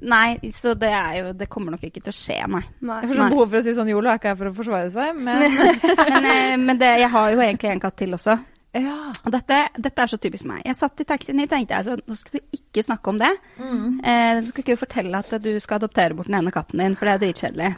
Nei, 0.03 0.51
så 0.53 0.75
det 0.77 0.91
er 0.93 1.15
jo 1.21 1.31
Det 1.39 1.47
kommer 1.49 1.73
nok 1.73 1.87
ikke 1.87 2.03
til 2.03 2.13
å 2.13 2.17
skje, 2.17 2.39
nei. 2.51 2.61
Nei. 2.83 2.99
Jeg 3.03 3.11
får 3.13 3.21
sånn 3.21 3.33
behov 3.33 3.47
for 3.49 3.61
å 3.61 3.65
si 3.65 3.75
sånn 3.77 3.91
Yolo 3.93 4.11
er 4.11 4.19
ikke 4.21 4.33
her 4.33 4.41
for 4.41 4.51
å 4.51 4.57
forsvare 4.57 4.91
seg, 4.93 5.15
men 5.17 5.43
Men, 6.13 6.27
eh, 6.29 6.57
men 6.61 6.79
det, 6.81 6.91
jeg 7.03 7.11
har 7.15 7.31
jo 7.33 7.43
egentlig 7.43 7.71
en 7.73 7.83
katt 7.83 7.99
til 8.03 8.19
også. 8.19 8.37
Ja. 8.75 9.13
Dette, 9.35 9.59
dette 9.77 10.03
er 10.03 10.07
så 10.13 10.17
typisk 10.23 10.47
meg. 10.49 10.63
Jeg 10.65 10.77
satt 10.79 11.01
i 11.01 11.05
taxien 11.09 11.39
hit 11.43 11.51
tenkte 11.53 11.77
jeg, 11.77 11.85
så 11.85 11.97
nå 12.01 12.17
skal 12.17 12.41
du 12.41 12.57
ikke 12.59 12.85
snakke 12.87 13.13
om 13.13 13.19
det. 13.21 13.31
Eh, 13.61 14.41
du 14.41 14.49
skal 14.53 14.65
ikke 14.65 14.79
fortelle 14.81 15.19
at 15.21 15.35
du 15.45 15.51
skal 15.61 15.77
adoptere 15.81 16.17
bort 16.17 16.31
den 16.31 16.39
ene 16.41 16.51
katten 16.55 16.81
din, 16.81 16.97
for 16.97 17.07
det 17.11 17.15
er 17.19 17.23
dritkjedelig. 17.27 17.71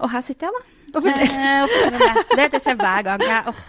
Og 0.00 0.10
her 0.12 0.20
sitter 0.26 0.48
jeg, 0.48 0.52
da. 0.58 0.64
Eh, 0.96 1.62
og 1.62 1.70
forteller 1.70 1.98
det. 2.02 2.26
Det, 2.36 2.46
det 2.52 2.62
skjer 2.64 2.76
hver 2.80 3.02
gang. 3.06 3.22
Jeg, 3.26 3.42
åh. 3.52 3.64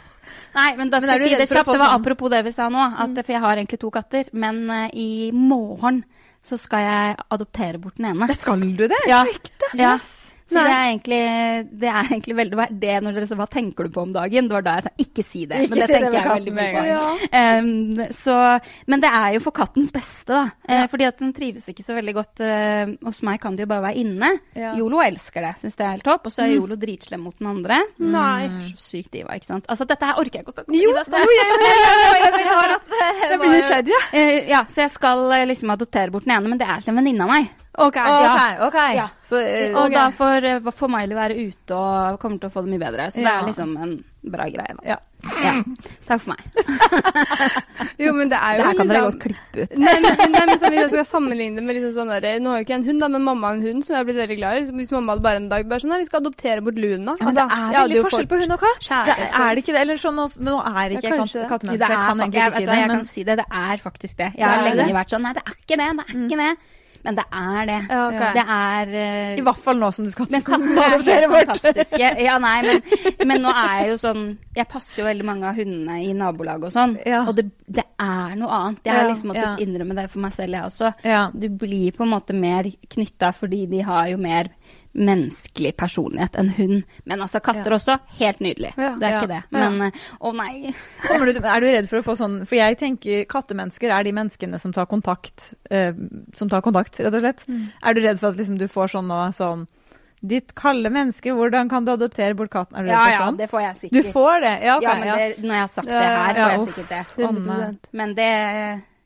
Nei, 0.57 0.69
men 0.77 0.89
da 0.89 0.99
skal 1.01 1.11
men 1.11 1.19
jeg 1.21 1.27
si 1.27 1.35
det 1.41 1.47
kjapt. 1.51 1.71
Det 1.71 1.79
var 1.79 1.91
sånn- 1.91 1.99
apropos 2.01 2.31
det 2.33 2.39
vi 2.47 2.51
sa 2.55 2.69
nå. 2.73 2.85
At, 3.03 3.17
For 3.25 3.33
jeg 3.35 3.41
har 3.43 3.57
egentlig 3.59 3.79
to 3.81 3.89
katter. 3.93 4.29
Men 4.33 4.63
uh, 4.69 4.87
i 4.93 5.29
morgen 5.35 6.03
så 6.43 6.57
skal 6.57 6.79
jeg 6.85 7.17
adoptere 7.35 7.77
bort 7.83 7.97
den 7.99 8.05
ene. 8.13 8.27
Det 8.27 8.37
skal 8.39 8.63
du 8.63 8.87
det? 8.87 9.01
Ja. 9.09 9.23
ja. 9.75 9.93
Yes. 9.97 10.33
Så 10.47 10.61
det 10.63 10.71
er 10.71 10.85
egentlig, 10.87 11.21
det 11.81 11.89
er 11.91 12.11
egentlig 12.11 12.35
veldig 12.37 12.59
er 12.63 12.75
det 12.81 12.95
når 13.03 13.17
dere 13.17 13.27
sa 13.29 13.37
hva 13.39 13.47
tenker 13.51 13.87
du 13.87 13.93
på 13.93 14.03
om 14.07 14.13
dagen? 14.15 14.47
Det 14.47 14.55
var 14.55 14.65
da 14.65 14.75
jeg 14.77 14.85
sa 14.87 14.91
ikke 15.03 15.25
si 15.25 15.43
det. 15.49 15.63
Ikke 15.65 15.73
men 15.73 15.81
det 15.81 15.87
si 15.89 15.93
tenker 15.93 16.13
det 16.13 16.21
jeg 16.21 16.31
veldig 16.31 16.53
mye 16.57 16.71
på. 16.73 16.83
Ja. 16.87 17.01
Um, 17.59 18.01
så, 18.15 18.37
men 18.87 19.03
det 19.03 19.11
er 19.19 19.29
jo 19.35 19.43
for 19.43 19.57
kattens 19.57 19.91
beste, 19.95 20.31
da. 20.31 20.43
Eh, 20.67 20.85
fordi 20.91 21.07
at 21.07 21.19
den 21.19 21.33
trives 21.35 21.67
ikke 21.71 21.85
så 21.85 21.97
veldig 21.97 22.17
godt 22.17 22.45
Uh, 22.47 22.93
Hos 23.05 23.21
meg 23.25 23.39
kan 23.41 23.55
det 23.57 23.65
jo 23.65 23.69
bare 23.71 23.83
være 23.87 24.01
inne. 24.03 24.29
Ja. 24.57 24.73
Yolo 24.77 25.01
elsker 25.03 25.43
det, 25.43 25.53
syns 25.61 25.77
det 25.79 25.85
er 25.85 25.95
helt 25.95 26.05
topp. 26.07 26.27
Og 26.29 26.33
så 26.33 26.45
er 26.45 26.53
Yolo 26.55 26.77
dritslem 26.79 27.23
mot 27.27 27.37
den 27.39 27.49
andre. 27.49 27.79
Nei. 27.97 28.49
Så 28.69 28.77
sykt 28.81 29.11
diva, 29.15 29.35
ikke 29.37 29.49
sant. 29.49 29.67
Altså, 29.71 29.87
dette 29.89 30.07
her 30.07 30.19
orker 30.21 30.39
jeg 30.39 30.45
ikke 30.45 30.53
å 30.53 30.57
snakke 30.57 30.71
om. 30.71 30.77
Jo, 30.77 30.89
jeg 33.27 33.39
blir 33.41 33.53
nysgjerrig. 33.53 34.01
Eh, 34.13 34.49
ja, 34.51 34.63
så 34.69 34.85
jeg 34.85 34.93
skal 34.93 35.23
eh, 35.35 35.47
liksom 35.49 35.73
adoptere 35.73 36.13
bort 36.13 36.27
den 36.27 36.35
ene, 36.37 36.51
men 36.51 36.61
det 36.61 36.67
er 36.69 36.83
til 36.83 36.93
en 36.93 37.01
venninne 37.01 37.27
av 37.27 37.33
meg. 37.33 37.49
OK. 37.77 37.97
Ok, 37.97 38.41
ok. 38.67 38.77
Ja. 38.97 39.07
Så 39.21 39.37
eh, 39.43 39.75
Og 39.77 39.91
da 39.93 40.07
får, 40.09 40.43
eh, 40.43 40.59
får 40.73 40.89
Miley 40.89 41.15
være 41.17 41.37
ute 41.47 41.75
og 41.77 42.19
kommer 42.19 42.39
til 42.41 42.49
å 42.49 42.53
få 42.53 42.63
det 42.65 42.73
mye 42.73 42.81
bedre. 42.87 43.09
Så 43.13 43.21
det 43.21 43.27
Ja. 43.29 43.39
er 43.41 43.45
liksom 43.51 43.77
en 43.77 44.03
bra 44.27 44.43
greie, 44.49 44.73
da. 44.75 44.83
ja. 44.83 44.97
Ja. 45.43 45.51
Takk 46.07 46.21
for 46.21 46.29
meg. 46.35 46.41
Jo, 47.97 48.11
men 48.13 48.29
det 48.29 48.37
er 48.37 48.57
jo 48.57 48.61
Det 48.61 48.65
her 48.67 48.75
kan 48.77 48.89
dere 48.91 48.99
godt 49.07 49.19
klippe 49.23 49.63
ut. 49.63 49.71
Nei, 49.81 49.93
men, 50.03 50.17
nei, 50.33 50.41
men 50.45 50.59
så 50.61 50.69
hvis 50.69 50.81
jeg 50.83 50.91
skal 50.91 51.05
sammenligne 51.09 51.57
det 51.57 51.63
med 51.65 51.77
liksom 51.77 51.93
sånn 51.95 52.11
der, 52.13 52.37
Nå 52.43 52.51
har 52.53 52.59
jo 52.61 52.65
ikke 52.67 52.73
jeg 52.75 52.81
en 52.83 52.85
hund, 52.91 53.01
da, 53.01 53.07
men 53.15 53.23
mamma 53.25 53.47
har 53.49 53.57
en 53.57 53.63
hund 53.65 53.85
som 53.85 53.95
jeg 53.95 53.99
har 54.01 54.05
blitt 54.09 54.19
veldig 54.21 54.37
glad 54.37 54.59
i. 54.59 54.75
Hvis 54.77 54.91
mamma 54.93 55.15
hadde 55.15 55.25
bare 55.25 55.41
en 55.41 55.47
dag 55.49 55.65
bare 55.71 55.81
sånn 55.83 55.89
Nei, 55.93 55.99
vi 56.03 56.09
skal 56.09 56.21
adoptere 56.21 56.61
bort 56.65 56.77
Luna. 56.77 57.15
Ja, 57.17 57.25
men 57.25 57.27
Altså, 57.31 57.33
det 57.33 57.41
jeg 57.41 57.49
er 57.49 57.65
hadde 57.65 57.81
veldig 57.81 57.97
jo 57.97 58.03
forskjell 58.07 58.27
fått- 58.27 58.33
på 58.35 58.41
hund 58.43 58.55
og 58.57 58.61
katt. 58.61 58.79
Det, 58.79 59.17
så- 59.17 59.41
er 59.41 59.49
det 59.57 59.63
ikke 59.63 59.73
det? 59.77 59.81
Eller 59.81 60.01
sånn, 60.05 60.15
nå, 60.21 60.25
nå 60.49 60.55
er 60.61 60.89
ikke 60.97 61.01
Ja, 61.01 61.09
jeg 61.09 61.19
kanskje 61.19 61.33
katt- 61.33 61.41
det. 61.41 61.49
Kattemenneske, 61.49 61.89
jeg 61.89 61.97
er, 61.97 62.07
kan 62.07 62.17
egentlig 62.21 62.37
ikke 62.37 62.57
si 62.57 62.65
det. 62.65 62.77
jeg 62.77 62.87
Men 62.87 62.97
kan 62.97 63.05
si 63.05 63.23
det. 63.23 63.35
Det 63.37 63.47
er 63.51 63.77
faktisk 63.87 64.15
det. 64.17 64.29
Jeg 64.37 64.45
har 64.47 64.57
er 64.67 64.75
lenge 64.77 64.93
vært 65.01 65.09
sånn 65.17 65.21
Nei, 65.27 65.33
det 65.33 65.43
er 65.45 65.55
ikke 65.57 65.77
det. 65.81 65.89
Det 65.97 66.05
er 66.07 66.19
ikke 66.27 66.37
det. 66.45 66.51
Men 67.07 67.15
det 67.15 67.23
er 67.31 67.67
det. 67.69 67.77
Ja, 67.87 68.01
okay. 68.09 68.33
Det 68.35 68.43
er 68.43 68.89
uh, 68.91 69.39
i 69.39 69.43
hvert 69.47 69.61
fall 69.63 69.79
nå 69.79 69.89
som 69.95 70.07
du 70.07 70.11
skal 70.11 70.27
Men 70.33 70.43
katter 70.43 70.73
er 70.75 70.81
adoptere 70.97 71.29
helt 71.31 71.51
fantastiske. 71.53 72.09
Ja, 72.25 72.35
nei, 72.43 72.57
men, 72.65 72.81
men 73.29 73.43
nå 73.45 73.53
er 73.53 73.73
jeg 73.81 73.93
jo 73.93 73.97
sånn 74.01 74.25
Jeg 74.57 74.67
passer 74.71 75.01
jo 75.01 75.07
veldig 75.07 75.27
mange 75.27 75.47
av 75.47 75.59
hundene 75.59 76.01
i 76.03 76.11
nabolaget 76.17 76.67
og 76.67 76.75
sånn. 76.75 76.97
Ja. 77.07 77.23
Og 77.23 77.37
det, 77.37 77.47
det 77.63 77.85
er 78.03 78.35
noe 78.39 78.59
annet. 78.59 78.83
Jeg 78.87 78.99
har 78.99 79.07
liksom 79.07 79.31
måttet 79.31 79.63
innrømme 79.63 79.97
det 79.97 80.07
for 80.11 80.23
meg 80.25 80.35
selv, 80.35 80.57
jeg 80.57 80.67
også. 80.67 80.91
Du 81.37 81.47
blir 81.63 81.95
på 81.95 82.03
en 82.03 82.11
måte 82.11 82.35
mer 82.35 82.67
knytta 82.91 83.31
fordi 83.37 83.63
de 83.71 83.83
har 83.87 84.11
jo 84.11 84.19
mer 84.21 84.51
menneskelig 84.97 85.75
personlighet 85.77 86.35
enn 86.41 86.49
hund. 86.57 86.83
Men 87.05 87.21
altså, 87.21 87.39
katter 87.45 87.71
Ja. 87.71 87.77
også. 87.77 87.99
Helt 88.19 88.39
nydelig. 88.41 88.73
Ja. 88.77 88.95
Det 88.97 89.03
er 89.03 89.11
Ja. 89.11 89.19
ikke 89.21 89.27
det. 89.27 89.43
Ja. 89.51 89.69
Men 89.69 89.81
eh, 89.87 89.91
å 90.21 90.33
nei. 90.35 90.73
Du, 91.07 91.39
er 91.45 91.59
du 91.61 91.67
redd 91.67 91.89
for 91.89 91.99
å 91.99 92.03
få 92.03 92.15
sånn 92.17 92.39
For 92.47 92.55
jeg 92.57 92.77
tenker 92.79 93.25
kattemennesker 93.29 93.89
er 93.93 94.03
de 94.03 94.11
menneskene 94.11 94.59
som 94.59 94.73
tar 94.73 94.85
kontakt, 94.89 95.53
eh, 95.69 95.93
som 96.33 96.49
tar 96.49 96.61
kontakt, 96.61 96.97
rett 96.99 97.13
og 97.13 97.21
slett. 97.21 97.45
Mm. 97.47 97.67
Er 97.83 97.93
du 97.93 98.01
redd 98.01 98.19
for 98.19 98.29
at 98.29 98.37
liksom, 98.37 98.57
du 98.57 98.67
får 98.67 98.87
sånn 98.97 99.07
nå 99.07 99.21
sånn 99.33 99.67
Ditt 100.25 100.55
kalde 100.57 100.89
menneske, 100.89 101.29
hvordan 101.29 101.69
kan 101.69 101.85
du 101.85 101.91
adoptere 101.93 102.33
bort 102.35 102.49
katten? 102.49 102.75
Er 102.79 102.83
du 102.83 102.89
Ja 102.89 103.03
ja, 103.11 103.31
det 103.31 103.51
får 103.51 103.61
jeg 103.61 103.75
sikkert. 103.75 104.03
Du 104.07 104.11
får 104.11 104.41
det? 104.41 104.53
Ja, 104.65 104.77
okay, 104.77 104.87
ja, 104.89 104.95
men 104.97 105.17
det, 105.19 105.43
når 105.43 105.53
jeg 105.53 105.59
har 105.61 105.67
sagt 105.67 105.87
Ja, 105.87 105.99
det 105.99 106.07
her, 106.07 106.33
ja, 106.33 106.33
får 106.33 106.49
jeg 106.49 106.59
uff. 106.59 106.73
sikkert 106.73 106.89
det. 106.89 107.05
100%. 107.23 107.77
Men 107.93 108.15
det, 108.15 108.31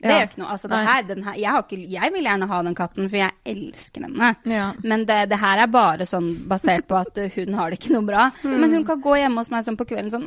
det 0.02 0.10
Ja. 0.10 0.18
gjør 0.20 0.28
ikke 0.30 0.42
noe. 0.42 0.50
Altså, 0.56 0.68
det 0.72 0.78
her, 0.88 1.02
den 1.08 1.24
her, 1.24 1.36
jeg, 1.38 1.50
har 1.52 1.62
ikke, 1.64 1.78
jeg 1.92 2.12
vil 2.14 2.24
gjerne 2.26 2.48
ha 2.50 2.62
den 2.64 2.76
katten, 2.76 3.10
for 3.10 3.18
jeg 3.18 3.32
elsker 3.46 4.02
henne. 4.08 4.36
Ja. 4.50 4.72
Men 4.84 5.06
det, 5.06 5.20
det 5.30 5.40
her 5.40 5.62
er 5.64 5.68
bare 5.68 6.08
sånn 6.10 6.32
basert 6.50 6.88
på 6.90 6.98
at 7.00 7.18
hun 7.36 7.54
har 7.60 7.70
det 7.70 7.80
ikke 7.80 7.94
noe 7.98 8.08
bra. 8.10 8.30
Mm. 8.42 8.58
Men 8.60 8.74
hun 8.74 8.86
kan 8.86 9.00
gå 9.02 9.14
hjemme 9.20 9.38
hos 9.44 9.52
meg 9.54 9.64
sånn 9.64 9.78
på 9.78 9.86
kvelden 9.86 10.10
sånn 10.12 10.26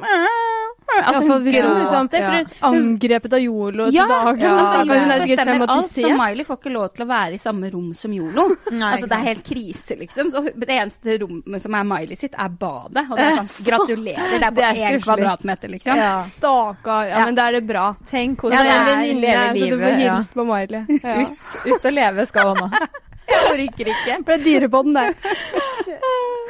Altså, 0.85 1.23
ja, 1.23 1.27
for 1.27 1.43
hvis 1.43 1.57
ja, 1.57 1.65
hun 1.67 1.79
liksom 1.81 2.09
ja. 2.13 2.27
for 2.29 2.67
angrepet 2.69 3.33
av 3.35 3.41
Yolo 3.43 3.87
Ja, 3.91 4.05
til 4.05 4.13
dagen, 4.13 4.41
ja, 4.45 4.51
altså, 4.55 4.79
hun 4.85 4.91
er 5.15 5.23
sikkert 5.25 5.41
bestemmer 5.41 5.73
alt, 5.75 5.89
så 5.89 6.03
traumatisert. 6.03 6.19
Miley 6.21 6.45
får 6.49 6.59
ikke 6.61 6.73
lov 6.75 6.89
til 6.95 7.05
å 7.05 7.07
være 7.09 7.33
i 7.35 7.41
samme 7.43 7.71
rom 7.73 7.89
som 7.99 8.15
Yolo. 8.15 8.45
Nei, 8.71 8.91
altså, 8.91 9.09
det 9.11 9.17
er 9.17 9.25
helt 9.25 9.45
krise, 9.49 9.97
liksom. 9.99 10.31
Så 10.31 10.43
det 10.55 10.69
eneste 10.77 11.17
rommet 11.25 11.65
som 11.65 11.79
er 11.81 11.89
Miley 11.89 12.21
sitt, 12.21 12.37
er 12.39 12.53
badet. 12.61 13.07
Og 13.09 13.17
det 13.19 13.27
er 13.27 13.39
sånn, 13.41 13.51
gratulerer, 13.71 14.37
det 14.37 14.49
er 14.51 14.55
på 14.55 14.61
Det 14.61 14.69
er 14.69 14.83
én 14.93 15.01
kvadratmeter, 15.03 15.73
liksom. 15.75 16.03
Ja. 16.05 16.13
Stakkar. 16.29 17.09
Ja, 17.09 17.19
Ja. 17.19 17.25
men 17.25 17.41
da 17.41 17.49
er 17.49 17.59
det 17.59 17.65
bra. 17.67 17.87
Tenk 18.11 18.45
hvordan 18.45 18.61
ja, 18.61 18.63
det 18.65 18.75
er 18.75 18.93
en 18.93 19.01
venninne, 19.01 19.49
så 19.59 19.71
du 19.73 19.79
får 19.81 19.99
hilst 20.03 20.05
Ja. 20.05 20.19
på 20.35 20.47
Miley. 20.53 21.01
Ja. 21.01 21.17
Ut, 21.25 21.73
ut 21.73 21.91
og 21.91 21.93
leve 21.97 22.27
skal 22.31 22.53
hun 22.53 22.63
nå. 22.67 22.71
Jeg 23.35 23.41
orker 23.51 23.89
ikke. 23.89 24.19
Ble 24.29 24.37
det 24.37 24.41
er 24.41 24.45
dyrepodden, 24.45 24.95
det. 24.95 25.07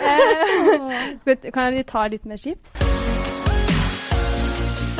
Eh, 0.02 1.50
kan 1.54 1.72
vi 1.72 1.84
ta 1.86 2.08
litt 2.10 2.26
mer 2.26 2.36
chips? 2.36 2.93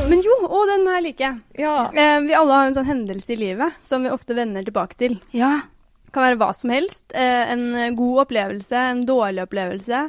Men 0.09 0.21
jo, 0.25 0.35
å, 0.47 0.65
den 0.69 0.87
her 0.91 1.03
liker 1.05 1.25
jeg. 1.27 1.39
Ja. 1.65 1.77
Eh, 1.93 2.19
vi 2.27 2.37
alle 2.37 2.59
har 2.59 2.69
en 2.69 2.77
sånn 2.77 2.89
hendelse 2.89 3.35
i 3.35 3.41
livet 3.41 3.79
som 3.87 4.05
vi 4.05 4.13
ofte 4.13 4.37
vender 4.37 4.67
tilbake 4.67 4.99
til. 5.01 5.19
Ja. 5.37 5.57
kan 6.15 6.29
være 6.29 6.39
hva 6.41 6.51
som 6.55 6.73
helst. 6.75 7.05
Eh, 7.11 7.53
en 7.55 7.97
god 7.99 8.27
opplevelse, 8.27 8.87
en 8.95 9.03
dårlig 9.09 9.45
opplevelse. 9.47 10.05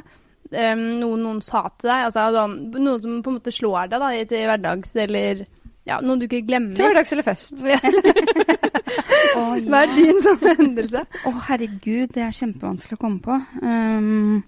Eh, 0.52 0.74
noe 0.76 1.18
noen 1.18 1.40
sa 1.42 1.66
til 1.74 1.90
deg. 1.90 2.08
Altså, 2.08 2.46
noe 2.78 2.98
som 3.02 3.20
på 3.22 3.32
en 3.32 3.38
måte 3.38 3.54
slår 3.54 3.92
deg 3.92 4.02
da, 4.02 4.10
i, 4.14 4.26
til 4.28 4.44
hverdags, 4.46 4.94
eller 5.06 5.46
ja, 5.86 6.00
noe 6.02 6.18
du 6.18 6.26
ikke 6.26 6.44
glemmer. 6.48 6.74
Til 6.76 6.88
hverdags 6.88 7.14
eller 7.14 7.26
fest. 7.26 7.62
Å, 9.36 9.42
Hva 9.66 9.82
er 9.84 9.92
din 9.94 10.20
sånn 10.24 10.44
hendelse? 10.48 11.02
Å, 11.06 11.32
herregud, 11.48 12.12
det 12.14 12.24
er 12.26 12.34
kjempevanskelig 12.36 12.98
å 12.98 13.02
komme 13.02 13.20
på. 13.22 13.36
Um, 13.62 14.42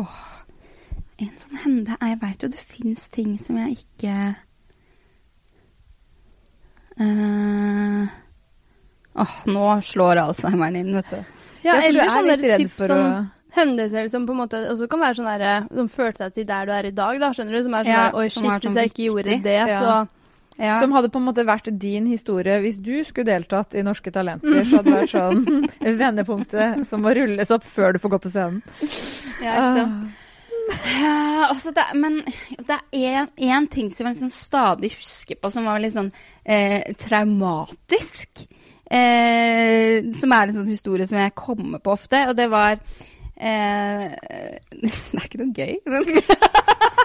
åh, 0.00 0.16
en 1.18 1.30
sånn 1.40 1.56
hende 1.64 1.96
Jeg 2.00 2.18
veit 2.20 2.42
jo 2.44 2.48
det 2.52 2.60
fins 2.60 3.08
ting 3.08 3.38
som 3.40 3.56
jeg 3.56 3.78
ikke 3.78 4.16
uh, 7.00 8.06
Åh, 9.16 9.36
nå 9.48 9.68
slår 9.80 10.18
alzheimeren 10.20 10.76
inn, 10.76 10.90
vet 10.98 11.08
du. 11.14 11.22
Ja, 11.64 11.78
Ja, 11.78 11.86
eller 11.88 12.04
er 12.04 12.10
sånne 12.12 12.36
typ 12.42 12.74
sånn 12.76 13.00
å- 13.00 13.30
hendelser 13.56 14.10
som 14.12 14.26
på 14.28 14.34
en 14.36 14.40
måte 14.42 14.58
også 14.68 14.86
kan 14.92 15.00
være 15.00 15.16
sånn 15.16 15.30
derre 15.30 15.54
Som 15.74 15.88
førte 15.88 16.18
deg 16.26 16.34
til 16.34 16.44
der 16.44 16.66
du 16.68 16.72
er 16.76 16.84
i 16.90 16.90
dag, 16.92 17.18
da, 17.20 17.30
skjønner 17.32 17.56
du? 17.56 17.62
Som 17.64 17.74
er 17.74 17.84
sånn 17.86 17.94
Ja, 17.94 18.02
der 18.10 18.18
Oi, 18.20 18.26
shit, 18.28 18.44
er 18.44 18.60
sånn 18.60 18.60
hvis 18.60 18.76
jeg 18.82 18.90
ikke 18.92 19.06
gjorde 19.08 19.24
viktig. 19.30 19.42
det, 19.42 19.56
Ja. 19.56 19.80
så 19.80 20.08
Ja. 20.58 20.80
Som 20.80 20.92
hadde 20.92 21.10
på 21.12 21.16
en 21.20 21.24
måte 21.26 21.44
vært 21.44 21.78
din 21.78 22.06
historie 22.06 22.60
hvis 22.62 22.78
du 22.80 23.04
skulle 23.04 23.26
deltatt 23.26 23.74
i 23.74 23.82
Norske 23.82 24.10
Talenter. 24.10 24.64
Så 24.64 24.76
hadde 24.78 24.84
det 24.84 25.00
vært 25.02 25.10
sånn 25.12 25.68
vendepunktet 26.00 26.86
som 26.86 27.02
må 27.02 27.12
rulles 27.14 27.50
opp 27.50 27.62
før 27.64 27.92
du 27.92 27.98
får 27.98 28.10
gå 28.14 28.18
på 28.24 28.30
scenen. 28.32 28.62
Ja, 29.42 29.52
ikke 29.52 29.74
sant? 29.76 30.12
Ja, 30.66 31.46
altså 31.52 31.72
det, 31.74 31.84
men 31.94 32.20
det 32.66 32.78
er 32.92 33.28
én 33.36 33.68
ting 33.70 33.90
som 33.94 34.06
jeg 34.06 34.16
liksom 34.16 34.32
stadig 34.32 34.92
husker 34.96 35.38
på, 35.40 35.50
som 35.52 35.68
var 35.68 35.82
litt 35.82 35.94
sånn 35.96 36.12
eh, 36.44 36.82
traumatisk. 36.98 38.46
Eh, 38.86 40.02
som 40.14 40.34
er 40.34 40.46
en 40.46 40.56
sånn 40.60 40.70
historie 40.70 41.06
som 41.08 41.18
jeg 41.18 41.34
kommer 41.38 41.82
på 41.82 41.94
ofte, 41.96 42.22
og 42.30 42.36
det 42.38 42.46
var 42.52 42.78
eh, 42.78 44.12
Det 44.80 45.18
er 45.18 45.26
ikke 45.26 45.42
noe 45.42 45.54
gøy, 45.56 45.74
men 45.90 46.06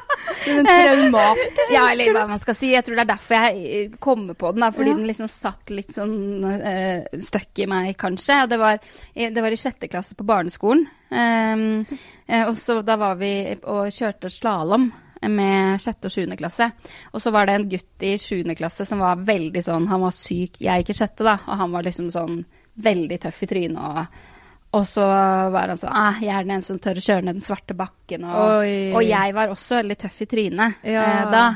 Men 0.47 0.65
traumatisk. 0.65 1.73
Ja, 1.73 1.84
eller 1.91 2.13
hva 2.15 2.23
man 2.30 2.41
skal 2.41 2.58
si. 2.58 2.71
Jeg 2.73 2.86
tror 2.88 2.97
det 2.97 3.04
er 3.06 3.12
derfor 3.13 3.38
jeg 3.38 3.75
eh, 3.82 3.99
kommer 4.01 4.38
på 4.39 4.51
den. 4.54 4.65
Da, 4.65 4.71
fordi 4.75 4.93
Ja. 4.93 4.95
den 4.97 5.10
liksom 5.10 5.30
satt 5.32 5.69
litt 5.73 5.93
sånn 5.95 6.15
uh, 6.43 7.19
støkk 7.21 7.62
i 7.63 7.69
meg, 7.69 7.91
kanskje. 8.01 8.39
Det 8.51 8.60
var, 8.62 8.82
det 9.13 9.45
var 9.45 9.54
i 9.54 9.60
sjette 9.60 9.89
klasse 9.91 10.17
på 10.17 10.25
barneskolen. 10.27 10.88
Um, 11.12 11.86
eh, 12.27 12.47
og 12.47 12.58
så 12.58 12.82
da 12.88 12.95
var 12.99 13.19
vi 13.19 13.32
og 13.62 13.91
kjørte 13.91 14.32
slalåm 14.32 14.91
med 15.30 15.82
sjette 15.82 16.10
og 16.10 16.15
sjuende 16.15 16.38
klasse. 16.39 16.71
Og 17.13 17.21
så 17.21 17.34
var 17.36 17.45
det 17.45 17.56
en 17.60 17.69
gutt 17.69 18.06
i 18.08 18.15
sjuende 18.17 18.56
klasse 18.58 18.88
som 18.89 19.04
var 19.04 19.21
veldig 19.21 19.62
sånn 19.62 19.86
Han 19.91 20.01
var 20.01 20.15
syk, 20.15 20.58
jeg 20.63 20.82
gikk 20.82 20.95
i 20.95 20.97
sjette, 20.97 21.27
da. 21.27 21.38
Og 21.45 21.60
han 21.62 21.71
var 21.75 21.86
liksom 21.86 22.10
sånn 22.13 22.41
veldig 22.82 23.19
tøff 23.21 23.43
i 23.43 23.49
trynet. 23.51 23.77
og 23.77 24.31
og 24.74 24.86
så 24.88 25.04
var 25.52 25.68
han 25.68 25.78
sånn 25.78 25.92
ah, 25.92 26.16
'Jeg 26.22 26.32
er 26.40 26.44
den 26.48 26.62
som 26.62 26.80
tør 26.80 26.96
å 27.02 27.04
kjøre 27.04 27.24
ned 27.28 27.36
den 27.36 27.44
svarte 27.44 27.76
bakken.' 27.76 28.24
Og, 28.24 28.96
og 28.96 29.04
jeg 29.04 29.34
var 29.36 29.48
også 29.52 29.82
veldig 29.82 29.98
tøff 30.00 30.22
i 30.22 30.26
trynet 30.32 30.76
Ja. 30.88 31.04
eh, 31.04 31.32
da, 31.32 31.56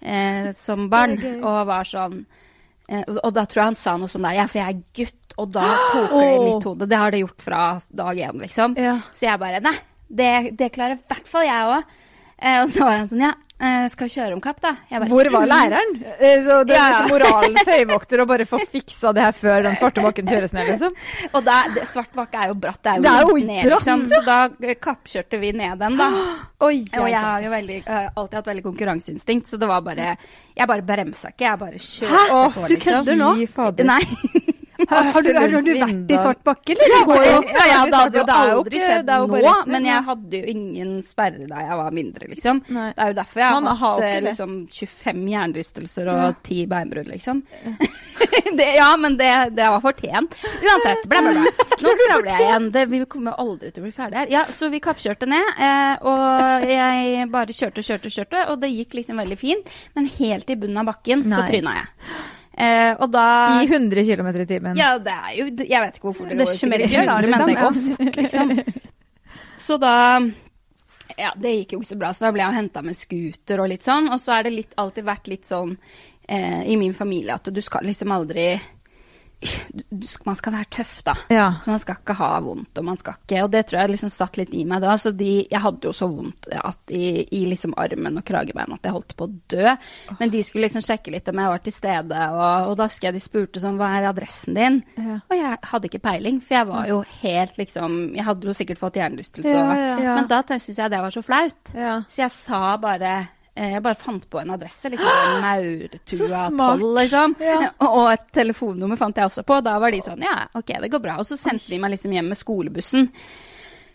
eh, 0.00 0.52
som 0.52 0.88
barn. 0.88 1.18
Og 1.44 1.66
var 1.66 1.84
sånn 1.84 2.24
eh, 2.88 3.02
og, 3.08 3.18
og 3.24 3.34
da 3.34 3.44
tror 3.44 3.60
jeg 3.62 3.70
han 3.72 3.74
sa 3.74 3.96
noe 3.96 4.08
sånn 4.08 4.22
der 4.24 4.38
'Ja, 4.38 4.46
for 4.46 4.58
jeg 4.58 4.68
er 4.74 4.82
gutt', 4.94 5.34
og 5.36 5.50
da 5.52 5.66
koker 5.92 6.20
det 6.20 6.34
i 6.36 6.44
mitt 6.44 6.64
hode. 6.64 6.88
Det 6.88 6.96
har 6.96 7.10
det 7.10 7.20
gjort 7.20 7.42
fra 7.42 7.60
dag 7.92 8.16
én, 8.16 8.40
liksom. 8.40 8.76
Ja. 8.78 8.98
Så 9.12 9.26
jeg 9.28 9.38
bare 9.40 9.60
'Nei, 9.60 9.76
det, 10.08 10.56
det 10.56 10.72
klarer 10.72 10.96
i 10.96 11.04
hvert 11.08 11.28
fall 11.28 11.44
jeg 11.44 11.68
òg'. 11.68 11.84
Eh, 12.38 12.62
og 12.62 12.68
så 12.68 12.80
var 12.80 12.96
han 12.96 13.08
sånn 13.08 13.20
'Ja, 13.28 13.32
eh, 13.60 13.86
skal 13.88 14.08
kjøre 14.08 14.32
om 14.34 14.40
kapp, 14.40 14.60
da?' 14.60 14.74
Bare, 14.90 15.06
Hvor 15.08 15.30
var 15.32 15.46
læreren? 15.46 15.94
Eh, 16.18 16.42
Så 16.44 16.64
det 16.66 16.74
er 16.76 16.80
Ja. 16.80 16.88
liksom 17.02 17.10
moralens 17.14 17.68
høyvokter 17.68 18.20
å 18.22 18.26
bare 18.26 18.44
få 18.44 18.58
fiksa 18.74 19.12
det 19.14 19.22
her 19.22 19.32
før 19.32 19.62
den 19.62 19.76
svarte 19.76 20.02
bakken 20.02 20.26
kjøres 20.26 20.52
ned, 20.52 20.66
liksom. 20.68 20.92
Og 21.34 21.44
da, 21.44 21.64
det, 21.74 21.86
svart 21.88 22.12
bakke 22.12 22.34
er 22.44 22.48
jo 22.48 22.54
bratt. 22.54 22.82
Det 22.82 22.90
er 22.92 22.96
jo, 22.96 23.02
Det 23.02 23.10
er 23.10 23.20
jo 23.20 23.36
ned, 23.46 23.64
bratt. 23.64 23.86
liksom. 23.86 24.06
Så 24.10 24.24
da 24.24 24.38
eh, 24.68 24.74
kappkjørte 24.74 25.40
vi 25.40 25.52
ned 25.52 25.78
den, 25.78 25.96
da. 25.96 26.10
Oi, 26.66 26.84
Og 26.98 27.08
jeg 27.10 27.20
har 27.20 27.42
jo 27.42 27.50
veldig, 27.50 27.78
uh, 27.88 28.08
alltid 28.16 28.34
hatt 28.40 28.46
veldig 28.46 28.62
konkurranseinstinkt, 28.64 29.46
så 29.48 29.58
det 29.58 29.68
var 29.68 29.80
bare 29.82 30.16
Jeg 30.56 30.66
bare 30.68 30.82
bremsa 30.82 31.28
ikke, 31.34 31.44
jeg 31.50 31.58
bare 31.58 31.78
kjørte 31.78 32.14
Hæ? 32.14 32.28
på, 32.54 32.66
du 32.68 32.74
liksom. 32.74 32.92
kødder 33.04 33.16
nå? 33.16 33.34
Fy 33.36 33.46
fader. 33.52 33.84
Nei. 33.84 34.00
Har, 34.74 35.04
har, 35.14 35.22
du, 35.22 35.30
har, 35.38 35.52
du 35.54 35.70
vært 35.78 36.10
i 36.10 36.16
svart 36.18 36.40
bakke, 36.46 36.74
eller? 36.74 36.90
Ja, 36.94 37.00
Går 37.06 37.24
jo- 37.24 37.42
ja, 37.54 37.64
ja, 37.70 37.80
det 37.86 38.00
hadde 38.00 38.18
jo 38.18 38.58
aldri 38.58 38.80
skjedd 38.82 39.12
nå, 39.34 39.52
men 39.70 39.86
jeg 39.88 40.02
hadde 40.08 40.40
jo 40.40 40.54
ingen 40.54 40.90
sperre 41.06 41.46
da 41.50 41.62
jeg 41.62 41.78
var 41.80 41.94
mindre, 41.94 42.28
liksom. 42.32 42.62
Nei. 42.74 42.88
Det 42.96 43.04
er 43.04 43.12
jo 43.12 43.16
derfor 43.20 43.42
jeg 43.42 43.48
har 43.48 43.54
Man 43.60 43.70
har 43.70 43.78
hatt 43.84 44.02
jo 44.02 44.08
eh, 44.08 44.20
liksom 44.28 44.56
25 44.74 45.22
hjernerystelser 45.34 46.10
og 46.14 46.42
10 46.42 46.66
beinbrudd, 46.74 47.10
liksom. 47.12 47.42
det, 48.58 48.68
ja, 48.76 48.90
men 49.00 49.16
det, 49.20 49.30
det 49.56 49.70
var 49.76 49.80
fortjent. 49.84 50.36
Uansett, 50.42 51.06
bla, 51.10 51.22
bla, 51.22 51.32
bla. 51.38 51.68
Nå 51.84 51.94
skravler 52.02 52.30
jeg 52.32 52.46
igjen. 52.48 52.70
Det, 52.74 52.86
vi 52.92 53.02
kommer 53.16 53.38
aldri 53.40 53.70
til 53.70 53.84
å 53.84 53.88
bli 53.88 53.94
ferdig 53.94 54.20
her. 54.22 54.32
Ja, 54.34 54.44
så 54.50 54.70
vi 54.72 54.82
kappkjørte 54.84 55.28
ned, 55.30 55.50
eh, 55.58 55.94
og 56.04 56.68
jeg 56.68 57.28
bare 57.32 57.54
kjørte 57.56 57.84
kjørte 57.84 58.12
kjørte, 58.12 58.46
og 58.50 58.60
det 58.62 58.72
gikk 58.74 58.98
liksom 59.00 59.20
veldig 59.22 59.38
fint. 59.40 59.74
Men 59.94 60.10
helt 60.18 60.50
i 60.50 60.58
bunnen 60.58 60.82
av 60.82 60.90
bakken 60.92 61.26
så 61.30 61.44
tryna 61.48 61.78
jeg. 61.80 61.92
Eh, 62.54 62.92
og 63.02 63.08
da 63.10 63.26
I 63.62 63.66
100 63.66 64.04
km 64.06 64.28
i 64.30 64.46
timen. 64.46 64.76
ja, 64.78 64.92
det 65.02 65.10
er 65.10 65.30
jo 65.40 65.46
Jeg 65.66 65.80
vet 65.82 65.96
ikke 65.98 66.06
hvorfor 66.06 66.28
det, 66.28 66.36
Det 66.38 66.44
går 66.46 66.52
sikkert 66.54 66.84
da, 67.08 67.16
100, 67.16 67.30
men 67.30 67.40
det 67.40 67.46
liksom, 67.50 67.62
går 67.64 67.96
fort, 67.98 68.18
liksom. 68.22 68.52
Så 69.64 69.78
da 69.82 69.94
Ja, 71.18 71.32
det 71.36 71.50
gikk 71.56 71.74
jo 71.74 71.80
ikke 71.80 71.90
så 71.92 71.98
bra, 71.98 72.12
så 72.14 72.26
da 72.26 72.30
ble 72.34 72.42
jeg 72.44 72.58
henta 72.60 72.82
med 72.82 72.96
scooter 72.98 73.60
og 73.62 73.68
litt 73.70 73.82
sånn. 73.86 74.06
Og 74.14 74.22
så 74.22 74.36
er 74.38 74.46
det 74.46 74.54
litt, 74.54 74.72
alltid 74.80 75.04
vært 75.06 75.28
litt 75.30 75.44
sånn 75.50 75.74
eh, 76.28 76.62
i 76.70 76.78
min 76.80 76.94
familie 76.94 77.34
at 77.34 77.50
du 77.54 77.60
skal 77.62 77.86
liksom 77.86 78.14
aldri 78.14 78.52
Man 80.24 80.36
skal 80.38 80.54
være 80.54 80.68
tøff, 80.78 80.94
da. 81.06 81.14
Ja. 81.32 81.46
Så 81.64 81.70
man 81.70 81.80
skal 81.82 81.98
ikke 82.00 82.16
ha 82.18 82.30
vondt, 82.44 82.78
og 82.80 82.86
man 82.86 82.98
skal 83.00 83.18
ikke 83.18 83.42
Og 83.44 83.50
det 83.52 83.64
tror 83.68 83.82
jeg 83.82 83.92
liksom 83.94 84.12
satt 84.12 84.38
litt 84.40 84.54
i 84.56 84.64
meg 84.68 84.82
da. 84.84 84.96
Så 85.00 85.12
de 85.16 85.32
Jeg 85.42 85.60
hadde 85.60 85.88
jo 85.88 85.92
så 85.96 86.08
vondt 86.10 86.48
at 86.54 86.94
i, 86.94 87.24
i 87.36 87.44
liksom 87.50 87.76
armen 87.80 88.20
og 88.20 88.26
kragebeinet 88.26 88.78
at 88.78 88.88
jeg 88.88 88.96
holdt 88.96 89.16
på 89.18 89.28
å 89.28 89.34
dø. 89.54 89.74
Men 90.20 90.32
de 90.32 90.42
skulle 90.46 90.66
liksom 90.68 90.84
sjekke 90.84 91.14
litt 91.14 91.28
om 91.30 91.42
jeg 91.42 91.52
var 91.54 91.64
til 91.64 91.76
stede, 91.76 92.24
og, 92.34 92.70
og 92.70 92.76
da 92.80 92.88
husker 92.88 93.10
jeg 93.10 93.18
de 93.18 93.24
spurte 93.24 93.62
sånn 93.62 93.78
Hva 93.80 93.90
er 93.98 94.08
adressen 94.10 94.58
din? 94.58 94.80
Ja. 94.98 95.20
Og 95.28 95.36
jeg 95.38 95.60
hadde 95.70 95.90
ikke 95.90 96.04
peiling, 96.04 96.40
for 96.44 96.58
jeg 96.58 96.70
var 96.70 96.90
jo 96.90 96.98
helt 97.20 97.60
liksom 97.60 98.00
Jeg 98.16 98.28
hadde 98.28 98.50
jo 98.50 98.56
sikkert 98.56 98.82
fått 98.82 99.00
hjernerystelse, 99.00 99.54
Ja, 99.54 100.18
men 100.18 100.28
da 100.30 100.42
syntes 100.44 100.78
jeg 100.78 100.92
det 100.92 101.00
var 101.02 101.14
så 101.14 101.22
flaut. 101.24 101.72
Så 101.74 102.22
jeg 102.24 102.32
sa 102.32 102.76
bare 102.80 103.14
jeg 103.54 103.82
bare 103.84 103.98
fant 103.98 104.24
på 104.30 104.40
en 104.40 104.50
adresse. 104.56 104.90
liksom 104.90 105.06
Maurtua 105.44 106.44
12, 106.50 106.84
liksom. 106.98 107.34
Ja. 107.38 107.70
Og 107.88 108.10
et 108.10 108.28
telefonnummer 108.34 108.98
fant 109.00 109.16
jeg 109.16 109.30
også 109.30 109.46
på. 109.46 109.60
Da 109.64 109.78
var 109.82 109.94
de 109.94 110.02
sånn 110.04 110.24
Ja, 110.26 110.44
OK, 110.58 110.76
det 110.82 110.90
går 110.92 111.02
bra. 111.04 111.18
Og 111.22 111.28
så 111.28 111.38
sendte 111.38 111.70
de 111.70 111.78
meg 111.82 111.94
liksom 111.94 112.14
hjem 112.16 112.32
med 112.32 112.40
skolebussen. 112.40 113.10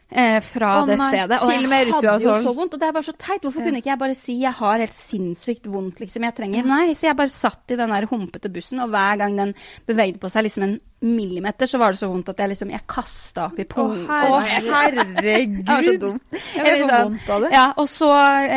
Eh, 0.09 0.39
fra 0.41 0.71
oh, 0.79 0.87
det 0.89 0.95
stedet. 0.97 1.37
Og 1.45 1.51
jeg 1.53 1.67
hadde 1.93 2.13
jo 2.23 2.37
så 2.41 2.53
vondt. 2.57 2.73
Og 2.73 2.81
det 2.81 2.87
er 2.87 2.95
bare 2.95 3.05
så 3.05 3.13
teit. 3.13 3.43
Hvorfor 3.43 3.61
kunne 3.65 3.81
ikke 3.83 3.91
jeg 3.91 4.01
bare 4.01 4.17
si 4.17 4.39
jeg 4.41 4.55
har 4.57 4.81
helt 4.81 4.95
sinnssykt 4.95 5.69
vondt, 5.69 6.01
liksom. 6.01 6.25
Jeg 6.25 6.37
trenger 6.39 6.69
Nei. 6.69 6.85
Så 6.97 7.09
jeg 7.09 7.19
bare 7.19 7.33
satt 7.33 7.75
i 7.75 7.77
den 7.79 7.93
der 7.93 8.07
humpete 8.09 8.51
bussen, 8.53 8.81
og 8.81 8.93
hver 8.95 9.19
gang 9.21 9.37
den 9.37 9.53
bevegde 9.89 10.21
på 10.21 10.31
seg 10.31 10.47
liksom 10.47 10.65
en 10.65 10.79
millimeter, 11.01 11.65
så 11.69 11.77
var 11.79 11.93
det 11.93 11.99
så 12.01 12.09
vondt 12.11 12.29
at 12.33 12.41
jeg 12.43 12.49
liksom 12.51 12.71
Jeg 12.73 12.83
kasta 12.91 13.45
opp 13.47 13.59
i 13.61 13.65
posen. 13.69 14.05
Å, 14.09 14.39
jeg- 14.43 14.65
herregud. 14.67 15.53
det 15.65 15.69
var 15.69 15.83
så 15.87 15.93
dumt. 16.01 16.23
Jeg 16.33 16.65
Eller 16.65 16.81
får 16.83 16.89
sånn, 16.91 17.05
vondt 17.09 17.29
av 17.35 17.41
det. 17.45 17.51
Ja, 17.53 17.63
og 17.79 17.87
så 17.91 18.09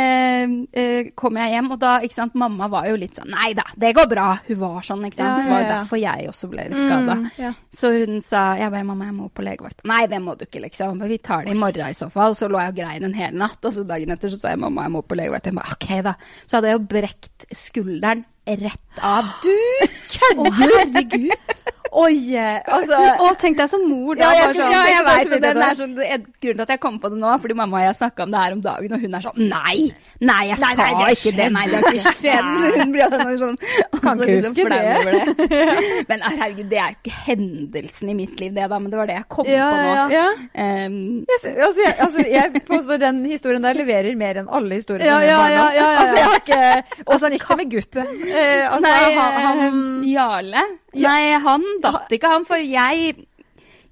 eh, 0.02 0.55
eh, 0.83 1.11
kom 1.14 1.38
jeg 1.38 1.55
hjem, 1.55 1.70
og 1.76 1.81
da, 1.83 1.92
ikke 2.02 2.18
sant, 2.18 2.35
mamma 2.42 2.68
var 2.72 2.88
jo 2.90 2.96
litt 2.98 3.18
sånn 3.18 3.31
Nei 3.33 3.52
da, 3.59 3.64
det 3.78 3.92
går 3.96 4.09
bra. 4.11 4.26
Hun 4.48 4.59
var 4.62 4.83
sånn, 4.87 5.05
ikke 5.07 5.20
sant. 5.20 5.28
Ja, 5.28 5.37
Det 5.42 5.52
var 5.52 5.61
jo 5.61 5.64
ja, 5.64 5.68
ja. 5.68 5.76
derfor 5.78 6.02
jeg 6.02 6.28
også 6.33 6.50
ble 6.52 6.66
litt 6.68 6.83
skada. 6.83 7.18
Mm, 7.22 7.31
ja. 7.38 7.52
Så 7.72 7.92
hun 7.94 8.18
sa 8.24 8.42
Jeg 8.59 8.74
bare 8.74 8.85
Mamma, 8.88 9.07
jeg 9.09 9.14
må 9.20 9.28
på 9.33 9.44
legevakt. 9.46 9.85
Nei, 9.88 10.02
det 10.11 10.18
må 10.24 10.35
du 10.38 10.44
ikke, 10.48 10.64
liksom. 10.66 11.00
Vi 11.09 11.18
tar 11.22 11.46
det 11.46 11.55
i 11.55 11.59
morgen 11.59 11.94
i 11.94 11.96
så 11.96 12.11
fall. 12.12 12.35
Så 12.38 12.48
lå 12.50 12.59
jeg 12.61 12.74
og 12.74 12.81
grein 12.83 13.07
en 13.07 13.14
hel 13.16 13.35
natt, 13.38 13.62
og 13.64 13.72
så 13.76 13.87
dagen 13.87 14.11
etter 14.14 14.33
så 14.33 14.40
sa 14.40 14.52
jeg 14.52 14.61
mamma, 14.64 14.88
jeg 14.88 14.94
må 14.96 15.02
på 15.07 15.16
legevakt. 15.18 15.46
Jeg 15.48 15.57
bare 15.57 15.76
OK, 15.78 15.88
da. 16.11 16.14
Så 16.46 16.59
hadde 16.59 16.72
jeg 16.72 16.78
jo 16.81 16.85
brekt 16.90 17.46
skulderen 17.57 18.24
rett 18.42 19.02
av. 19.07 19.28
Du 19.44 19.52
Å, 20.42 20.48
herregud. 20.59 21.71
Oi! 21.92 22.33
Altså 22.38 22.96
Å, 23.26 23.31
tenk 23.40 23.59
deg 23.61 23.68
som 23.68 23.83
mor 23.85 24.16
da. 24.16 24.31
Ja, 24.33 24.46
jeg 24.46 24.57
sånn, 24.57 24.72
Ja, 24.72 24.83
jeg 24.88 24.94
jeg 24.96 25.28
vet, 25.28 25.42
det 25.42 25.50
er 25.52 25.76
sånn, 25.78 25.92
Grunnen 25.98 26.33
til 26.40 26.62
at 26.64 26.72
jeg 26.72 26.81
kom 26.81 26.96
på 27.02 27.11
det 27.12 27.18
nå, 27.20 27.33
fordi 27.42 27.57
mamma 27.59 27.83
og 27.83 27.85
jeg 27.85 27.98
snakka 28.00 28.24
om 28.26 28.33
det 28.33 28.40
her 28.44 28.57
om 28.57 28.62
dagen, 28.64 28.94
og 28.96 29.05
hun 29.05 29.18
er 29.18 29.26
sånn 29.26 29.42
Nei! 29.50 29.76
Nei, 30.22 30.38
jeg 30.48 30.61
Nei, 30.62 30.72
sa 30.72 30.87
nei, 30.87 30.92
det 31.02 31.16
ikke 31.18 31.33
det! 31.37 31.48
Nei, 31.52 31.64
det 31.68 31.81
har 31.83 31.98
ikke 31.98 32.14
skjedd! 32.16 32.48
Så 32.62 32.70
hun 32.78 32.94
blir 32.94 33.12
sånn, 33.12 33.35
sånn 33.42 33.59
Kan 34.02 34.22
ikke 34.22 34.38
liksom 34.38 34.57
huske 34.57 34.68
det. 34.72 35.46
det. 35.52 35.61
Men 36.11 36.24
herregud, 36.28 36.68
det 36.72 36.81
er 36.81 36.96
ikke 36.96 37.14
hendelsen 37.26 38.12
i 38.12 38.16
mitt 38.22 38.40
liv, 38.40 38.55
det 38.57 38.68
da, 38.72 38.78
men 38.83 38.90
det 38.92 38.98
var 39.00 39.11
det 39.11 39.16
jeg 39.18 39.28
kom 39.33 39.48
Ja, 39.50 39.68
på 39.68 39.83
nå. 39.83 40.07
ja, 40.16 40.26
Um, 40.52 40.92
Ehm, 40.92 41.24
Jeg, 41.28 41.52
altså, 41.64 41.81
jeg, 41.83 41.94
altså, 42.05 42.24
jeg 42.28 42.62
påstår 42.68 43.00
den 43.02 43.22
historien 43.28 43.64
der 43.64 43.76
leverer 43.78 44.14
mer 44.18 44.38
enn 44.42 44.48
alle 44.52 44.78
historiene 44.81 45.09
Ja, 45.11 45.18
ja, 45.24 45.38
ja, 45.50 45.64
ja, 45.64 45.66
ja. 45.76 45.88
Altså, 46.02 46.16
jeg 46.16 46.28
har 46.28 46.40
ikke 46.42 47.05
Åssen 47.16 47.37
gikk 47.37 47.46
det 47.48 47.59
med 47.61 47.70
gutten? 47.72 48.12
Eh, 48.28 48.64
altså, 48.68 48.83
nei, 48.87 49.14
han, 49.18 49.38
han 49.46 49.62
eh, 49.66 50.09
Jarle? 50.12 50.64
Nei, 50.92 51.33
han 51.40 51.62
datt 51.83 52.11
ikke, 52.12 52.28
han, 52.28 52.44
for 52.48 52.57
jeg 52.61 53.14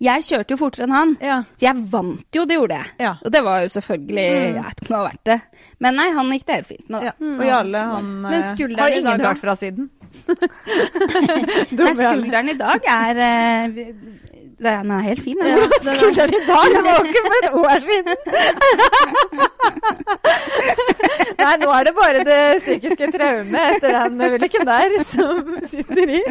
jeg 0.00 0.22
kjørte 0.24 0.54
jo 0.54 0.56
fortere 0.56 0.86
enn 0.86 0.94
han, 0.96 1.10
Ja. 1.20 1.42
så 1.60 1.64
jeg 1.66 1.76
vant 1.92 2.24
jo, 2.32 2.46
det 2.48 2.56
gjorde 2.56 2.72
jeg. 2.78 2.86
Ja. 3.04 3.10
Og 3.20 3.28
det 3.34 3.42
var 3.44 3.60
jo 3.60 3.68
selvfølgelig 3.68 4.24
Jeg 4.24 4.54
vet 4.54 4.80
ikke 4.80 4.80
om 4.80 4.88
det 4.88 4.96
var 4.96 5.04
verdt 5.10 5.24
det. 5.28 5.36
Men 5.78 5.94
nei, 6.00 6.08
han 6.16 6.30
gikk 6.32 6.46
det 6.46 6.54
helt 6.54 6.66
fint 6.70 6.88
med. 6.88 7.02
Ja. 7.04 7.12
da. 7.20 7.24
Og 7.36 7.44
Jarle, 7.44 7.78
han 7.90 8.24
eh, 8.24 8.32
har 8.80 8.88
ingen 8.96 9.20
hørt 9.20 9.38
fra 9.42 9.52
siden. 9.60 9.90
Nei, 11.76 11.92
skulderen 12.00 12.48
i 12.48 12.56
dag 12.58 12.80
er 12.90 13.14
uh, 13.20 13.68
Den 14.60 14.90
er 14.90 15.00
helt 15.04 15.20
fin. 15.22 15.36
Den. 15.36 15.46
Ja, 15.52 15.56
den 15.68 15.88
er- 15.92 15.96
Skulderen 16.00 16.32
i 16.32 16.40
dag, 16.48 16.64
det 16.72 16.80
var 16.86 17.04
ikke 17.10 17.22
for 17.26 17.34
et 17.40 17.50
år 17.60 17.78
siden! 17.90 18.16
Nei, 21.44 21.54
nå 21.60 21.68
er 21.76 21.82
det 21.88 21.94
bare 21.96 22.24
det 22.24 22.40
psykiske 22.64 23.06
traumet 23.18 23.64
etter 23.76 23.90
den 23.98 24.16
ulykken 24.32 24.64
der 24.68 24.88
som 25.12 25.44
sitter 25.68 26.06
i. 26.20 26.22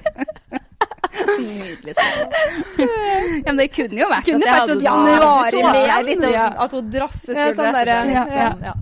Nydelig. 1.39 1.93
Ja, 1.97 3.49
men 3.49 3.57
det 3.57 3.67
kunne 3.73 3.97
jo 3.99 4.07
vært 4.11 4.25
Kunne 4.29 4.45
at 4.45 4.45
jeg 4.45 4.53
vært 4.53 4.59
hadde 4.59 4.61
at 4.61 4.69
sånn- 4.69 4.83
Janne 4.85 5.13
var 5.23 5.41
med. 5.73 6.05
litt 6.05 6.23
Ja. 6.33 6.45
at 6.65 6.71
hun 6.77 6.89
drasser 6.93 7.33
skulle 7.33 7.55
sånn 7.57 7.73
der, 7.73 7.87
ja, 8.13 8.23
Sånn, 8.29 8.61
ja. 8.63 8.73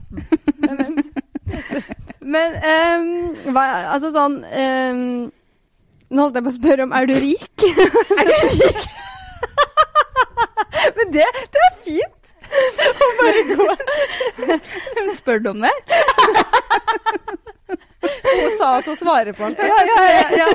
Men 2.28 2.50
um, 2.60 3.08
hva, 3.56 3.64
altså 3.96 4.10
sånn 4.12 4.36
um, 4.44 5.02
Nå 6.12 6.22
holdt 6.26 6.36
jeg 6.40 6.44
på 6.44 6.52
å 6.52 6.56
spørre 6.58 6.84
om 6.88 6.94
er 6.96 7.06
du 7.08 7.16
rik? 7.20 7.48
Er 7.64 8.26
du 8.28 8.36
rik? 8.52 8.82
Men 10.98 11.12
det, 11.12 11.26
det 11.54 11.62
er 11.68 11.74
fint. 11.84 12.14
Å 12.48 13.08
bare 13.20 13.42
gå. 13.50 13.66
Spør 15.20 15.40
du 15.44 15.50
om 15.52 15.60
det? 15.66 15.74
Hun 18.02 18.52
sa 18.60 18.68
at 18.78 18.86
hun 18.86 18.96
svarer 19.00 19.34
på 19.34 19.46
alt. 19.48 19.58
ja, 19.58 19.78
ja, 19.88 20.26
ja. 20.38 20.48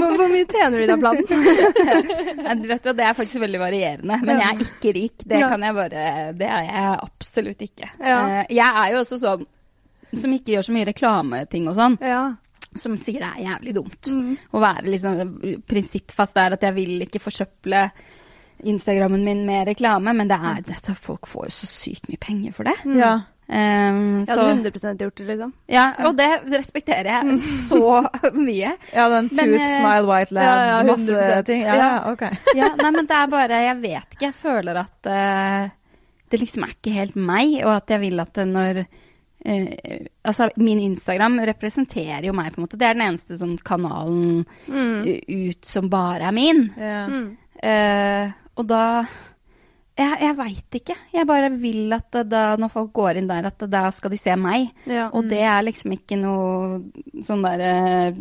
Hvor, 0.00 0.14
hvor 0.16 0.30
mye 0.32 0.46
tjener 0.48 0.78
du 0.78 0.84
i 0.84 0.88
den 0.88 1.02
planen? 1.02 1.26
Nei, 2.40 2.54
du 2.62 2.68
vet 2.70 2.88
jo, 2.88 2.94
Det 2.96 3.04
er 3.04 3.16
faktisk 3.18 3.42
veldig 3.42 3.60
varierende. 3.60 4.16
Men 4.24 4.40
jeg 4.40 4.48
er 4.48 4.64
ikke 4.64 4.94
rik. 4.96 5.26
Det 5.28 5.42
kan 5.44 5.66
jeg 5.68 5.76
bare 5.76 6.06
Det 6.38 6.48
er 6.48 6.64
jeg 6.70 6.96
absolutt 7.04 7.66
ikke. 7.68 7.90
Eh, 8.00 8.40
Jeg 8.56 8.64
er 8.82 8.94
jo 8.94 9.02
også 9.04 9.20
sånn 9.22 9.46
som 10.16 10.32
ikke 10.32 10.54
gjør 10.54 10.64
så 10.68 10.72
mye 10.72 10.86
reklameting 10.88 11.66
og 11.68 11.76
sånn. 11.76 11.96
Ja. 12.00 12.22
Som 12.78 12.96
sier 13.00 13.20
det 13.24 13.28
er 13.34 13.44
jævlig 13.50 13.74
dumt. 13.76 14.08
Mm. 14.12 14.34
Å 14.56 14.62
være 14.62 14.92
liksom 14.94 15.34
prinsippfast 15.68 16.36
der 16.38 16.56
at 16.56 16.62
jeg 16.64 16.76
vil 16.78 17.04
ikke 17.04 17.20
forsøple 17.24 17.88
Instagrammen 18.66 19.20
min 19.26 19.42
med 19.44 19.66
reklame, 19.68 20.14
men 20.16 20.30
det 20.30 20.38
er 20.40 20.62
det, 20.64 20.78
så 20.80 20.94
folk 20.96 21.26
får 21.28 21.50
jo 21.50 21.54
så 21.58 21.66
sykt 21.68 22.08
mye 22.08 22.20
penger 22.22 22.54
for 22.56 22.64
det. 22.70 22.76
Ja. 22.96 23.18
Um, 23.48 24.24
Jeg 24.26 24.32
hadde 24.32 24.44
100 24.50 24.96
gjort 24.98 25.14
det, 25.20 25.24
liksom. 25.28 25.52
ja, 25.70 25.84
og 26.08 26.16
det 26.18 26.26
respekterer 26.50 27.06
jeg 27.12 27.36
så 27.68 27.78
mye. 28.34 28.72
ja, 28.90 29.04
den 29.12 29.28
Men, 29.30 29.36
tooth, 29.38 29.60
eh, 29.62 29.74
smile, 29.78 30.06
white 30.08 30.34
lab, 30.34 30.42
ja, 30.48 30.64
ja, 30.72 30.80
masse 30.88 31.42
ting. 31.46 31.60
Ja, 31.62 31.74
Ja. 31.76 31.84
ja, 31.94 32.12
ok. 32.12 32.24
Ja, 32.58 32.70
nei, 32.80 32.90
men 32.90 33.06
det 33.06 33.14
er 33.20 33.28
bare 33.30 33.60
Jeg 33.62 33.76
vet 33.84 34.16
ikke. 34.16 34.24
Jeg 34.26 34.34
føler 34.34 34.80
at 34.82 35.06
uh, 35.06 35.68
det 36.30 36.40
liksom 36.42 36.66
er 36.66 36.74
ikke 36.74 36.96
helt 36.96 37.14
meg, 37.16 37.54
og 37.62 37.76
at 37.76 37.94
jeg 37.94 38.00
vil 38.02 38.18
at 38.24 38.42
når 38.50 38.80
uh, 38.82 40.06
altså, 40.26 40.48
min 40.58 40.80
Instagram 40.88 41.38
representerer 41.46 42.26
jo 42.26 42.32
meg, 42.34 42.50
på 42.50 42.58
en 42.58 42.66
måte. 42.66 42.76
Det 42.82 42.88
er 42.88 42.98
den 42.98 43.06
eneste 43.06 43.38
sånn 43.38 43.58
kanalen 43.62 44.42
Mm. 44.66 45.06
ut 45.52 45.64
som 45.64 45.86
bare 45.88 46.26
er 46.26 46.34
min. 46.34 46.66
Yeah. 46.74 47.06
Mm. 47.06 47.30
Uh, 47.62 48.32
og 48.58 48.66
da 48.66 48.82
Jeg, 49.96 50.16
jeg 50.20 50.34
veit 50.36 50.76
ikke. 50.76 50.94
Jeg 51.14 51.24
bare 51.28 51.48
vil 51.56 51.92
at 51.96 52.16
da, 52.28 52.40
når 52.60 52.68
folk 52.68 52.90
går 52.92 53.16
inn 53.16 53.28
der, 53.30 53.46
at 53.48 53.62
da 53.72 53.86
skal 53.96 54.12
de 54.12 54.18
se 54.20 54.34
meg. 54.36 54.66
Ja. 54.84 55.06
Og 55.16 55.24
det 55.30 55.38
er 55.40 55.62
liksom 55.64 55.94
ikke 55.96 56.18
noe 56.20 57.22
sånn 57.24 57.40
derre 57.46 58.12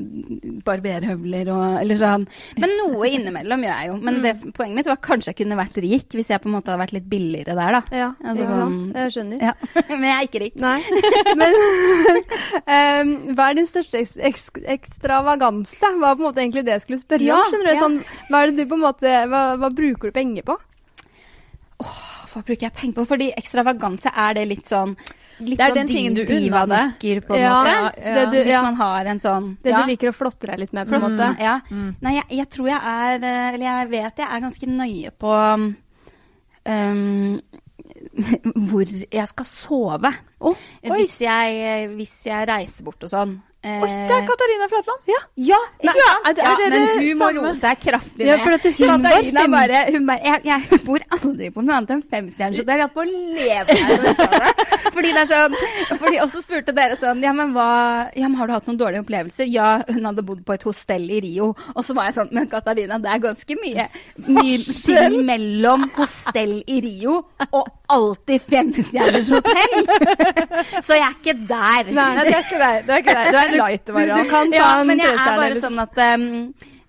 barberhøvler 0.65 1.49
og 1.51 1.65
Eller 1.81 1.99
sånn. 1.99 2.23
Men 2.61 2.75
noe 2.79 3.09
innimellom 3.11 3.65
gjør 3.65 3.73
jeg 3.81 3.89
jo. 3.91 3.97
Men 4.07 4.21
det, 4.23 4.35
som- 4.39 4.53
poenget 4.55 4.75
mitt 4.79 4.87
var 4.87 5.01
kanskje 5.03 5.33
jeg 5.33 5.39
kunne 5.41 5.57
vært 5.59 5.75
rik 5.83 6.15
hvis 6.15 6.29
jeg 6.31 6.41
på 6.41 6.47
en 6.47 6.55
måte 6.55 6.71
hadde 6.71 6.83
vært 6.85 6.93
litt 6.95 7.09
billigere 7.11 7.55
der, 7.59 7.71
da. 7.79 7.81
Ja, 7.91 8.09
Altså 8.23 8.43
ja 8.43 8.49
sånn- 8.55 8.95
Jeg 8.95 9.11
skjønner. 9.17 9.41
Ja. 9.41 9.53
Men 9.89 10.07
jeg 10.07 10.15
er 10.15 10.27
ikke 10.29 10.43
rik. 10.45 10.55
Nei. 10.55 10.79
Men 11.35 11.51
um, 12.65 13.11
hva 13.35 13.49
er 13.51 13.59
din 13.59 13.67
største 13.69 13.99
eks 13.99 14.15
eks 14.17 14.47
ekstravaganse? 14.77 15.75
Hva 15.99 16.13
på 16.15 16.23
en 16.23 16.27
måte 16.29 16.41
egentlig 16.43 16.63
det 16.65 16.77
jeg 16.79 16.85
skulle 16.85 17.01
spørre 17.03 17.27
Ja, 17.27 17.41
om? 17.43 17.51
Skjønner 17.51 17.67
du? 17.67 17.73
ja. 17.75 17.81
Sånn, 17.83 17.99
hva, 18.29 18.41
er 18.45 18.51
det 18.51 18.63
du 18.63 18.69
på 18.71 18.79
en 18.79 18.85
måte, 18.85 19.11
hva, 19.27 19.43
hva 19.59 19.69
bruker 19.75 20.11
du 20.11 20.15
penger 20.15 20.43
på? 20.47 20.57
Hva 21.79 22.41
bruker 22.43 22.67
jeg 22.67 22.73
penger 22.75 22.93
på? 22.99 23.05
Fordi 23.07 23.29
ekstravaganse, 23.37 24.11
er 24.15 24.33
det 24.37 24.47
litt 24.49 24.67
sånn 24.71 24.95
Litt 25.39 25.57
Det 25.59 25.65
er 25.65 25.71
sånn 25.73 25.75
den 25.81 25.87
tingen 25.91 26.13
du 26.15 26.21
unner 26.23 26.67
deg. 26.71 27.23
på 27.27 27.35
en 27.35 27.41
Ja, 27.41 27.55
måte. 27.59 27.71
Ja, 27.99 28.13
det 28.15 28.25
du, 28.31 28.37
Hvis 28.43 28.53
ja, 28.53 28.61
man 28.63 28.75
har 28.79 29.05
en 29.11 29.19
sånn 29.19 29.49
det 29.63 29.71
ja. 29.73 29.81
du 29.81 29.89
liker 29.91 30.09
å 30.11 30.15
flotte 30.15 30.47
deg 30.47 30.59
litt 30.63 30.71
med, 30.73 30.87
på 30.87 30.95
en 30.95 31.01
Mm, 31.03 31.11
måte. 31.11 31.27
Ja. 31.43 31.55
Mm. 31.69 31.89
Nei, 32.01 32.13
jeg, 32.15 32.25
jeg 32.37 32.49
tror 32.55 32.69
jeg 32.69 32.79
er 32.79 33.15
Eller 33.25 33.65
jeg 33.65 33.89
vet 33.91 34.17
jeg 34.23 34.27
er 34.31 34.45
ganske 34.45 34.67
nøye 34.71 35.11
på 35.11 35.33
um, 36.65 37.41
hvor 38.69 38.85
jeg 38.87 39.27
skal 39.29 39.45
sove. 39.45 40.11
Oh, 40.39 40.55
hvis, 40.81 41.17
jeg, 41.21 41.89
hvis 41.95 42.15
jeg 42.27 42.47
reiser 42.49 42.83
bort 42.87 43.03
og 43.05 43.11
sånn. 43.11 43.35
Eh, 43.65 43.81
Oi, 43.81 43.87
det 43.89 44.13
er 44.13 44.25
Katarina 44.27 44.67
Flatland. 44.69 44.99
Ja. 45.09 45.19
ja, 45.49 45.57
Nei, 45.81 45.93
er 45.97 46.35
er 46.35 46.41
ja, 46.45 46.51
men 46.69 46.83
hun 46.99 47.17
må 47.17 47.29
roe 47.39 47.53
seg 47.57 47.79
kraftig 47.81 48.27
Ja, 48.27 48.35
ned. 48.37 48.61
Katarina 48.61 49.45
bare, 49.49 49.79
hun 49.95 50.05
bare 50.05 50.21
jeg, 50.21 50.43
jeg 50.45 50.81
bor 50.85 51.05
aldri 51.17 51.49
på 51.55 51.63
noe 51.65 51.79
annet 51.79 51.95
enn 51.95 52.03
femstjerners 52.11 52.61
hotell. 52.61 52.83
Jeg 52.83 52.85
holdt 52.85 52.93
på 52.93 53.01
å 53.01 53.09
leve 53.09 53.77
her. 53.79 54.75
Fordi 54.95 55.13
det 55.15 55.23
er 55.23 55.29
sånn, 55.31 55.55
fordi 55.97 56.19
også 56.21 56.43
spurte 56.43 56.75
dere 56.77 56.97
sånn 56.99 57.23
ja 57.25 57.33
men, 57.35 57.55
hva, 57.55 57.65
ja, 58.13 58.29
men 58.29 58.37
har 58.37 58.51
du 58.51 58.53
hatt 58.53 58.69
noen 58.69 58.77
dårlige 58.79 59.01
opplevelser? 59.01 59.49
Ja, 59.49 59.71
hun 59.89 60.05
hadde 60.11 60.25
bodd 60.29 60.45
på 60.45 60.55
et 60.55 60.67
hostell 60.69 61.09
i 61.09 61.23
Rio. 61.25 61.49
Og 61.73 61.81
så 61.87 61.97
var 61.97 62.11
jeg 62.11 62.19
sånn 62.19 62.29
Men 62.37 62.45
Katarina, 62.51 62.99
det 63.01 63.09
er 63.11 63.23
ganske 63.23 63.57
mye, 63.63 63.87
mye 64.29 64.77
ting 64.85 65.17
mellom 65.25 65.89
hostell 65.97 66.59
i 66.69 66.77
Rio 66.85 67.17
og 67.49 67.73
alltid 67.89 68.45
femstjerners 68.45 69.33
hotell. 69.33 69.75
Så 70.85 70.97
jeg 70.97 71.05
er 71.05 71.17
ikke 71.17 71.35
der. 71.49 71.91
Nei, 71.95 72.07
det 72.25 72.33
er 72.33 72.45
ikke 72.45 72.61
deg. 72.61 72.79
Det 72.85 72.95
er 72.95 73.03
ikke 73.03 73.17
deg. 73.17 73.54
Du 73.55 73.59
en 73.61 73.65
light 73.65 73.85
Du 73.85 73.93
variant. 73.95 74.29
kan 74.29 74.51
ta 74.51 74.57
Ja, 74.59 74.71
en 74.81 74.87
men 74.87 75.03
jeg 75.03 75.13
er 75.13 75.37
bare 75.39 75.51
liksom. 75.53 75.75
sånn 75.75 75.83
at 75.85 76.01
um, 76.19 76.25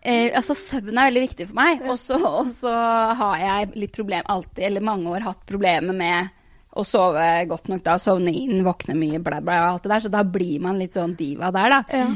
eh, 0.02 0.30
altså 0.36 0.56
Søvn 0.58 0.98
er 0.98 1.10
veldig 1.10 1.22
viktig 1.26 1.48
for 1.50 1.60
meg. 1.60 1.84
Og 1.86 1.98
så, 1.98 2.74
har 3.20 3.44
jeg 3.44 3.70
litt 3.74 3.94
problem 3.94 4.26
alltid, 4.32 4.64
eller 4.70 4.84
mange 4.84 5.14
år 5.16 5.26
hatt 5.26 5.44
problemer 5.48 5.96
med 5.96 6.32
å 6.76 6.84
sove 6.84 7.26
godt 7.48 7.70
nok 7.72 7.84
da, 7.86 7.96
sovne 7.98 8.32
inn, 8.36 8.60
våkne 8.66 8.96
mye, 8.98 9.20
bla, 9.24 9.40
bla, 9.40 9.62
alt 9.70 9.86
det 9.86 9.94
der. 9.94 10.02
Så 10.04 10.12
da 10.12 10.24
blir 10.28 10.60
man 10.60 10.78
litt 10.80 10.96
sånn 10.96 11.14
diva 11.16 11.50
der, 11.54 11.72
da. 11.72 11.82
Ja. 11.88 12.08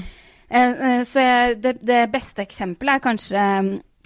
Eh, 0.50 0.82
eh, 0.90 1.02
så 1.06 1.22
jeg, 1.24 1.60
det, 1.62 1.76
det 1.86 2.02
beste 2.12 2.42
eksempelet 2.42 2.98
er 2.98 3.02
kanskje 3.04 3.42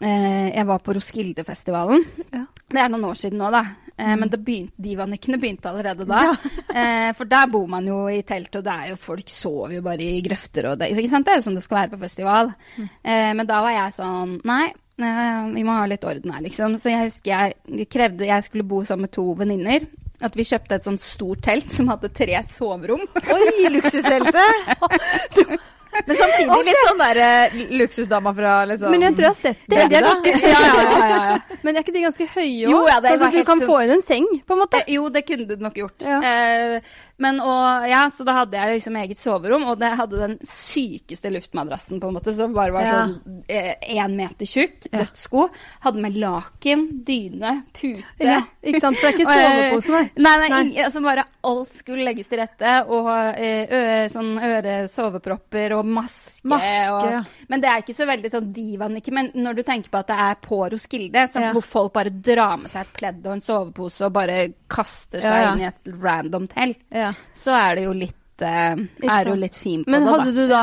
eh, 0.04 0.50
Jeg 0.52 0.66
var 0.68 0.82
på 0.84 0.94
Roskilde-festivalen. 0.94 2.04
Ja. 2.34 2.44
Det 2.70 2.82
er 2.82 2.92
noen 2.92 3.08
år 3.08 3.18
siden 3.18 3.40
nå, 3.40 3.50
da. 3.54 3.64
Eh, 3.96 4.14
Men 4.16 4.28
det 4.30 4.40
begynte, 4.42 4.74
divanykkene 4.82 5.38
begynte 5.38 5.70
allerede 5.70 6.06
da. 6.08 6.22
Eh, 6.74 7.12
for 7.14 7.30
der 7.30 7.46
bor 7.46 7.68
man 7.70 7.86
jo 7.86 8.00
i 8.10 8.22
telt, 8.26 8.56
og 8.58 8.64
det 8.66 8.72
er 8.72 8.88
jo 8.90 8.96
folk 8.98 9.28
sover 9.30 9.76
jo 9.76 9.82
bare 9.86 10.02
i 10.02 10.22
grøfter 10.24 10.66
og 10.72 10.80
det, 10.80 10.88
ikke 10.90 11.10
sant? 11.12 11.26
det 11.28 11.34
er 11.34 11.38
jo 11.38 11.44
sånn 11.46 11.58
det 11.58 11.62
skal 11.62 11.78
være 11.78 11.92
på 11.92 12.00
festival. 12.00 12.50
Eh, 12.80 13.30
men 13.38 13.46
da 13.46 13.60
var 13.62 13.76
jeg 13.76 13.94
sånn 13.94 14.32
Nei, 14.50 14.72
vi 14.98 15.62
må 15.66 15.76
ha 15.78 15.84
litt 15.90 16.02
orden 16.06 16.34
her, 16.34 16.42
liksom. 16.42 16.74
Så 16.82 16.90
jeg 16.90 17.08
husker 17.08 17.30
jeg 17.30 17.86
krevde 17.90 18.26
Jeg 18.26 18.46
skulle 18.46 18.66
bo 18.66 18.82
sammen 18.86 19.06
med 19.06 19.14
to 19.14 19.24
venninner. 19.38 19.86
At 20.24 20.34
vi 20.38 20.46
kjøpte 20.46 20.76
et 20.78 20.86
sånt 20.86 21.02
stort 21.02 21.42
telt 21.46 21.70
som 21.74 21.90
hadde 21.90 22.10
tre 22.14 22.38
soverom. 22.50 23.02
Oi, 23.34 23.70
luksusteltet! 23.74 24.74
Men 26.06 26.18
samtidig 26.18 26.58
litt 26.66 26.80
sånn 26.88 27.00
der 27.00 27.20
uh, 27.22 27.58
luksusdama 27.78 28.32
fra 28.36 28.54
liksom 28.70 28.94
Men 28.94 29.06
jeg 29.06 29.16
tror 29.18 29.26
jeg 29.28 29.34
har 29.34 29.40
sett 29.40 29.60
det. 29.64 29.76
De 29.76 29.98
er 29.98 30.06
ganske, 30.08 30.34
høye. 30.34 30.50
ja, 30.50 30.62
ja, 30.64 30.84
ja, 30.84 31.20
ja. 31.30 31.38
Men 31.64 31.76
er 31.76 31.86
ikke 31.86 31.94
de 31.94 32.04
ganske 32.04 32.28
høye 32.34 32.74
òg? 32.74 32.90
sånn 33.06 33.26
at 33.28 33.38
du 33.38 33.42
kan 33.46 33.64
få 33.64 33.80
inn 33.84 33.94
en 33.96 34.04
seng, 34.04 34.28
på 34.44 34.56
en 34.56 34.62
måte? 34.64 34.82
Eh, 34.82 34.94
jo, 34.96 35.08
det 35.14 35.24
kunne 35.28 35.46
du 35.48 35.62
nok 35.62 35.78
gjort. 35.78 36.04
Eh, 36.04 36.78
men 37.18 37.40
og, 37.40 37.84
ja, 37.88 38.08
så 38.10 38.24
da 38.26 38.32
hadde 38.40 38.56
jeg 38.58 38.78
liksom 38.78 38.96
eget 38.96 39.18
soverom, 39.20 39.64
og 39.70 39.78
det 39.78 39.92
hadde 39.98 40.18
den 40.18 40.38
sykeste 40.42 41.30
luftmadrassen, 41.30 42.00
på 42.02 42.08
en 42.10 42.16
måte, 42.16 42.32
som 42.34 42.52
bare 42.56 42.72
var 42.74 42.82
Ja. 42.82 42.94
sånn 43.06 43.44
én 43.48 44.16
meter 44.16 44.46
tjukk, 44.48 44.88
dødsgod. 44.90 45.50
Hadde 45.84 46.00
med 46.02 46.16
laken, 46.18 46.86
dyne, 47.04 47.64
pute. 47.72 48.02
Ja, 48.18 48.40
ikke 48.64 48.80
sant? 48.80 48.98
For 48.98 49.10
det 49.10 49.12
er 49.12 49.18
ikke 49.18 49.28
soveposen 49.34 49.54
eh, 49.54 49.70
sovepose, 49.70 49.90
nei. 49.94 50.10
Nei, 50.24 50.34
nei, 50.48 50.62
Nei. 50.72 50.82
altså 50.84 51.02
bare 51.04 51.24
alt 51.44 51.74
skulle 51.74 52.04
legges 52.08 52.28
til 52.32 52.38
rette. 52.42 52.74
Og 52.88 53.08
eh, 53.38 54.08
sånn 54.12 54.32
øre, 54.42 54.74
sovepropper 54.90 55.76
og 55.78 55.86
maske. 55.86 56.42
Maske, 56.50 56.82
og, 56.94 57.08
ja. 57.12 57.22
Men 57.48 57.60
det 57.62 57.70
er 57.70 57.84
ikke 57.84 57.94
så 57.96 58.06
veldig 58.10 58.30
sånn 58.32 58.52
divanikk. 58.56 59.12
Men 59.14 59.30
når 59.34 59.54
du 59.60 59.62
tenker 59.66 59.90
på 59.92 60.00
at 60.02 60.10
det 60.10 60.18
er 60.26 60.34
på 60.42 60.62
Roskilde, 60.74 61.28
Ja. 61.34 61.52
hvor 61.52 61.62
folk 61.64 61.92
bare 61.94 62.10
drar 62.10 62.56
med 62.58 62.70
seg 62.70 62.82
et 62.86 62.92
pledd 62.96 63.26
og 63.26 63.32
en 63.36 63.40
sovepose 63.44 64.04
og 64.06 64.12
bare 64.14 64.52
kaster 64.70 65.20
seg 65.20 65.52
inn 65.52 65.60
i 65.64 65.68
et 65.68 65.92
random 66.02 66.46
telt, 66.50 66.80
Ja. 66.90 67.03
Så 67.36 67.54
er 67.58 67.76
det 67.76 67.84
jo 67.88 67.92
litt 67.96 68.20
eh, 68.42 68.74
er 69.04 69.28
jo 69.28 69.34
litt 69.38 69.54
fin 69.54 69.84
på 69.84 69.90
Men 69.92 70.02
det, 70.02 70.10
hadde 70.10 70.32
du 70.34 70.48
da 70.50 70.62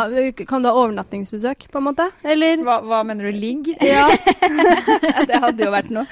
Kan 0.49 0.63
du 0.63 0.67
ha 0.67 0.73
overnattingsbesøk, 0.75 1.67
på 1.71 1.79
en 1.79 1.85
måte? 1.85 2.07
Eller? 2.23 2.59
Hva, 2.65 2.79
hva 2.83 2.99
mener 3.07 3.29
du? 3.29 3.37
Ligg? 3.39 3.69
Ja. 3.91 4.07
Det 5.29 5.39
hadde 5.39 5.63
jo 5.63 5.71
vært 5.71 5.91
noe. 5.93 6.05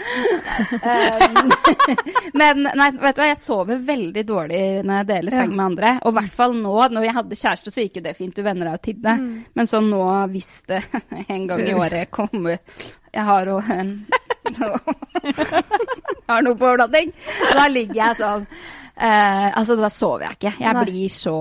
Um, 0.79 1.51
men 2.39 2.63
nei, 2.63 2.89
vet 3.01 3.17
du 3.17 3.21
hva, 3.21 3.27
jeg 3.31 3.41
sover 3.43 3.81
veldig 3.89 4.23
dårlig 4.29 4.61
når 4.87 5.01
jeg 5.01 5.09
deler 5.11 5.35
seng 5.35 5.51
Ja. 5.51 5.55
med 5.57 5.65
andre. 5.65 5.91
Og 6.03 6.13
i 6.13 6.17
hvert 6.19 6.35
fall 6.39 6.55
nå, 6.55 6.75
når 6.93 7.07
jeg 7.07 7.17
hadde 7.17 7.39
kjæreste, 7.41 7.73
så 7.73 7.85
gikk 7.85 7.99
jo 7.99 8.05
det 8.07 8.15
fint. 8.17 8.35
Du 8.37 8.45
venner 8.45 8.69
deg 8.69 8.77
jo 8.77 8.83
til 8.89 9.03
det. 9.03 9.15
Mm. 9.19 9.35
Men 9.59 9.69
så 9.69 9.81
nå, 9.83 10.03
hvis 10.33 10.51
det 10.69 10.83
en 11.25 11.47
gang 11.49 11.65
i 11.67 11.75
året 11.75 12.11
kommer 12.13 12.59
Jeg 13.09 13.25
har 13.25 13.49
jo 13.49 13.59
en 13.73 13.95
Jeg 14.49 14.67
har 16.29 16.43
noe 16.45 16.55
på 16.57 16.67
overnatting. 16.69 17.11
Da 17.57 17.67
ligger 17.71 17.99
jeg 17.99 18.19
sånn 18.21 18.45
eh, 18.99 19.45
altså, 19.57 19.75
da 19.79 19.89
sover 19.89 20.25
jeg 20.27 20.37
ikke. 20.37 20.51
Jeg 20.59 20.73
Nei. 20.75 20.83
blir 20.85 21.09
så 21.13 21.35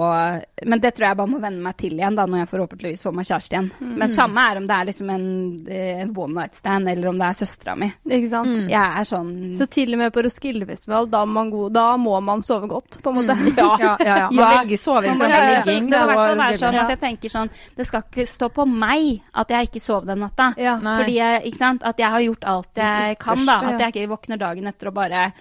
Men 0.66 0.80
det 0.80 0.94
tror 0.94 1.08
jeg 1.08 1.16
bare 1.18 1.30
må 1.32 1.40
venne 1.42 1.62
meg 1.62 1.76
til 1.78 1.92
igjen, 1.98 2.14
da, 2.18 2.26
når 2.26 2.38
jeg 2.44 2.48
forhåpentligvis 2.52 3.02
får 3.06 3.14
meg 3.18 3.26
kjæreste 3.28 3.54
igjen. 3.56 3.70
Mm. 3.80 3.92
Men 3.98 4.08
samme 4.12 4.44
er 4.50 4.60
om 4.60 4.66
det 4.68 4.76
er 4.78 4.88
liksom 4.88 5.10
en, 5.14 5.26
eh, 5.68 6.04
one 6.14 6.34
night 6.34 6.54
stand, 6.58 6.88
eller 6.88 7.08
om 7.12 7.18
det 7.18 7.26
er 7.28 7.38
søstera 7.38 7.76
mi. 7.78 7.90
Ikke 8.06 8.28
sant? 8.32 8.48
Mm. 8.54 8.68
Jeg 8.70 9.00
er 9.02 9.08
sånn 9.10 9.32
Så 9.58 9.66
til 9.70 9.92
og 9.94 9.98
med 9.98 10.12
på 10.12 10.22
Roskildefestival, 10.26 11.08
da, 11.10 11.24
må 11.26 11.68
da 11.72 11.96
må 11.96 12.20
man 12.22 12.42
sove 12.42 12.68
godt, 12.68 13.00
på 13.02 13.10
en 13.10 13.20
måte. 13.20 13.38
Ja. 13.56 13.68
Ja, 13.78 13.96
ja, 14.00 14.16
ja. 14.22 14.30
Man 14.30 14.38
Ja. 14.44 14.50
velger 14.62 14.78
soving 14.78 15.16
fra 15.18 15.28
ligging. 15.28 15.90
Det 15.90 15.98
må 15.98 16.04
i 16.04 16.06
hvert 16.06 16.16
fall 16.24 16.38
være 16.44 16.58
sånn 16.62 16.78
at 16.82 16.88
jeg 16.94 17.00
tenker 17.00 17.28
sånn 17.32 17.50
Det 17.76 17.86
skal 17.86 18.02
ikke 18.02 18.26
stå 18.26 18.48
på 18.54 18.66
meg 18.68 19.20
at 19.34 19.48
jeg 19.50 19.68
ikke 19.68 19.80
sov 19.80 20.06
den 20.06 20.18
natta. 20.20 20.52
Ja. 20.58 20.78
Fordi 20.78 21.14
jeg, 21.18 21.42
ikke 21.50 21.58
sant, 21.58 21.82
at 21.82 21.98
jeg 21.98 22.10
har 22.10 22.20
gjort 22.20 22.44
alt 22.44 22.74
jeg 22.76 23.18
kan, 23.18 23.44
da. 23.46 23.58
At 23.72 23.80
jeg 23.80 23.94
ikke 23.94 24.10
våkner 24.16 24.38
dagen 24.38 24.66
etter 24.66 24.88
og 24.88 24.94
bare 24.94 25.32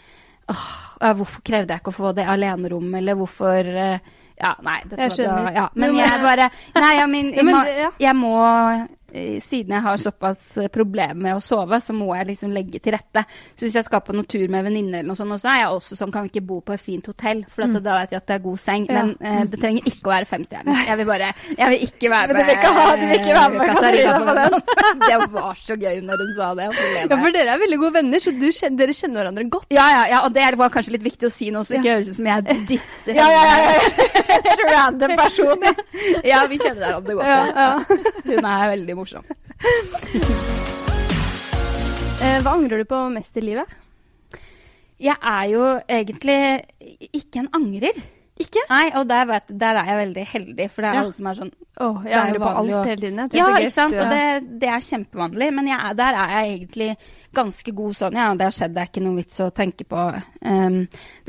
åh, 0.49 0.86
Hvorfor 0.99 1.43
krevde 1.45 1.73
jeg 1.73 1.83
ikke 1.83 1.93
å 1.93 1.97
få 1.97 2.13
det 2.17 2.27
alenerommet, 2.29 2.99
eller 3.01 3.19
hvorfor 3.19 3.71
eh, 3.73 4.13
Ja, 4.37 4.53
nei, 4.61 4.79
dette 4.85 5.07
Jeg 5.07 5.29
var 5.29 5.47
da, 5.47 5.53
ja. 5.55 5.65
Men 5.73 5.95
jeg 5.97 6.21
bare 6.21 6.49
Nei, 6.77 6.93
jeg, 6.99 7.09
min, 7.15 7.33
jeg, 7.33 7.91
jeg 8.01 8.17
må 8.17 8.35
siden 9.41 9.73
jeg 9.75 9.83
har 9.85 9.97
såpass 10.01 10.41
eh, 10.61 10.67
problemer 10.73 11.15
med 11.15 11.35
å 11.37 11.41
sove, 11.43 11.79
så 11.81 11.93
må 11.95 12.09
jeg 12.17 12.27
liksom 12.33 12.51
legge 12.55 12.79
til 12.83 12.93
rette. 12.97 13.23
Så 13.55 13.65
hvis 13.65 13.75
jeg 13.79 13.87
skal 13.87 14.01
på 14.05 14.13
noen 14.15 14.27
tur 14.29 14.45
med 14.53 14.65
venninner 14.67 14.99
eller 15.01 15.07
noe 15.13 15.17
sånt, 15.19 15.39
så 15.41 15.49
er 15.53 15.61
jeg 15.63 15.71
også 15.77 15.97
sånn, 15.99 16.11
kan 16.13 16.27
vi 16.27 16.31
ikke 16.33 16.45
bo 16.49 16.59
på 16.61 16.75
et 16.75 16.83
fint 16.83 17.07
hotell? 17.09 17.43
For 17.49 17.65
at 17.67 17.77
da 17.83 17.97
vet 18.01 18.13
jeg 18.15 18.21
at 18.21 18.27
det 18.29 18.35
er 18.37 18.43
god 18.45 18.59
seng. 18.61 18.85
Ja. 18.89 18.93
Men 19.01 19.15
eh, 19.21 19.41
det 19.51 19.61
trenger 19.63 19.89
ikke 19.89 20.07
å 20.09 20.13
være 20.13 20.29
femstjerners. 20.29 20.83
Jeg 20.87 20.97
vil 21.01 21.09
bare 21.09 21.31
Jeg 21.57 21.73
vil 21.73 21.87
ikke 21.87 22.11
være 22.13 22.27
Men 22.27 22.37
med 22.37 22.43
du 22.43 22.51
vil 22.51 22.57
ikke 22.57 22.73
ha- 22.77 22.95
du 22.97 23.05
vil 23.07 23.17
ikke 23.17 23.35
være 23.39 23.49
med 23.55 23.61
eh, 23.61 23.73
Katarina 23.73 24.17
på 24.27 24.37
den. 24.37 24.59
Det 25.07 25.17
var 25.33 25.59
så 25.61 25.75
gøy 25.77 25.99
når 26.05 26.21
hun 26.23 26.31
sa 26.37 26.47
det. 26.57 26.67
Ja, 27.07 27.17
for 27.17 27.33
dere 27.35 27.53
er 27.55 27.61
veldig 27.61 27.77
gode 27.81 27.93
venner, 27.97 28.21
så 28.21 28.31
du 28.35 28.45
dere 28.77 28.93
kjenner 28.95 29.21
hverandre 29.23 29.47
godt. 29.51 29.67
ja, 29.73 29.85
ja, 29.93 30.03
ja, 30.13 30.19
og 30.27 30.33
det 30.35 30.45
var 30.57 30.71
kanskje 30.73 30.93
litt 30.97 31.05
viktig 31.05 31.27
å 31.29 31.33
si 31.33 31.49
nå, 31.53 31.63
så 31.65 31.75
ikke 31.77 31.87
ikke 31.87 31.95
høres 31.95 32.09
ut 32.11 32.17
som 32.17 32.27
jeg 32.27 32.57
disser 32.67 33.15
Ja, 33.17 33.27
ja, 33.31 33.43
ja. 33.47 33.57
ja. 33.71 34.67
Random 34.73 35.15
person. 35.17 35.63
ja. 35.63 35.73
Ja, 36.27 36.39
vi 36.49 36.57
kjenner 36.59 36.81
hverandre 36.89 37.15
godt. 37.17 37.27
Ja, 37.27 37.37
ja. 37.55 37.99
Hun 38.27 38.47
er 38.51 38.69
veldig 38.73 38.96
morsom. 38.97 39.23
Eh, 42.17 42.39
hva 42.41 42.55
angrer 42.57 42.81
du 42.81 42.87
på 42.89 42.97
mest 43.13 43.35
i 43.37 43.43
livet? 43.45 43.69
Jeg 44.97 45.13
er 45.21 45.43
jo 45.51 45.65
egentlig 45.85 46.37
ikke 47.13 47.43
en 47.43 47.49
angrer. 47.53 47.99
Ikke? 48.41 48.63
Nei, 48.69 48.87
og 48.97 49.05
der, 49.09 49.27
vet, 49.29 49.51
der 49.61 49.77
er 49.81 49.87
jeg 49.91 49.99
veldig 49.99 50.23
heldig, 50.31 50.65
for 50.73 50.81
det 50.81 50.89
er 50.89 50.97
Ja. 50.97 51.03
alle 51.03 51.13
som 51.13 51.29
er 51.29 51.37
sånn 51.37 51.51
Åh, 51.77 52.03
jeg 52.05 52.13
er 52.13 52.19
angrer 52.23 52.41
på 52.41 52.49
alt 52.57 52.89
hele 52.89 52.97
tiden. 53.01 53.17
Jeg. 53.21 53.37
Ja, 53.37 53.47
ikke 53.57 53.71
sant? 53.73 53.93
ja. 53.93 54.01
Og 54.01 54.09
det, 54.13 54.59
det 54.61 54.69
er 54.73 54.85
kjempevanlig, 54.89 55.53
men 55.53 55.67
jeg 55.69 55.77
er, 55.77 55.93
der 56.01 56.19
er 56.23 56.33
jeg 56.35 56.53
egentlig 56.55 56.89
ganske 57.37 57.71
god 57.77 57.97
sånn. 58.01 58.17
Ja, 58.17 58.27
det 58.33 58.47
har 58.49 58.55
skjedd, 58.57 58.73
det 58.73 58.81
er 58.81 58.89
ikke 58.91 59.05
noe 59.05 59.17
vits 59.21 59.41
å 59.45 59.49
tenke 59.61 59.85
på. 59.89 60.05
Um, 60.41 60.79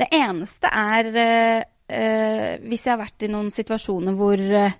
det 0.01 0.07
eneste 0.17 0.73
er 0.73 1.11
uh, 1.13 1.59
uh, 1.93 2.51
hvis 2.65 2.85
jeg 2.85 2.93
har 2.95 3.01
vært 3.05 3.25
i 3.25 3.33
noen 3.33 3.51
situasjoner 3.53 4.17
hvor 4.17 4.41
eh, 4.41 4.73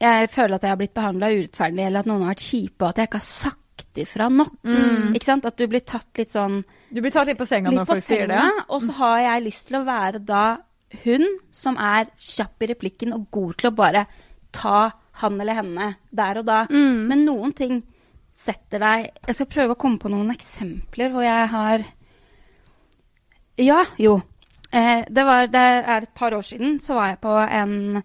jeg 0.00 0.30
føler 0.32 0.56
at 0.56 0.64
jeg 0.64 0.72
har 0.72 0.80
blitt 0.80 0.96
behandla 0.96 1.28
urettferdig, 1.34 1.82
eller 1.86 2.00
at 2.00 2.08
noen 2.08 2.24
har 2.24 2.32
vært 2.32 2.44
kjipe, 2.46 2.78
og 2.80 2.88
at 2.88 3.00
jeg 3.00 3.10
ikke 3.10 3.20
har 3.20 3.28
sagt 3.28 4.00
ifra 4.00 4.28
nok. 4.32 4.56
Ikke 5.14 5.26
sant? 5.26 5.46
At 5.48 5.58
du 5.60 5.66
blir 5.68 5.84
tatt 5.84 6.20
litt 6.20 6.32
sånn 6.32 6.60
Du 6.90 7.00
blir 7.00 7.12
tatt 7.12 7.28
litt 7.30 7.38
på 7.40 7.48
senga 7.48 7.72
litt 7.72 7.80
når 7.80 7.88
folk 7.90 8.04
sier 8.04 8.28
det. 8.30 8.40
og 8.68 8.82
så 8.84 8.96
har 9.00 9.20
jeg 9.26 9.44
lyst 9.46 9.68
til 9.68 9.80
å 9.80 9.86
være 9.86 10.20
da 10.24 10.44
hun 11.04 11.26
som 11.54 11.78
er 11.78 12.10
kjapp 12.18 12.64
i 12.64 12.68
replikken 12.72 13.14
og 13.14 13.28
god 13.30 13.60
til 13.60 13.70
å 13.70 13.76
bare 13.78 14.04
ta 14.54 14.90
han 15.20 15.40
eller 15.40 15.58
henne 15.60 15.88
der 16.10 16.40
og 16.40 16.48
da. 16.48 16.64
Mm. 16.70 17.06
Men 17.10 17.24
noen 17.28 17.54
ting 17.56 17.82
setter 18.40 18.80
deg 18.80 19.08
Jeg 19.26 19.36
skal 19.36 19.50
prøve 19.52 19.74
å 19.74 19.80
komme 19.80 20.00
på 20.00 20.10
noen 20.12 20.32
eksempler 20.32 21.12
hvor 21.12 21.26
jeg 21.26 21.48
har 21.52 21.84
Ja, 23.60 23.84
jo. 24.00 24.16
Eh, 24.72 25.04
det, 25.10 25.24
var, 25.26 25.48
det 25.50 25.60
er 25.60 26.06
et 26.06 26.14
par 26.16 26.34
år 26.36 26.46
siden 26.46 26.78
så 26.80 26.96
var 26.96 27.10
jeg 27.10 27.20
på 27.24 27.34
en, 27.42 28.02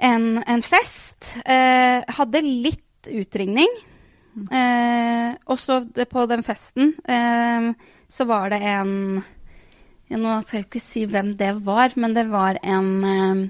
en, 0.00 0.42
en 0.46 0.62
fest. 0.64 1.34
Eh, 1.44 2.00
hadde 2.18 2.42
litt 2.44 3.10
utringning. 3.10 3.70
Eh, 4.30 5.32
og 5.50 5.58
så 5.58 5.80
på 6.08 6.24
den 6.30 6.44
festen 6.46 6.92
eh, 7.02 7.70
så 8.08 8.26
var 8.30 8.52
det 8.52 8.60
en 8.62 8.92
ja, 10.06 10.18
Nå 10.18 10.36
skal 10.42 10.60
jeg 10.60 10.66
ikke 10.68 10.82
si 10.82 11.02
hvem 11.10 11.32
det 11.38 11.50
var, 11.66 11.92
men 12.00 12.14
det 12.14 12.24
var 12.30 12.58
en 12.62 12.90
eh, 13.06 13.42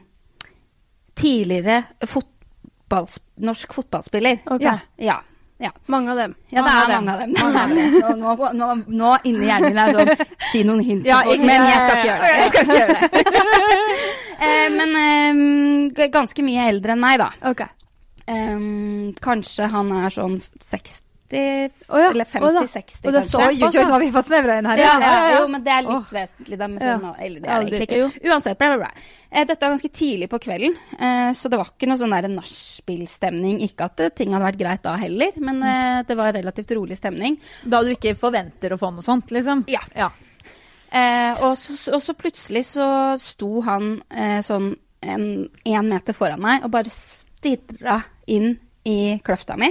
tidligere 1.21 1.83
fotballs, 2.09 3.21
norsk 3.41 3.77
fotballspiller. 3.77 4.43
Okay. 4.45 4.67
Ja, 4.67 4.75
ja, 5.01 5.19
ja. 5.61 5.71
Mange 5.93 6.11
av 6.15 6.17
dem. 6.17 6.35
Ja, 6.49 6.63
det 6.65 6.71
er 6.73 6.93
mange 6.95 7.13
av 7.13 7.19
dem. 7.21 7.35
Mange 7.37 7.63
av 7.63 7.75
dem. 7.75 8.21
Nå, 8.21 8.35
nå, 8.35 8.53
nå, 8.57 8.69
nå 9.01 9.11
inni 9.29 9.51
hjernen 9.51 9.75
min 9.75 9.83
er 9.83 9.93
det 9.93 10.17
sånn 10.17 10.31
Si 10.53 10.63
noen 10.65 10.81
hint, 10.87 11.09
Ja, 11.09 11.21
jeg, 11.29 11.43
men 11.45 11.67
jeg 11.69 11.83
skal 11.83 11.99
ikke 11.99 12.09
gjøre 12.09 12.23
det. 12.23 12.33
Jeg 12.39 12.49
skal 12.49 12.63
ikke 12.65 12.79
gjøre 12.79 12.97
det. 12.97 13.03
eh, 14.49 14.67
men 14.79 14.97
eh, 15.03 16.09
ganske 16.17 16.47
mye 16.49 16.67
eldre 16.73 16.97
enn 16.97 17.05
meg, 17.05 17.21
da. 17.21 17.29
Okay. 17.53 17.69
Eh, 18.25 18.67
kanskje 19.21 19.69
han 19.75 19.93
er 20.01 20.17
sånn 20.17 20.41
60 20.41 21.10
Å 21.37 21.99
ja, 22.01 22.11
Eller 22.11 22.27
å 22.27 22.53
da. 22.53 22.63
50-60, 22.65 23.07
Og 23.07 23.13
det 23.13 23.21
er 23.21 23.23
kanskje. 23.23 23.31
så- 23.31 23.41
Oi, 23.47 23.63
oi, 23.63 23.79
oi, 23.79 23.85
har 23.91 24.01
vi 24.01 24.11
fått 24.11 24.27
snevra 24.27 24.59
inn 24.59 24.67
her. 24.67 24.77
Ja, 24.79 24.99
ja, 25.01 25.41
jo, 25.41 25.49
men 25.49 25.63
det 25.63 25.73
er 25.73 25.83
litt 25.83 25.91
oh. 25.91 26.09
vesentlig. 26.11 26.59
Da, 26.59 26.67
Ja. 26.67 26.99
sånn, 26.99 27.15
eller 27.21 27.41
det 27.41 27.49
er 27.49 27.61
egentlig 27.61 27.89
det- 27.89 27.99
ikke. 28.21 28.31
Uansett, 28.31 28.59
bla, 28.59 28.69
bla, 28.69 28.77
bla. 28.79 28.91
Eh, 29.31 29.45
Dette 29.45 29.61
var 29.61 29.77
ganske 29.77 29.93
tidlig 29.93 30.29
på 30.29 30.41
kvelden, 30.41 30.75
eh, 30.99 31.33
så 31.33 31.49
det 31.49 31.57
var 31.59 31.67
ikke 31.67 31.87
noe 31.87 31.97
sånn 31.97 32.35
nachspiel-stemning. 32.35 33.61
Ikke 33.63 33.85
at 33.85 34.01
eh, 34.01 34.09
ting 34.09 34.33
hadde 34.33 34.45
vært 34.53 34.59
greit 34.59 34.83
da 34.83 34.97
heller, 34.97 35.31
men 35.37 35.63
eh, 35.63 36.03
det 36.03 36.17
var 36.17 36.33
relativt 36.33 36.71
rolig 36.75 36.99
stemning. 36.99 37.39
Da 37.65 37.83
du 37.83 37.91
ikke 37.95 38.17
forventer 38.17 38.73
å 38.73 38.79
få 38.79 38.93
noe 38.93 39.03
sånt, 39.03 39.31
liksom? 39.31 39.65
Ja. 39.69 39.81
ja. 39.95 40.11
Eh, 40.93 41.43
og, 41.43 41.57
så, 41.57 41.93
og 41.95 42.03
så 42.03 42.15
plutselig 42.15 42.65
så 42.65 43.17
sto 43.21 43.61
han 43.63 44.03
sånn 44.43 44.77
en, 45.03 45.49
en 45.65 45.89
meter 45.89 46.13
foran 46.13 46.41
meg 46.41 46.65
og 46.65 46.73
bare 46.73 46.91
stirra 46.91 48.03
inn 48.27 48.59
i 48.85 49.21
kløfta 49.23 49.57
mi. 49.57 49.71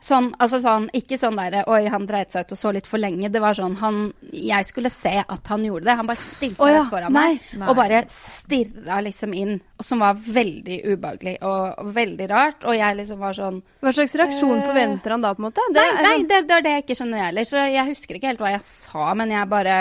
Sånn, 0.00 0.30
altså 0.40 0.56
sånn, 0.62 0.86
ikke 0.96 1.18
sånn 1.20 1.36
der 1.36 1.58
Oi, 1.68 1.82
han 1.92 2.06
dreit 2.08 2.32
seg 2.32 2.46
ut 2.46 2.54
og 2.54 2.58
så 2.58 2.70
litt 2.72 2.86
for 2.88 3.02
lenge. 3.02 3.28
Det 3.28 3.42
var 3.42 3.56
sånn 3.56 3.76
han 3.82 3.98
Jeg 4.32 4.64
skulle 4.64 4.88
se 4.92 5.12
at 5.20 5.50
han 5.52 5.66
gjorde 5.66 5.90
det. 5.90 5.96
Han 5.98 6.08
bare 6.08 6.22
stilte 6.22 6.56
seg 6.56 6.64
oh, 6.64 6.72
ja, 6.72 6.84
foran 6.88 7.12
nei. 7.12 7.26
meg 7.34 7.58
Nei. 7.60 7.68
og 7.68 7.76
bare 7.76 8.02
stirra 8.14 9.00
liksom 9.04 9.34
inn. 9.36 9.58
Og 9.76 9.84
som 9.84 10.00
var 10.00 10.16
veldig 10.16 10.78
ubehagelig 10.88 11.36
og, 11.42 11.64
og 11.84 11.90
veldig 11.98 12.30
rart. 12.32 12.64
Og 12.64 12.78
jeg 12.78 13.00
liksom 13.02 13.20
var 13.20 13.36
sånn 13.36 13.60
Hva 13.84 13.92
slags 13.96 14.16
reaksjon 14.22 14.56
øh, 14.56 14.64
forventer 14.70 15.16
han 15.16 15.26
da, 15.26 15.34
på 15.36 15.44
en 15.44 15.48
måte? 15.50 15.66
Det 15.68 15.84
Nei, 15.84 16.04
nei 16.06 16.14
sånn- 16.14 16.30
det, 16.32 16.40
det 16.48 16.56
er 16.56 16.64
det 16.66 16.74
jeg 16.76 16.86
ikke 16.86 16.98
skjønner 17.02 17.26
heller. 17.26 17.50
Så 17.52 17.66
jeg 17.68 17.90
husker 17.92 18.16
ikke 18.16 18.32
helt 18.32 18.44
hva 18.46 18.54
jeg 18.56 18.64
sa, 18.64 19.10
men 19.20 19.36
jeg 19.36 19.52
bare 19.52 19.80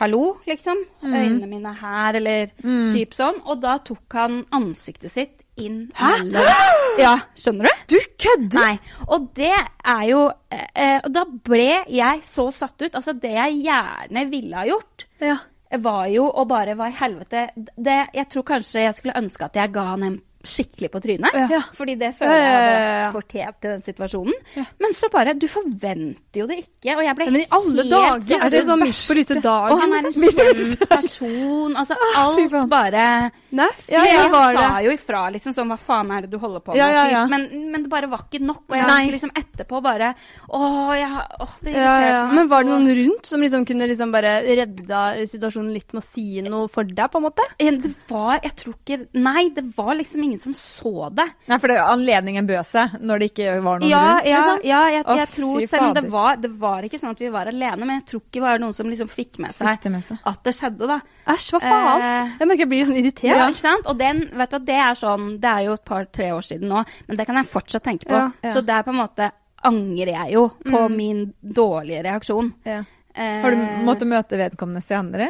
Hallo, 0.00 0.38
liksom. 0.48 0.78
Øynene 1.04 1.44
mine 1.50 1.68
her, 1.76 2.16
eller 2.16 2.48
typ 2.56 3.12
sånn. 3.12 3.42
Og 3.44 3.58
da 3.60 3.74
tok 3.84 4.16
han 4.16 4.38
ansiktet 4.56 5.12
sitt 5.12 5.41
inn 5.60 5.90
mellom 6.00 6.42
Ja, 7.02 7.14
skjønner 7.36 7.68
du? 7.68 7.94
Du 7.94 7.98
kødder! 8.20 8.58
Nei. 8.58 8.78
Og 9.08 9.28
det 9.36 9.50
er 9.52 10.02
jo 10.10 10.20
eh, 10.52 10.98
Og 11.04 11.10
da 11.14 11.24
ble 11.28 11.66
jeg 11.92 12.20
så 12.24 12.48
satt 12.54 12.76
ut. 12.82 12.94
Altså, 12.94 13.12
det 13.16 13.32
jeg 13.36 13.62
gjerne 13.66 14.26
ville 14.32 14.56
ha 14.56 14.66
gjort, 14.68 15.06
Ja. 15.20 15.38
var 15.80 16.06
jo 16.12 16.26
å 16.28 16.44
bare 16.48 16.74
Hva 16.76 16.88
i 16.92 16.96
helvete 16.98 17.46
det, 17.56 17.98
Jeg 18.14 18.28
tror 18.32 18.42
kanskje 18.54 18.84
jeg 18.86 18.94
skulle 18.98 19.16
ønske 19.22 19.44
at 19.48 19.56
jeg 19.56 19.72
ga 19.72 19.86
han 19.94 20.02
en 20.08 20.18
skikkelig 20.42 20.90
på 20.92 21.00
trynet. 21.02 21.36
Ja. 21.52 21.60
Fordi 21.76 21.94
det 22.00 22.12
føler 22.18 22.34
jeg 22.34 22.44
ja, 22.44 22.52
hadde 22.52 22.72
ja, 22.82 22.94
ja. 23.02 23.10
fortjent 23.14 23.66
i 23.66 23.70
den 23.70 23.82
situasjonen. 23.86 24.66
Men 24.82 24.94
så 24.96 25.10
bare 25.12 25.34
Du 25.38 25.46
forventer 25.50 26.42
jo 26.42 26.46
det 26.50 26.58
ikke. 26.62 26.96
Og 26.96 27.02
jeg 27.06 27.16
ble 27.18 27.28
Men 27.30 27.42
i 27.42 27.46
alle 27.58 27.84
helt 27.84 27.92
dager! 27.92 28.42
Er 28.42 28.52
det 28.52 28.62
sånn 28.68 28.82
midt 28.82 29.02
på 29.08 29.16
lyse 29.18 29.36
dagen? 29.38 29.72
Og 29.74 29.82
han 29.82 29.96
er 29.96 30.08
en 30.08 30.16
kjent 30.36 30.84
person. 30.90 31.76
Altså, 31.78 31.98
alt 32.18 32.56
bare 32.70 33.06
Nei, 33.52 33.68
Ja, 33.92 34.02
jeg 34.08 34.16
ja, 34.16 34.28
var 34.32 34.56
sa 34.56 34.68
jo 34.84 34.92
ifra, 34.94 35.22
liksom 35.34 35.54
sånn 35.56 35.72
Hva 35.72 35.78
faen 35.80 36.12
er 36.16 36.24
det 36.24 36.32
du 36.32 36.38
holder 36.40 36.62
på 36.64 36.72
med? 36.72 36.80
Ja, 36.80 36.88
ja, 36.94 37.04
ja. 37.12 37.22
Men, 37.30 37.46
men 37.72 37.84
det 37.84 37.92
bare 37.92 38.08
var 38.10 38.24
ikke 38.26 38.40
nok. 38.42 38.64
Og 38.70 38.76
jeg 38.78 38.88
Nei. 38.88 39.10
liksom 39.12 39.32
etterpå 39.36 39.82
bare 39.84 40.12
Å, 40.48 40.62
jeg, 40.96 41.26
åh, 41.44 41.54
det 41.62 41.74
Ja, 41.76 41.82
irriterte 41.82 42.12
ja. 42.12 42.22
meg 42.28 42.38
Men 42.38 42.50
var 42.52 42.64
det 42.66 42.72
noen 42.72 42.96
rundt 43.02 43.28
som 43.28 43.44
liksom 43.44 43.66
kunne 43.68 43.88
liksom 43.90 44.14
bare 44.14 44.34
redda 44.48 45.02
situasjonen 45.28 45.72
litt 45.74 45.92
med 45.92 46.02
å 46.02 46.06
si 46.06 46.26
noe 46.46 46.70
for 46.72 46.88
deg, 46.88 47.04
på 47.12 47.20
en 47.20 47.26
måte? 47.28 47.46
Det 47.60 47.92
var 48.08 48.40
Jeg 48.40 48.56
tror 48.62 48.78
ikke 48.78 49.00
Nei, 49.22 49.48
det 49.54 49.64
var 49.76 49.94
liksom 49.98 50.24
ingen 50.24 50.31
ingen 50.32 50.40
som 50.42 50.54
så 50.56 51.06
det. 51.14 51.28
Nei, 51.52 51.58
for 51.62 51.68
det, 51.70 51.76
er 51.78 51.92
anledningen 51.92 52.48
bød 52.48 52.64
seg 52.66 52.96
når 53.04 53.22
det 53.22 53.28
ikke 53.30 53.54
var 53.62 53.82
noen 53.82 53.90
Ja, 53.92 54.00
rundt. 54.08 54.26
ja, 54.26 54.40
liksom. 54.40 54.64
ja 54.72 54.80
jeg, 54.88 55.04
jeg 55.06 55.18
jeg 55.22 55.28
tror 55.36 55.60
selv 55.68 55.84
om 55.86 55.94
det 55.98 56.04
var 56.16 56.40
Det 56.42 56.50
var 56.64 56.88
ikke 56.88 56.98
sånn 57.02 57.12
at 57.14 57.22
vi 57.22 57.30
var 57.36 57.50
alene, 57.52 57.84
men 57.84 57.94
jeg 58.00 58.06
tror 58.10 58.20
ikke 58.24 58.38
det 58.40 58.44
var 58.46 58.58
noen 58.64 58.76
som 58.80 58.88
liksom 58.90 59.10
fikk 59.12 59.38
med 59.44 59.54
seg 59.54 59.68
Fikk 59.68 59.82
det 59.86 59.92
med 59.92 60.04
seg. 60.08 60.18
at 60.32 60.42
det 60.48 60.54
skjedde, 60.58 60.88
da. 60.90 60.98
Æsj, 61.36 61.50
hva 61.54 61.60
faen? 61.62 62.02
Eh, 62.08 62.32
Jeg 62.40 62.48
merker 62.50 62.64
jeg 62.64 62.72
blir 62.72 62.88
sånn 62.90 62.98
irritert. 63.02 63.36
Ja, 63.36 63.46
ikke 63.52 63.62
sant? 63.62 63.86
Og 63.92 63.98
den, 64.02 64.24
vet 64.42 64.50
du, 64.50 64.58
det 64.72 64.80
er 64.88 64.94
sånn 64.98 65.28
Det 65.42 65.52
er 65.52 65.68
jo 65.68 65.76
et 65.78 65.84
par-tre 65.84 66.32
år 66.32 66.42
siden 66.48 66.68
nå, 66.72 66.82
men 67.06 67.16
det 67.20 67.26
kan 67.28 67.36
jeg 67.38 67.46
fortsatt 67.52 67.84
tenke 67.86 68.08
på. 68.10 68.16
Ja, 68.18 68.30
ja. 68.42 68.52
Så 68.56 68.64
det 68.66 68.74
er 68.74 68.82
på 68.88 68.90
en 68.96 69.00
måte 69.04 69.30
angrer 69.62 70.10
jeg 70.16 70.32
jo 70.34 70.48
på 70.64 70.80
Mm. 70.88 70.96
min 70.96 71.20
dårlige 71.42 72.02
reaksjon. 72.08 72.52
Ja. 72.66 72.80
Eh, 73.14 73.42
Har 73.44 73.50
du 73.52 73.56
måttet 73.86 74.08
møte 74.08 74.38
vedkommende 74.40 74.82
senere? 74.82 75.28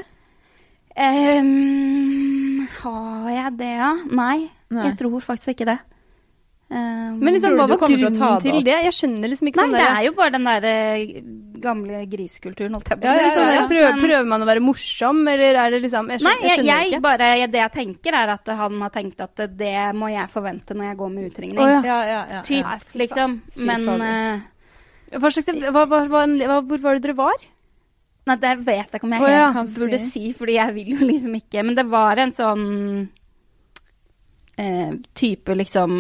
ehm, 0.96 2.41
Har 2.83 3.30
jeg 3.30 3.57
det, 3.59 3.72
ja? 3.78 3.93
Nei, 4.11 4.51
Nei. 4.72 4.85
jeg 4.91 4.99
tror 5.01 5.20
faktisk 5.24 5.55
ikke 5.57 5.66
det. 5.72 5.78
Um, 6.72 7.18
Men 7.20 7.35
liksom, 7.37 7.53
hva 7.59 7.66
var 7.68 7.76
grunnen 7.83 8.14
til 8.16 8.39
til 8.47 8.62
det? 8.64 8.76
Jeg 8.87 8.95
skjønner 8.97 9.28
liksom 9.28 9.49
ikke 9.51 9.61
Nei, 9.61 9.64
sånn 9.66 9.74
det 9.76 9.80
der- 9.83 9.97
er 9.99 10.05
jo 10.07 10.12
bare 10.16 10.30
den 10.33 10.47
der 10.49 10.64
eh, 10.64 11.03
gamle 11.61 11.99
griskulturen, 12.09 12.72
holdt 12.72 12.89
jeg 12.89 12.99
på 13.03 13.05
å 13.05 13.11
Ja, 13.11 13.12
si. 13.12 13.24
ja, 13.26 13.35
sånn 13.35 13.51
ja, 13.51 13.59
ja. 13.61 13.66
prøver, 13.68 13.99
prøver 14.01 14.26
man 14.30 14.41
å 14.41 14.47
være 14.49 14.62
morsom, 14.64 15.20
eller 15.28 15.59
er 15.66 15.70
det 15.76 15.83
liksom 15.85 16.09
Jeg 16.14 16.22
Nei, 16.24 16.33
skjønner, 16.33 16.49
jeg, 16.49 16.57
jeg 16.57 16.64
jeg 16.64 16.72
skjønner 16.72 16.97
ikke. 16.97 17.03
bare, 17.05 17.28
det 17.53 17.61
jeg 17.61 17.72
tenker 17.76 18.16
er 18.22 18.33
at 18.39 18.47
han 18.62 18.80
har 18.80 18.91
tenkt 18.97 19.20
at 19.20 19.37
det 19.59 19.74
må 20.01 20.09
jeg 20.14 20.30
forvente 20.33 20.74
når 20.74 20.85
jeg 20.89 20.97
går 21.03 21.11
med 21.12 21.28
utringning. 21.30 21.59
Oh, 21.61 21.68
ja. 21.68 21.83
Ja, 21.85 22.01
ja, 22.09 22.24
ja. 22.39 22.43
Typ, 22.49 22.97
liksom. 23.05 23.37
Men 23.57 23.89
eh, 24.01 24.41
Hva 25.18 25.28
slags, 25.28 25.53
hva, 25.53 25.85
hva, 25.85 26.01
hva, 26.09 26.24
hva, 26.26 26.61
hvor 26.64 26.80
var 26.80 26.95
det 26.97 27.03
dere 27.05 27.18
var? 27.20 27.37
Nei, 28.26 28.36
det 28.38 28.52
vet 28.62 28.76
jeg 28.92 29.00
ikke 29.00 29.08
om 29.08 29.14
jeg 29.16 29.24
helt 29.24 29.34
ja. 29.34 29.48
Kan 29.56 29.70
burde 29.74 29.98
si. 29.98 30.10
si, 30.12 30.32
fordi 30.38 30.54
jeg 30.54 30.74
vil 30.76 30.92
jo 30.94 31.06
liksom 31.08 31.34
ikke 31.40 31.64
Men 31.66 31.74
det 31.74 31.84
var 31.90 32.20
en 32.22 32.30
sånn 32.36 32.62
eh, 34.62 34.92
type 35.18 35.56
liksom 35.58 35.96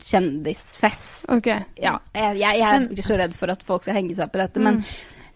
kjendisfest. 0.00 1.26
Ok. 1.34 1.50
Ja, 1.82 1.98
jeg, 2.14 2.38
jeg, 2.40 2.58
jeg 2.62 2.66
er 2.68 2.88
ikke 2.88 3.06
så 3.10 3.18
redd 3.20 3.36
for 3.36 3.52
at 3.52 3.64
folk 3.66 3.84
skal 3.84 3.98
henge 4.00 4.16
seg 4.16 4.28
opp 4.28 4.38
i 4.38 4.42
dette, 4.44 4.62
men 4.64 4.80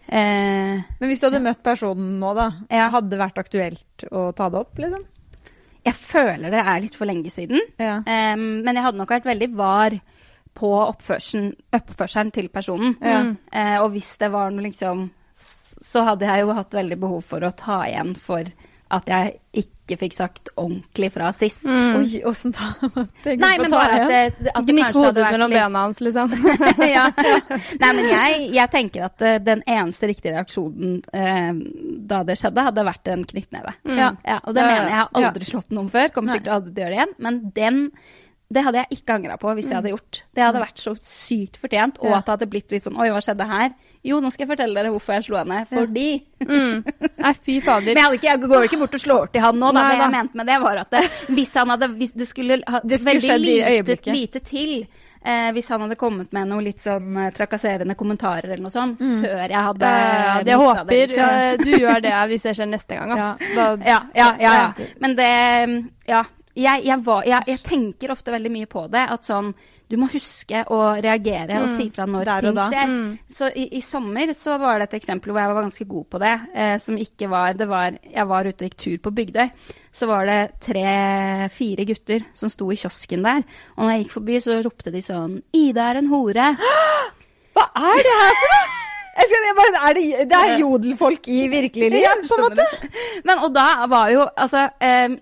eh, 0.07 0.81
Men 0.99 1.11
hvis 1.11 1.21
du 1.21 1.27
hadde 1.29 1.43
møtt 1.43 1.63
personen 1.65 2.17
nå, 2.21 2.33
da, 2.37 2.49
Ja. 2.73 2.89
hadde 2.93 3.13
det 3.13 3.21
vært 3.21 3.41
aktuelt 3.43 4.07
å 4.11 4.29
ta 4.35 4.49
det 4.49 4.63
opp, 4.63 4.79
liksom? 4.81 5.05
jeg 5.83 5.97
føler 5.99 6.47
det 6.47 6.61
er 6.63 6.77
litt 6.79 6.93
for 6.95 7.03
lenge 7.09 7.27
siden. 7.27 7.59
Ja. 7.75 7.97
Em, 8.07 8.61
men 8.63 8.77
jeg 8.77 8.85
hadde 8.85 9.01
nok 9.01 9.09
vært 9.11 9.25
veldig 9.27 9.49
var 9.59 9.91
på 10.55 10.69
oppførselen, 10.79 11.49
oppførselen 11.75 12.29
til 12.31 12.47
personen. 12.53 12.93
Ja. 13.03 13.17
Mm. 13.25 13.33
Eh, 13.51 13.75
og 13.81 13.89
hvis 13.91 14.13
det 14.21 14.29
var 14.31 14.53
noe 14.55 14.63
liksom 14.63 15.09
Så 15.83 16.03
hadde 16.07 16.29
jeg 16.29 16.45
jo 16.45 16.53
hatt 16.55 16.75
veldig 16.75 16.99
behov 17.01 17.25
for 17.27 17.43
å 17.43 17.51
ta 17.57 17.81
igjen 17.89 18.13
for 18.19 18.47
at 18.93 19.07
jeg 19.09 19.39
ikke 19.57 19.97
fikk 19.99 20.13
sagt 20.15 20.51
ordentlig 20.53 21.09
fra 21.15 21.31
sist. 21.35 21.63
Mm. 21.65 21.97
Oi, 21.97 22.21
åssen 22.29 22.53
da? 22.55 22.69
Nei, 23.25 23.55
men 23.59 23.73
bare 23.73 23.97
at 23.97 24.11
det, 24.11 24.51
at 24.53 24.67
det 24.67 24.75
kanskje 24.77 25.05
hadde 25.07 25.23
hodet 25.23 25.31
mellom 25.33 25.53
litt 25.53 25.59
bena 25.59 25.83
hans, 25.87 26.01
liksom. 26.05 26.33
ja. 26.95 27.07
Nei, 27.83 27.89
men 27.89 28.09
jeg, 28.11 28.47
jeg 28.53 28.71
tenker 28.75 29.07
at 29.09 29.25
eh, 29.25 29.39
den 29.43 29.63
eneste 29.65 30.09
riktige 30.11 30.35
reaksjonen 30.37 30.99
eh, 31.09 31.51
da 32.13 32.21
det 32.27 32.37
skjedde, 32.39 32.67
hadde 32.69 32.85
vært 32.87 33.13
en 33.15 33.25
knyttneve. 33.33 33.75
Mm. 33.83 33.95
Ja. 33.97 34.09
Ja, 34.21 34.41
og 34.43 34.55
det 34.55 34.63
Ja, 34.63 34.67
ja. 34.67 34.73
mener 34.73 34.83
jeg. 34.83 34.91
Jeg 34.93 35.01
har 35.01 35.29
aldri 35.31 35.49
slått 35.49 35.73
noen 35.75 35.89
før. 35.93 36.11
Kommer 36.13 36.37
sikkert 36.37 36.53
aldri 36.59 36.73
til 36.75 36.83
å 36.83 36.85
gjøre 36.85 36.93
det 36.93 37.01
igjen. 37.01 37.15
Men 37.27 37.41
den 37.57 37.81
det 38.53 38.61
hadde 38.67 38.83
jeg 38.83 38.99
ikke 38.99 39.15
angra 39.17 39.39
på 39.41 39.53
hvis 39.57 39.71
jeg 39.71 39.79
hadde 39.79 39.93
gjort. 39.95 40.19
Det 40.35 40.43
hadde 40.45 40.61
vært 40.61 40.81
så 40.81 40.93
sykt 41.01 41.57
fortjent. 41.57 41.97
Og 42.03 42.13
at 42.13 42.27
det 42.27 42.35
hadde 42.35 42.49
blitt 42.53 42.75
litt 42.75 42.85
sånn 42.85 42.99
Oi, 43.01 43.09
hva 43.09 43.21
skjedde 43.23 43.47
her? 43.49 43.73
Jo, 44.03 44.17
nå 44.19 44.29
skal 44.33 44.43
jeg 44.43 44.49
fortelle 44.57 44.75
dere 44.75 44.89
hvorfor 44.91 45.13
jeg 45.15 45.23
slo 45.29 45.37
henne. 45.39 45.61
Fordi 45.71 46.07
Mm. 46.43 46.81
Nei, 47.23 47.29
fy 47.39 47.53
fader. 47.63 47.93
Men 47.95 48.01
jeg, 48.03 48.17
ikke, 48.19 48.27
jeg 48.27 48.39
går 48.51 48.65
ikke 48.67 48.79
bort 48.81 48.95
og 48.97 48.99
slår 48.99 49.29
til 49.31 49.41
han 49.45 49.55
nå, 49.61 49.69
da. 49.71 49.83
Nei, 49.85 49.93
det 49.95 50.01
jeg 50.03 50.11
mente 50.11 50.35
med 50.41 50.49
det, 50.51 50.57
var 50.59 50.81
at 50.81 50.89
det, 50.91 51.03
hvis 51.37 51.53
han 51.55 51.71
hadde 51.71 51.87
Hvis 52.01 52.11
det 52.19 52.27
skulle 52.27 52.57
ha 52.67 52.81
Det 52.83 52.99
skulle 52.99 53.21
veldig 53.31 53.55
lite, 53.87 54.11
lite 54.11 54.41
til 54.43 54.73
eh, 55.23 55.47
hvis 55.55 55.69
han 55.71 55.85
hadde 55.85 55.95
kommet 55.95 56.33
med 56.35 56.49
noe 56.51 56.65
litt 56.65 56.83
sånn 56.83 57.15
eh, 57.15 57.29
trakasserende 57.31 57.95
kommentarer 57.95 58.49
eller 58.51 58.65
noe 58.65 58.75
sånt, 58.75 58.99
før 58.99 59.45
jeg 59.47 59.63
hadde 59.69 59.93
Ja, 59.95 60.35
det. 60.43 60.51
jeg 60.51 60.59
håper 60.65 60.91
det, 60.91 61.01
liksom. 61.13 61.29
eh, 61.39 61.57
du 61.63 61.71
gjør 61.79 62.01
det 62.03 62.13
hvis 62.33 62.43
det 62.49 62.55
skjer 62.59 62.71
neste 62.73 62.99
gang. 62.99 63.11
altså. 63.15 63.31
Ass. 63.39 63.55
Ja, 63.55 63.69
ja, 63.87 63.99
ja. 64.19 64.31
ja. 64.43 64.53
Ja. 64.59 64.87
Men 64.99 65.15
det 65.15 65.31
Ja. 66.11 66.25
Jeg, 66.55 66.83
jeg, 66.85 66.99
var, 67.07 67.23
jeg 67.25 67.63
tenker 67.65 68.11
ofte 68.13 68.29
veldig 68.35 68.51
mye 68.53 68.67
på 68.69 68.83
det. 68.91 69.07
At 69.09 69.23
sånn 69.25 69.55
Du 69.91 69.97
må 69.99 70.07
huske 70.09 70.63
å 70.73 70.77
reagere 71.03 71.59
og 71.61 71.67
Mm, 71.69 71.73
si 71.77 71.89
fra 71.93 72.05
når 72.09 72.25
der 72.25 72.45
og 72.49 72.55
ting 72.55 72.71
skjer. 72.71 72.87
Mm. 72.89 73.17
Så 73.29 73.49
i, 73.55 73.65
i 73.77 73.81
sommer 73.81 74.31
så 74.33 74.55
var 74.57 74.79
det 74.79 74.87
et 74.89 74.95
eksempel 75.01 75.31
hvor 75.33 75.41
jeg 75.43 75.51
var 75.53 75.61
ganske 75.61 75.87
god 75.91 76.05
på 76.09 76.21
det. 76.23 76.33
Eh, 76.55 76.77
som 76.81 76.97
ikke 76.97 77.29
var 77.29 77.53
Det 77.53 77.67
var 77.69 77.97
Jeg 78.01 78.27
var 78.27 78.45
ute 78.47 78.63
og 78.65 78.69
gikk 78.69 78.77
tur 78.77 78.97
på 79.03 79.13
Bygdøy. 79.19 79.49
Så 79.93 80.07
var 80.09 80.25
det 80.25 80.39
tre-fire 80.65 81.85
gutter 81.85 82.23
som 82.33 82.49
sto 82.49 82.69
i 82.73 82.77
kiosken 82.79 83.23
der. 83.25 83.43
Og 83.77 83.83
når 83.85 83.91
jeg 83.95 84.03
gikk 84.05 84.15
forbi, 84.17 84.39
så 84.41 84.61
ropte 84.65 84.91
de 84.93 85.01
sånn 85.05 85.41
'Ida 85.53 85.89
er 85.91 85.97
en 86.01 86.09
hore'. 86.09 86.49
Hva 87.53 87.67
er 87.75 88.01
det 88.07 88.15
her 88.21 88.39
for 88.39 88.55
noe?! 88.55 88.79
Jeg 89.13 89.27
skal, 89.29 89.43
jeg 89.45 89.55
bare, 89.59 89.81
er 89.89 89.93
det, 89.93 90.29
det 90.31 90.37
er 90.41 90.55
jodelfolk 90.57 91.27
i 91.29 91.41
virkelig 91.47 91.89
liv, 91.93 92.01
Ja, 92.01 92.13
på 92.25 92.33
en 92.33 92.47
måte. 92.47 92.65
Men 93.29 93.43
og 93.45 93.53
da 93.53 93.85
var 93.85 94.09
jo 94.09 94.23
altså 94.35 94.63
eh, 94.81 95.13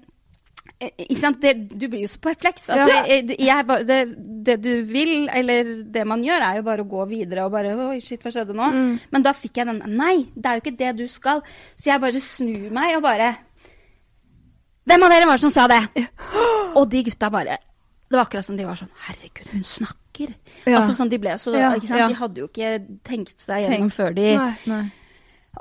ikke 0.82 1.20
sant? 1.22 1.38
Det, 1.44 1.52
du 1.78 1.86
blir 1.92 2.02
jo 2.04 2.10
så 2.10 2.20
perpleks. 2.24 2.70
At 2.74 2.80
Ja. 2.82 2.86
det, 3.22 3.36
jeg, 3.40 3.66
det, 3.88 4.00
det 4.48 4.56
du 4.64 4.72
vil, 4.90 5.28
eller 5.30 5.70
det 5.94 6.06
man 6.10 6.24
gjør, 6.26 6.42
er 6.48 6.56
jo 6.58 6.64
bare 6.66 6.82
å 6.86 6.90
gå 6.90 7.06
videre 7.10 7.46
og 7.46 7.52
bare 7.54 7.76
Oi, 7.90 8.00
shit, 8.02 8.22
hva 8.24 8.32
skjedde 8.34 8.56
nå? 8.58 8.70
Mm. 8.74 8.92
Men 9.14 9.26
da 9.28 9.34
fikk 9.38 9.58
jeg 9.62 9.68
den 9.70 9.82
Nei, 9.98 10.26
det 10.36 10.46
er 10.50 10.58
jo 10.58 10.64
ikke 10.66 10.78
det 10.80 10.94
du 10.98 11.08
skal. 11.12 11.44
Så 11.76 11.92
jeg 11.92 12.02
bare 12.02 12.20
snur 12.24 12.70
meg 12.74 12.96
og 12.98 13.04
bare 13.06 13.34
Hvem 14.90 15.04
av 15.06 15.12
dere 15.14 15.28
var 15.30 15.38
det 15.38 15.44
som 15.46 15.54
sa 15.54 15.68
det? 15.70 15.82
Og 16.76 16.88
de 16.90 17.04
gutta 17.06 17.30
bare 17.30 17.60
Det 18.10 18.18
var 18.18 18.26
akkurat 18.26 18.46
som 18.48 18.58
de 18.58 18.66
var 18.66 18.80
sånn 18.80 18.90
Herregud, 19.06 19.52
hun 19.54 19.64
snakker. 19.68 20.34
Ja. 20.66 20.80
Altså 20.80 20.96
sånn, 20.98 21.12
De 21.14 21.20
ble 21.22 21.38
så 21.40 21.54
ja. 21.56 21.70
De 21.78 22.18
hadde 22.18 22.42
jo 22.42 22.48
ikke 22.50 22.74
tenkt 23.08 23.38
seg 23.40 23.68
gjennom 23.68 23.92
Tenk. 23.92 23.96
før 24.00 24.16
de 24.18 24.26
Nei. 24.38 24.50
Nei. 24.72 24.82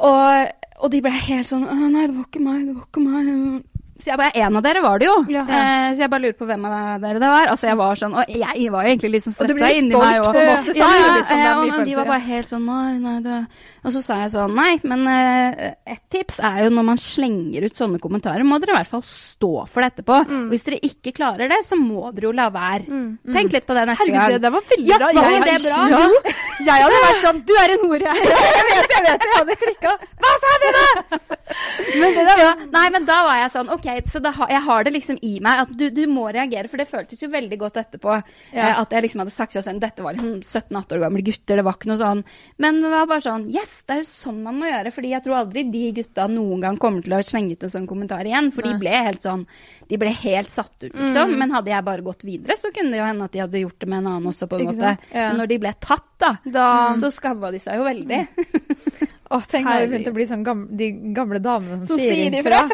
og, 0.01 0.49
og 0.81 0.91
de 0.95 1.03
ble 1.05 1.12
helt 1.12 1.51
sånn 1.51 1.66
Nei, 1.68 2.07
det 2.09 2.16
var 2.16 2.25
ikke 2.27 2.43
meg, 2.43 2.64
det 2.66 2.75
var 2.79 2.89
ikke 2.89 3.05
meg. 3.05 3.62
Så 4.01 4.11
jeg 4.11 4.18
bare 4.20 4.32
En 4.40 4.57
av 4.57 4.62
dere 4.64 4.80
var 4.84 4.98
det 5.03 5.07
jo. 5.09 5.16
Ja. 5.32 5.42
Eh, 5.44 5.86
så 5.94 6.05
jeg 6.05 6.11
bare 6.11 6.24
lurer 6.24 6.36
på 6.38 6.46
hvem 6.48 6.64
av 6.68 7.01
dere 7.05 7.20
det 7.22 7.30
var. 7.32 7.51
Altså 7.53 7.68
jeg 7.70 7.76
var 7.80 7.98
sånn 8.01 8.14
Og 8.16 8.24
jeg 8.32 8.70
var 8.72 8.86
jo 8.86 8.92
egentlig 8.94 9.11
litt 9.14 9.24
sånn 9.26 9.36
stressa 9.36 9.70
inni 9.76 9.94
meg. 9.94 10.14
en 10.16 10.24
måte, 10.24 10.44
ja, 10.44 10.57
samtidig 10.64 11.42
ja, 11.44 11.53
eh, 11.53 11.74
og, 11.78 11.84
de 11.90 11.96
var 12.01 12.09
bare 12.14 12.24
helt 12.30 12.48
sånn 12.51 12.64
Nei, 12.66 12.92
nei, 13.03 13.16
det 13.24 13.38
Og 13.84 13.94
så 13.94 14.03
sa 14.05 14.18
jeg 14.24 14.32
sånn 14.34 14.55
Nei, 14.57 14.72
men 14.84 15.07
eh, 15.12 15.72
et 15.94 16.03
tips 16.12 16.40
er 16.44 16.64
jo 16.66 16.70
når 16.76 16.86
man 16.90 17.01
slenger 17.01 17.64
ut 17.68 17.76
sånne 17.80 18.01
kommentarer, 18.03 18.44
må 18.46 18.59
dere 18.61 18.74
i 18.74 18.78
hvert 18.80 18.90
fall 18.90 19.05
stå 19.07 19.53
for 19.70 19.80
det 19.82 19.88
etterpå. 19.94 20.18
Mm. 20.28 20.42
Hvis 20.53 20.64
dere 20.66 20.78
ikke 20.86 21.12
klarer 21.16 21.48
det, 21.51 21.61
så 21.66 21.78
må 21.80 22.11
dere 22.14 22.28
jo 22.28 22.32
la 22.36 22.48
være. 22.53 22.84
Mm. 22.90 23.09
Tenk 23.34 23.55
litt 23.57 23.66
på 23.68 23.76
det 23.76 23.86
neste 23.88 24.05
Herregud, 24.05 24.16
det, 24.16 24.20
Herregud, 24.20 24.42
det 24.44 24.53
var 24.53 24.64
veldig 24.70 24.90
Ja, 24.90 24.98
bra. 24.98 25.09
var 25.16 25.30
Jeg- 25.30 25.44
det 25.48 25.59
bra? 25.64 25.80
Ja. 25.90 26.03
Jeg 26.61 26.84
hadde 26.84 27.01
vært 27.07 27.22
sånn 27.24 27.38
Du 27.48 27.53
er 27.57 27.72
en 27.74 27.84
hore! 27.88 28.14
Jeg 28.61 28.66
vet, 28.70 28.92
jeg 28.94 29.03
vet, 29.07 29.24
jeg 29.24 29.34
hadde 29.38 29.57
klikka. 29.64 29.92
Hva 30.20 30.32
sa 30.44 30.53
dere?! 30.64 30.86
Men 32.01 32.14
det 32.14 32.24
der 32.28 32.38
var, 32.44 32.61
nei, 32.72 32.84
men 32.94 33.07
da 33.09 33.16
var 33.26 33.38
jeg 33.40 33.51
sånn 33.51 33.70
OK, 33.74 33.86
så 34.07 34.20
da, 34.22 34.30
har- 34.36 34.49
jeg 34.53 34.62
har 34.66 34.84
det 34.84 34.93
liksom 34.95 35.18
i 35.22 35.32
meg 35.45 35.61
at 35.64 35.72
du, 35.76 35.84
du 35.91 36.03
må 36.07 36.28
reagere. 36.32 36.68
For 36.70 36.76
det 36.80 36.88
føltes 36.91 37.20
jo 37.22 37.28
veldig 37.32 37.59
godt 37.59 37.76
etterpå 37.82 38.14
Ja. 38.53 38.68
eh, 38.68 38.80
at 38.80 38.91
jeg 38.95 39.03
liksom 39.07 39.22
hadde 39.24 39.34
sagt 39.34 39.53
til 39.53 39.59
oss 39.61 39.68
selv 39.68 39.80
dette 39.82 40.03
var 40.07 40.14
liksom 40.14 40.41
17-18 40.43 40.97
år 40.97 41.03
gamle 41.07 41.22
gutter, 41.26 41.57
det 41.61 41.64
var 41.66 41.74
ikke 41.78 41.91
noe 41.93 42.01
sånn. 42.01 42.22
Men 42.59 42.80
det 42.82 42.91
var 42.95 43.07
bare 43.11 43.24
sånn 43.26 43.49
Yes, 43.53 43.82
det 43.88 43.97
er 43.97 44.01
jo 44.03 44.09
sånn 44.11 44.43
man 44.47 44.59
må 44.61 44.70
gjøre. 44.70 44.93
Fordi 44.95 45.11
jeg 45.14 45.24
tror 45.26 45.38
aldri 45.41 45.64
de 45.70 45.84
gutta 46.01 46.28
noen 46.30 46.61
gang 46.64 46.76
kommer 46.80 47.03
til 47.03 47.12
å 47.18 47.22
slenge 47.26 47.53
ut 47.59 47.62
en 47.68 47.74
sånn 47.76 47.88
kommentar 47.91 48.24
igjen. 48.26 48.53
For 48.55 48.62
de 48.66 48.74
ble 48.80 48.91
helt 48.95 49.22
sånn 49.26 49.47
De 49.91 49.97
ble 49.99 50.12
helt 50.14 50.49
satt 50.49 50.76
ut, 50.84 50.93
liksom. 50.95 51.32
Men 51.38 51.51
hadde 51.51 51.72
jeg 51.72 51.84
bare 51.84 52.03
gått 52.07 52.22
videre, 52.22 52.55
så 52.57 52.70
kunne 52.72 52.93
det 52.95 53.01
jo 53.01 53.07
hende 53.09 53.24
at 53.26 53.32
de 53.34 53.41
hadde 53.43 53.59
gjort 53.64 53.78
det 53.80 53.88
med 53.91 53.99
en 54.05 54.07
annen 54.12 54.28
også, 54.30 54.47
på 54.47 54.55
en 54.61 54.68
Ikke 54.68 54.76
måte. 54.78 54.93
Ja. 55.12 55.28
Men 55.32 55.41
når 55.43 55.49
de 55.51 55.59
ble 55.59 55.72
tatt, 55.80 56.07
da, 56.20 56.36
Da 56.47 56.66
så 56.95 57.11
skabba 57.11 57.51
de 57.51 57.59
seg 57.59 57.80
jo 57.80 57.84
veldig. 57.88 58.20
Åh, 59.30 59.43
tenk 59.47 59.66
når 59.66 59.80
vi 59.84 59.88
begynte 59.93 60.11
å 60.11 60.14
bli 60.16 60.26
sånn 60.26 60.45
gamle, 60.47 60.68
de 60.76 60.88
gamle 61.14 61.38
damene 61.43 61.78
som, 61.80 61.86
Som 61.93 61.99
sier 62.03 62.34
ifra. 62.41 62.64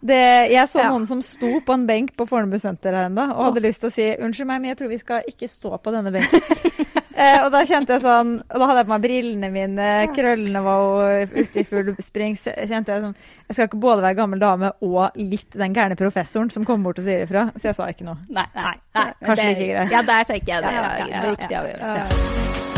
Det, 0.00 0.16
jeg 0.48 0.68
så 0.70 0.80
noen 0.88 1.04
som 1.08 1.20
sto 1.24 1.58
på 1.64 1.74
en 1.76 1.82
benk 1.88 2.14
på 2.16 2.24
Fornebu 2.28 2.56
senter 2.60 2.94
her 2.96 3.10
ennå 3.10 3.26
og 3.34 3.50
hadde 3.50 3.62
lyst 3.66 3.82
til 3.84 3.90
å 3.90 3.92
si 3.92 4.06
unnskyld 4.16 4.48
meg, 4.48 4.62
men 4.62 4.72
jeg 4.72 4.78
tror 4.78 4.88
vi 4.94 5.00
skal 5.02 5.26
ikke 5.28 5.48
stå 5.50 5.76
på 5.76 5.92
denne 5.92 6.12
benken. 6.14 6.46
eh, 7.20 7.36
og 7.42 7.50
da 7.52 7.60
kjente 7.68 7.98
jeg 7.98 8.04
sånn 8.06 8.32
Og 8.38 8.54
da 8.54 8.68
hadde 8.70 8.78
jeg 8.80 8.88
på 8.88 8.94
meg 8.94 9.04
brillene 9.04 9.50
mine, 9.52 9.90
krøllene 10.16 10.64
var 10.64 10.86
jo 10.86 11.36
ute 11.36 11.60
i 11.60 11.66
full 11.68 11.92
spring. 12.00 12.38
Så 12.40 12.56
kjente 12.56 12.96
jeg 12.96 13.04
sånn 13.04 13.18
Jeg 13.18 13.58
skal 13.58 13.68
ikke 13.68 13.82
både 13.84 14.06
være 14.06 14.20
gammel 14.22 14.40
dame 14.40 14.72
og 14.88 15.20
litt 15.20 15.60
den 15.60 15.76
gærne 15.76 16.00
professoren 16.00 16.48
som 16.54 16.64
kommer 16.64 16.90
bort 16.90 17.04
og 17.04 17.08
sier 17.10 17.26
ifra. 17.26 17.50
Så 17.60 17.70
jeg 17.70 17.76
sa 17.76 17.92
ikke 17.92 18.08
noe. 18.08 18.16
Nei, 18.32 18.48
nei, 18.56 18.74
nei. 18.96 19.06
Kanskje 19.20 19.44
det, 19.44 19.52
like 19.52 19.70
greit. 19.74 19.94
Ja, 19.98 20.04
der 20.14 20.32
tenker 20.32 20.56
jeg 20.56 20.64
det 20.64 20.74
Ja, 20.74 20.80
ja, 20.80 20.88
var 20.88 20.98
ja, 21.04 21.12
ja, 21.12 21.24
riktig 21.28 21.60
avgjørelse. 21.60 22.02
Ja. 22.64 22.69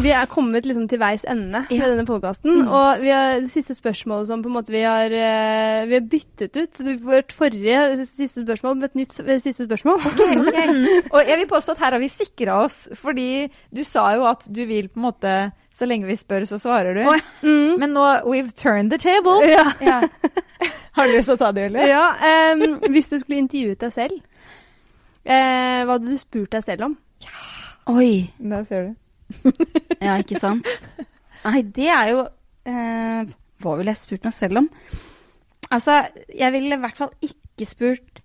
Vi 0.00 0.12
er 0.16 0.28
kommet 0.32 0.64
liksom 0.64 0.86
til 0.88 0.98
veis 1.00 1.24
ende 1.28 1.66
Ja. 1.68 1.82
med 1.82 1.90
denne 1.92 2.06
podkasten. 2.08 2.62
Og 2.66 3.00
vi 3.02 3.10
har 3.12 3.40
det 3.40 3.50
siste 3.50 3.74
spørsmålet 3.76 4.26
som 4.26 4.42
på 4.42 4.48
en 4.48 4.54
måte 4.54 4.72
vi 4.72 4.80
har, 4.80 5.04
eh, 5.12 5.84
vi 5.86 5.94
har 5.94 6.00
byttet 6.08 6.56
ut 6.56 7.02
vårt 7.04 7.32
forrige 7.32 7.98
siste 8.06 8.40
spørsmål 8.46 8.76
med 8.76 8.84
et 8.84 8.94
nytt 8.96 9.12
siste 9.42 9.66
spørsmål. 9.66 10.00
Og 11.12 11.20
jeg 11.28 11.38
vil 11.38 11.46
påstå 11.46 11.72
at 11.72 11.78
her 11.78 11.90
har 11.92 11.98
vi 11.98 12.08
sikra 12.08 12.64
oss, 12.64 12.88
fordi 12.94 13.50
du 13.74 13.84
sa 13.84 14.14
jo 14.14 14.24
at 14.24 14.46
du 14.50 14.64
vil 14.64 14.88
på 14.88 14.96
en 14.96 15.12
måte 15.12 15.52
Så 15.72 15.86
lenge 15.86 16.06
vi 16.06 16.16
spør, 16.16 16.42
så 16.48 16.58
svarer 16.58 16.94
du. 16.94 17.04
Mm. 17.46 17.78
Men 17.78 17.92
nå 17.94 18.24
We've 18.26 18.50
turned 18.52 18.90
the 18.90 18.98
tables. 18.98 19.46
Ja. 19.80 20.00
Har 20.96 21.06
du 21.06 21.12
lyst 21.12 21.28
til 21.28 21.36
å 21.36 21.38
ta 21.38 21.52
det, 21.52 21.68
Julie? 21.68 21.86
Ja, 21.86 22.08
Um, 22.54 22.80
hvis 22.90 23.08
du 23.10 23.18
skulle 23.20 23.38
intervjuet 23.38 23.78
deg 23.78 23.92
selv, 23.92 24.16
uh, 25.28 25.84
hva 25.86 25.92
hadde 25.94 26.10
du 26.10 26.18
spurt 26.18 26.50
deg 26.50 26.64
selv 26.64 26.88
om? 26.88 26.96
Oi. 27.86 28.30
Der 28.40 28.64
ser 28.64 28.88
du. 28.88 28.96
Ja, 30.06 30.16
ikke 30.20 30.40
sant? 30.40 30.68
Nei, 31.44 31.60
det 31.76 31.88
er 31.92 32.10
jo 32.12 32.24
eh, 32.68 33.30
Hva 33.60 33.76
ville 33.78 33.92
jeg 33.92 34.00
spurt 34.00 34.26
meg 34.26 34.36
selv 34.36 34.62
om? 34.62 34.68
Altså, 35.70 36.02
jeg 36.32 36.52
ville 36.56 36.76
i 36.76 36.82
hvert 36.82 36.98
fall 36.98 37.12
ikke 37.24 37.68
spurt 37.68 38.20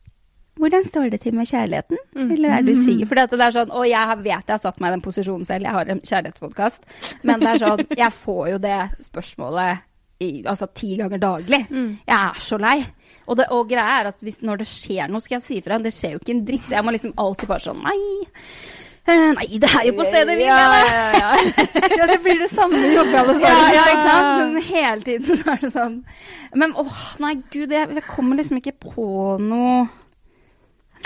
hvordan 0.55 0.85
står 0.87 1.09
det 1.11 1.19
til 1.25 1.35
med 1.35 1.49
kjærligheten? 1.49 1.97
Mm. 2.15 2.29
Eller 2.31 2.53
er 2.55 2.61
du 2.63 2.71
sier? 2.79 3.03
For 3.09 3.19
det 3.19 3.39
er 3.43 3.55
sånn, 3.57 3.73
og 3.75 3.83
jeg 3.89 4.19
vet 4.21 4.47
jeg 4.47 4.53
har 4.53 4.61
satt 4.63 4.79
meg 4.79 4.93
i 4.93 4.95
den 4.95 5.03
posisjonen 5.03 5.47
selv, 5.47 5.67
jeg 5.67 5.75
har 5.75 5.91
en 5.91 5.99
kjærlighetspodkast, 5.99 6.85
men 7.27 7.43
det 7.43 7.49
er 7.51 7.59
sånn, 7.65 7.83
jeg 8.03 8.15
får 8.21 8.45
jo 8.53 8.61
det 8.63 8.77
spørsmålet 9.03 9.83
i, 10.23 10.29
altså 10.47 10.69
ti 10.71 10.93
ganger 10.95 11.19
daglig. 11.19 11.59
Mm. 11.67 11.89
Jeg 12.07 12.15
er 12.15 12.39
så 12.39 12.59
lei. 12.61 12.77
Og, 13.25 13.35
det, 13.35 13.49
og 13.51 13.67
greia 13.67 13.99
er 13.99 14.11
at 14.13 14.23
hvis, 14.23 14.39
når 14.47 14.63
det 14.63 14.69
skjer 14.69 15.11
noe, 15.11 15.23
skal 15.23 15.39
jeg 15.41 15.45
si 15.45 15.59
ifra. 15.59 15.81
Det 15.83 15.91
skjer 15.93 16.15
jo 16.15 16.23
ikke 16.23 16.35
en 16.37 16.43
dritt, 16.47 16.63
så 16.67 16.77
jeg 16.77 16.87
må 16.87 16.95
liksom 16.95 17.15
alltid 17.19 17.51
bare 17.51 17.65
sånn 17.65 17.83
Nei. 17.83 17.99
Eh, 19.07 19.27
Nei, 19.37 19.47
det 19.61 19.69
er 19.69 19.85
jo 19.89 19.95
på 19.99 20.07
stedet 20.07 20.37
vi 20.39 20.47
ja, 20.47 20.55
mener! 20.61 20.89
ja, 20.91 21.05
ja. 21.19 21.59
ja, 21.99 22.07
det 22.11 22.17
blir 22.23 22.41
det 22.41 22.49
samme 22.53 22.81
jobbegallet 22.81 23.43
Ja, 23.43 23.53
ja, 23.75 23.85
ikke 23.91 24.07
sant? 24.07 24.31
Men 24.41 24.65
hele 24.69 25.07
tiden 25.09 25.43
så 25.43 25.53
er 25.53 25.61
det 25.63 25.71
sånn 25.75 25.99
Men 26.55 26.75
åh, 26.81 27.03
nei, 27.23 27.35
gud, 27.53 27.71
jeg, 27.71 27.91
jeg 27.99 28.07
kommer 28.09 28.41
liksom 28.41 28.61
ikke 28.61 28.75
på 28.87 29.07
noe 29.43 29.85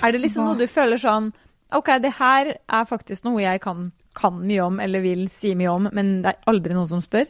Er 0.04 0.16
det 0.16 0.24
liksom 0.24 0.48
noe 0.50 0.60
du 0.60 0.68
føler 0.70 1.02
sånn 1.02 1.32
OK, 1.76 1.92
det 2.02 2.16
her 2.18 2.56
er 2.58 2.86
faktisk 2.90 3.28
noe 3.28 3.44
jeg 3.44 3.62
kan, 3.62 3.92
kan 4.18 4.40
mye 4.42 4.64
om 4.66 4.80
eller 4.82 5.04
vil 5.04 5.28
si 5.30 5.52
mye 5.54 5.70
om, 5.70 5.86
men 5.94 6.24
det 6.24 6.32
er 6.32 6.48
aldri 6.50 6.74
noen 6.74 6.90
som 6.90 7.04
spør? 7.04 7.28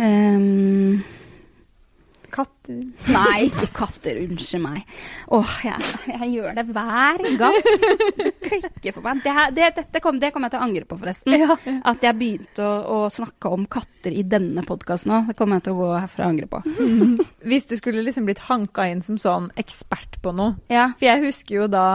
Ehm, 0.00 1.02
Katter 2.36 2.82
Nei, 3.14 3.46
ikke 3.46 3.68
katter. 3.74 4.18
Unnskyld 4.26 4.62
meg. 4.62 4.82
Åh, 5.32 5.52
jeg, 5.64 5.90
jeg 6.10 6.28
gjør 6.34 6.56
det 6.58 6.64
hver 6.74 7.22
gang. 7.40 7.58
Det 8.16 8.32
klikker 8.42 8.94
for 8.96 9.06
meg. 9.06 9.22
Det, 9.24 9.34
det, 9.56 9.68
dette 9.78 10.02
kom, 10.04 10.18
det 10.22 10.32
kommer 10.34 10.50
jeg 10.50 10.56
til 10.56 10.60
å 10.60 10.66
angre 10.66 10.88
på, 10.88 10.98
forresten. 11.00 11.36
Ja. 11.40 11.56
At 11.88 12.04
jeg 12.04 12.18
begynte 12.18 12.66
å, 12.66 12.74
å 12.92 12.98
snakke 13.12 13.50
om 13.54 13.64
katter 13.70 14.14
i 14.14 14.24
denne 14.26 14.64
podkasten 14.66 15.14
òg. 15.16 15.30
Det 15.30 15.36
kommer 15.38 15.58
jeg 15.58 15.66
til 15.68 15.76
å 15.76 15.80
gå 15.80 15.88
herfra 15.94 16.26
og 16.26 16.34
angre 16.34 16.50
på. 16.50 16.60
Hvis 17.50 17.68
du 17.70 17.76
skulle 17.78 18.04
liksom 18.06 18.28
blitt 18.28 18.44
hanka 18.46 18.86
inn 18.90 19.02
som 19.06 19.18
sånn 19.20 19.50
ekspert 19.58 20.20
på 20.22 20.34
noe 20.36 20.56
Ja. 20.72 20.90
For 20.98 21.08
jeg 21.08 21.24
husker 21.26 21.60
jo 21.62 21.70
da 21.70 21.86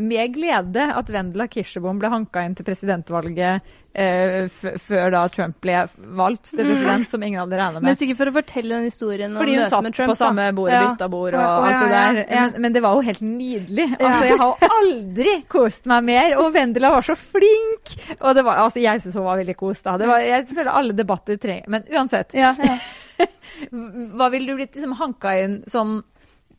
med 0.00 0.34
glede 0.34 0.88
at 0.96 1.12
Vendela 1.12 1.48
Kirsebom 1.50 2.00
ble 2.00 2.10
hanka 2.12 2.44
inn 2.46 2.56
til 2.58 2.66
presidentvalget 2.66 3.66
før 3.90 5.10
da 5.10 5.20
Trump 5.34 5.56
ble 5.64 5.80
valgt 6.16 6.52
til 6.52 6.62
president, 6.62 7.08
som 7.10 7.22
ingen 7.26 7.40
hadde 7.40 7.58
regna 7.58 7.80
Men 7.80 7.88
med. 7.90 7.98
sikkert 7.98 8.20
for 8.20 8.30
å 8.30 8.34
fortelle 8.36 8.76
den 8.76 8.84
historien 8.86 9.34
Fordi 9.34 9.56
hun 9.58 9.66
satt 9.66 9.82
med 9.82 9.94
Trump. 9.96 10.12
på 10.12 10.16
samme 10.20 10.44
bord, 10.54 10.70
Ja. 10.70 10.82
bytta 10.92 11.08
bord 11.10 11.34
og 11.34 11.40
å, 11.40 11.64
alt 11.66 11.80
det 11.82 11.90
der. 11.90 12.20
Men, 12.30 12.62
men 12.62 12.72
det 12.76 12.82
var 12.82 12.94
jo 12.94 13.00
helt 13.08 13.20
nydelig. 13.20 13.88
Altså, 13.98 14.24
jeg 14.28 14.38
har 14.38 14.54
aldri 14.78 15.34
kost 15.48 15.86
meg 15.90 16.04
mer, 16.04 16.36
og 16.38 16.52
Vendela 16.54 16.90
var 16.94 17.02
så 17.02 17.16
flink! 17.18 17.96
Og 18.20 18.34
det 18.38 18.44
var, 18.46 18.62
altså, 18.62 18.80
jeg 18.80 19.02
syns 19.02 19.14
hun 19.18 19.24
var 19.26 19.42
veldig 19.42 19.56
kos 19.58 19.82
da. 19.82 19.96
Det 19.98 20.06
var, 20.06 20.20
jeg 20.20 20.46
føler 20.54 20.70
alle 20.70 20.92
debatter 20.94 21.36
trenger 21.42 21.66
Men 21.68 21.82
uansett. 21.90 22.34
Ja, 22.34 22.54
ja. 22.62 22.78
Hva 24.16 24.30
ville 24.30 24.46
du 24.46 24.56
blitt 24.56 24.74
liksom 24.78 24.94
hanka 24.96 25.34
inn 25.42 25.62
som 25.68 26.02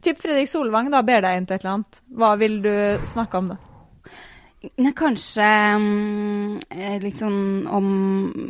Typ 0.01 0.17
Fredrik 0.21 0.49
Solvang 0.49 0.89
da 0.91 1.01
ber 1.05 1.21
deg 1.21 1.37
inn 1.37 1.45
til 1.45 1.55
et 1.55 1.61
eller 1.63 1.75
annet. 1.77 1.99
Hva 2.17 2.31
vil 2.41 2.55
du 2.63 2.71
snakke 3.05 3.37
om 3.37 3.51
da? 3.53 3.57
Nei, 4.61 4.91
kanskje 4.93 5.45
eh, 6.69 6.97
litt 7.01 7.17
sånn 7.17 7.65
om 7.65 7.87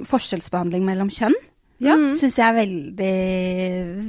forskjellsbehandling 0.10 0.84
mellom 0.88 1.12
kjønn. 1.14 1.38
Ja. 1.82 1.96
Mm. 1.98 2.12
Syns 2.20 2.36
jeg 2.38 2.46
er 2.46 2.58
veldig, 2.60 3.14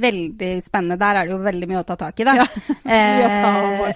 veldig 0.01 0.49
spennende. 0.61 0.97
Der 1.01 1.17
er 1.17 1.25
det 1.25 1.33
jo 1.33 1.39
veldig 1.41 1.69
mye 1.71 1.79
å 1.81 1.85
ta 1.87 1.95
tak 1.97 2.19
i, 2.21 2.27
da. 2.27 2.35
Ja. 2.43 2.47
Eh, 2.83 3.21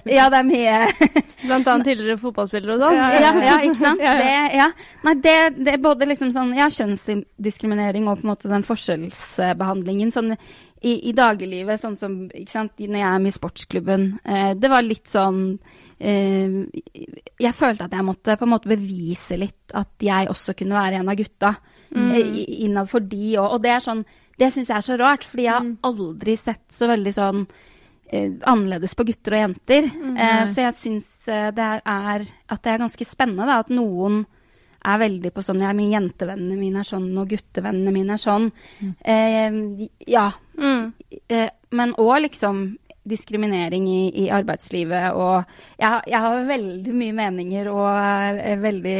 ja, 0.08 0.24
det 0.32 0.38
er 0.38 0.46
mye 0.48 0.76
Blant 1.48 1.66
annet 1.68 1.84
tidligere 1.90 2.16
fotballspillere 2.18 2.78
og 2.78 2.80
sånn. 2.82 2.96
Ja, 2.96 3.32
ja, 3.44 3.56
ikke 3.66 3.78
sant? 3.78 4.00
Det, 4.22 4.30
ja. 4.56 4.70
Nei, 5.04 5.14
det, 5.22 5.34
det 5.60 5.74
er 5.76 5.82
både 5.84 6.08
liksom 6.08 6.32
sånn 6.34 6.54
ja, 6.56 6.70
kjønnsdiskriminering 6.72 8.08
og 8.08 8.22
på 8.22 8.26
en 8.26 8.32
måte 8.32 8.50
den 8.50 8.64
forskjellsbehandlingen. 8.66 10.10
Sånn 10.14 10.32
i, 10.82 11.08
i 11.08 11.12
dagliglivet, 11.12 11.80
sånn 11.80 11.96
som 11.98 12.12
ikke 12.30 12.50
sant, 12.52 12.72
når 12.78 12.98
jeg 13.00 13.08
er 13.08 13.18
med 13.18 13.32
i 13.32 13.36
sportsklubben. 13.38 14.04
Eh, 14.24 14.54
det 14.54 14.70
var 14.70 14.82
litt 14.82 15.06
sånn 15.10 15.58
eh, 15.98 16.66
Jeg 17.40 17.54
følte 17.54 17.84
at 17.88 17.92
jeg 17.96 18.04
måtte 18.06 18.36
på 18.38 18.46
en 18.46 18.52
måte 18.52 18.70
bevise 18.70 19.38
litt 19.38 19.74
at 19.74 19.90
jeg 20.02 20.28
også 20.30 20.54
kunne 20.58 20.78
være 20.78 21.00
en 21.00 21.08
av 21.08 21.16
gutta. 21.18 21.56
Mm. 21.90 22.10
eh, 22.12 22.18
i- 22.36 22.64
innad 22.66 22.88
for 22.90 23.00
de 23.00 23.34
òg. 23.40 23.54
Og 23.54 23.62
det 23.62 23.70
er 23.70 23.80
sånn 23.80 24.04
Det 24.38 24.52
syns 24.52 24.68
jeg 24.68 24.76
er 24.76 24.82
så 24.86 24.96
rart, 25.00 25.24
fordi 25.24 25.42
jeg 25.44 25.52
har 25.52 25.62
Mm. 25.64 25.78
aldri 25.82 26.36
sett 26.38 26.68
så 26.70 26.86
veldig 26.86 27.12
sånn 27.14 27.46
eh, 28.12 28.30
annerledes 28.46 28.94
på 28.94 29.04
gutter 29.04 29.32
og 29.34 29.40
jenter. 29.54 29.84
Eh, 30.16 30.44
så 30.46 30.62
jeg 30.62 30.74
syns 30.74 31.28
eh, 31.28 31.50
det 31.50 31.82
er, 31.84 32.24
at 32.48 32.62
det 32.62 32.72
er 32.72 32.78
ganske 32.78 33.04
spennende 33.04 33.44
da, 33.46 33.58
at 33.58 33.68
noen 33.68 34.26
er 34.84 34.98
veldig 35.02 35.32
på 35.34 35.42
sånn 35.44 35.62
Ja, 35.64 35.72
men 35.76 35.90
jentevennene 35.92 36.58
mine 36.58 36.82
er 36.82 36.88
sånn, 36.88 37.10
og 37.18 37.30
guttevennene 37.32 37.94
mine 37.94 38.14
er 38.14 38.22
sånn. 38.22 38.50
Eh, 39.00 39.88
ja. 40.06 40.28
Mm. 40.58 40.92
Eh, 41.28 41.48
men 41.70 41.94
òg 41.98 42.22
liksom 42.28 42.62
diskriminering 43.08 43.88
i, 43.88 44.00
i 44.24 44.28
arbeidslivet 44.34 45.12
og 45.14 45.44
jeg, 45.78 46.00
jeg 46.10 46.20
har 46.24 46.44
veldig 46.48 46.94
mye 46.94 47.14
meninger 47.16 47.68
og 47.72 47.88
eh, 47.94 48.56
veldig 48.60 48.96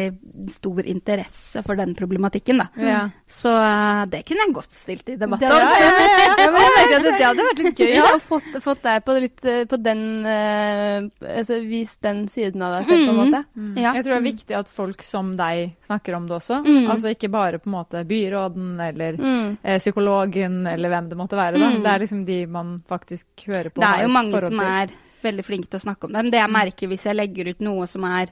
stor 0.52 0.86
interesse 0.88 1.62
for 1.66 1.78
den 1.78 1.94
problematikken, 1.98 2.60
da. 2.62 2.68
Ja. 2.78 3.00
Så 3.28 3.50
eh, 3.52 4.02
det 4.12 4.22
kunne 4.28 4.46
jeg 4.46 4.54
godt 4.56 4.72
stilt 4.74 5.08
i 5.12 5.16
debatt 5.20 5.40
Det, 5.42 5.50
om. 5.50 5.58
ja, 5.58 5.68
ja, 5.68 5.88
ja, 5.98 6.68
ja, 6.92 7.00
det, 7.02 7.14
hadde 7.18 7.46
vært 7.48 7.62
litt 7.64 7.82
gøy 7.82 7.94
da, 7.98 8.12
å 8.14 8.20
fått, 8.22 8.58
fått 8.64 8.82
deg 8.86 9.04
på, 9.06 9.16
litt, 9.26 9.44
eh, 9.44 9.64
på 9.68 9.78
den 9.82 10.02
uh, 10.24 11.08
Altså 11.38 11.58
vist 11.66 12.00
den 12.04 12.24
siden 12.30 12.62
av 12.64 12.78
deg 12.78 12.88
selv, 12.88 13.04
på 13.04 13.12
en 13.12 13.16
Mm. 13.18 13.24
måte. 13.26 13.40
Ja. 13.80 13.92
Jeg 13.96 14.04
tror 14.04 14.12
det 14.14 14.18
er 14.20 14.24
viktig 14.28 14.54
at 14.58 14.68
folk 14.70 15.02
som 15.02 15.32
deg 15.38 15.72
snakker 15.84 16.14
om 16.16 16.28
det 16.30 16.36
også. 16.38 16.60
Mm. 16.64 16.86
Altså 16.92 17.10
ikke 17.12 17.30
bare 17.32 17.58
på 17.58 17.66
en 17.70 17.74
måte 17.74 18.02
byråden 18.08 18.78
eller 18.84 19.18
Mm. 19.18 19.56
eh, 19.62 19.78
psykologen 19.82 20.60
eller 20.70 20.88
hvem 20.92 21.08
det 21.10 21.18
måtte 21.18 21.36
være. 21.38 21.58
Da. 21.58 21.70
Mm. 21.74 21.82
Det 21.82 21.90
er 21.92 21.98
liksom 22.04 22.24
de 22.28 22.38
man 22.46 22.70
faktisk 22.88 23.26
hører 23.48 23.70
på. 23.74 23.82
Det 23.82 23.88
er 23.98 24.06
jo 24.06 24.12
mange 24.14 24.40
som 24.44 24.60
er 24.64 24.92
veldig 25.22 25.44
flinke 25.46 25.68
til 25.72 25.80
å 25.80 25.86
snakke 25.86 26.06
om 26.06 26.12
det. 26.14 26.22
Men 26.24 26.30
det 26.34 26.40
jeg 26.42 26.54
merker 26.54 26.88
hvis 26.92 27.06
jeg 27.08 27.16
legger 27.18 27.50
ut 27.52 27.60
noe 27.66 27.86
som 27.90 28.04
er 28.06 28.30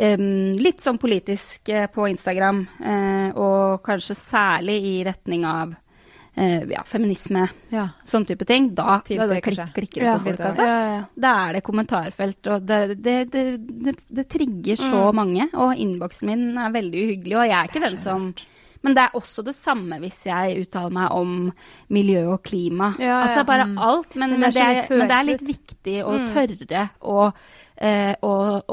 um, 0.00 0.52
litt 0.58 0.80
sånn 0.82 0.98
politisk 0.98 1.70
uh, 1.74 1.86
på 1.92 2.08
Instagram, 2.10 2.64
uh, 2.82 3.28
og 3.38 3.82
kanskje 3.86 4.16
særlig 4.18 4.78
i 4.90 4.94
retning 5.06 5.44
av 5.46 5.72
uh, 5.76 6.62
ja, 6.70 6.82
feminisme, 6.88 7.46
Ja. 7.70 7.88
sånn 8.06 8.26
type 8.26 8.46
ting, 8.48 8.72
da, 8.74 8.98
da, 8.98 9.00
Tiltrekker 9.06 9.50
klik, 9.54 9.74
klikker 9.76 10.00
det 10.00 10.08
Ja, 10.08 10.16
på 10.18 10.24
folk. 10.30 10.40
Altså. 10.50 10.68
Da 11.26 11.34
er 11.46 11.52
det 11.58 11.64
kommentarfelt, 11.66 12.46
og 12.54 12.66
det, 12.66 12.80
det, 13.04 13.18
det, 13.30 13.44
det, 13.86 13.96
det 14.10 14.28
trigger 14.32 14.76
så 14.82 15.10
Mm. 15.12 15.20
mange. 15.22 15.48
Og 15.54 15.76
innboksen 15.76 16.26
min 16.32 16.48
er 16.58 16.70
veldig 16.74 17.04
uhyggelig, 17.06 17.36
og 17.38 17.46
jeg 17.46 17.58
er 17.60 17.68
ikke 17.70 17.86
den 17.88 17.98
som 18.02 18.32
Men 18.82 18.94
det 18.94 19.02
er 19.02 19.16
også 19.18 19.44
det 19.44 19.54
samme 19.54 19.98
hvis 20.00 20.24
jeg 20.24 20.60
uttaler 20.62 20.90
meg 20.90 21.10
om 21.12 21.52
miljø 21.90 22.32
og 22.32 22.42
klima. 22.42 22.94
Ja, 22.98 23.06
ja. 23.06 23.22
Altså 23.26 23.44
bare 23.46 23.66
Mm. 23.66 23.78
alt. 23.78 24.16
Men, 24.16 24.30
det 24.40 24.54
det 24.54 24.62
er 24.62 24.96
men 24.96 25.08
det 25.08 25.16
er 25.16 25.24
litt 25.24 25.42
viktig 25.48 25.96
å 26.04 26.18
Mm. 26.18 26.28
tørre 26.32 26.90
å 27.02 27.32
eh, 27.82 28.14
og, 28.22 28.64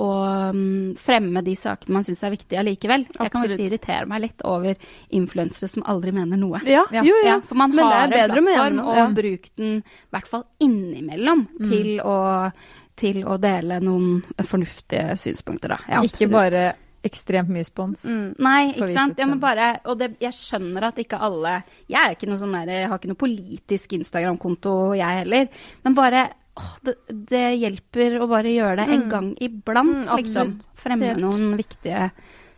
mm, 0.54 0.98
fremme 1.00 1.42
de 1.42 1.54
sakene 1.56 1.94
man 1.94 2.04
syns 2.04 2.24
er 2.24 2.32
viktige 2.36 2.60
allikevel. 2.60 3.06
Jeg 3.20 3.32
kan 3.32 3.42
også 3.44 3.58
irritere 3.60 4.06
meg 4.06 4.22
litt 4.22 4.42
over 4.44 4.76
influensere 5.12 5.70
som 5.70 5.84
aldri 5.84 6.12
mener 6.12 6.36
noe. 6.38 6.60
Ja, 6.66 6.84
Ja. 6.92 7.02
jo, 7.04 7.14
jo. 7.16 7.26
Ja, 7.26 7.40
for 7.40 7.56
man 7.56 7.74
Men 7.76 7.86
har 7.86 8.04
en 8.04 8.12
plattform, 8.12 8.80
og 8.86 9.16
bruk 9.16 9.50
den 9.56 9.78
i 9.78 9.84
hvert 10.12 10.28
fall 10.28 10.44
innimellom 10.60 11.48
Mm. 11.60 11.70
til, 11.70 12.00
å, 12.04 12.52
til 12.98 13.24
å 13.24 13.40
dele 13.40 13.80
noen 13.80 14.24
fornuftige 14.44 15.16
synspunkter, 15.16 15.70
da. 15.70 15.78
Ja, 15.88 16.02
Ikke 16.02 16.30
bare 16.30 16.76
ekstremt 17.08 17.50
mye 17.54 17.66
spons. 17.68 18.04
Mm. 18.06 18.36
Nei, 18.44 18.72
ikke 18.74 18.90
sant. 18.94 19.18
Ja, 19.22 19.26
men 19.30 19.40
bare, 19.44 19.80
og 19.86 19.98
det, 20.00 20.12
jeg 20.24 20.36
skjønner 20.38 20.90
at 20.90 21.00
ikke 21.02 21.20
alle 21.24 21.64
Jeg 21.90 22.16
ikke 22.18 22.28
sånn 22.42 22.54
der, 22.60 22.74
jeg 22.84 22.90
har 22.92 23.00
ikke 23.00 23.12
noe 23.14 23.22
politisk 23.24 23.94
Instagram-konto, 23.98 24.76
jeg 25.00 25.22
heller. 25.24 25.48
Men 25.84 25.96
bare 25.98 26.26
åh, 26.58 26.72
det, 26.84 26.96
det 27.30 27.44
hjelper 27.62 28.16
å 28.22 28.28
bare 28.32 28.50
gjøre 28.50 28.76
det 28.82 28.88
en 28.90 29.04
Mm. 29.06 29.10
gang 29.10 29.28
iblant, 29.40 30.08
Mm, 30.08 30.16
liksom. 30.18 30.56
Fremme 30.76 31.16
noen 31.22 31.56
viktige 31.56 32.12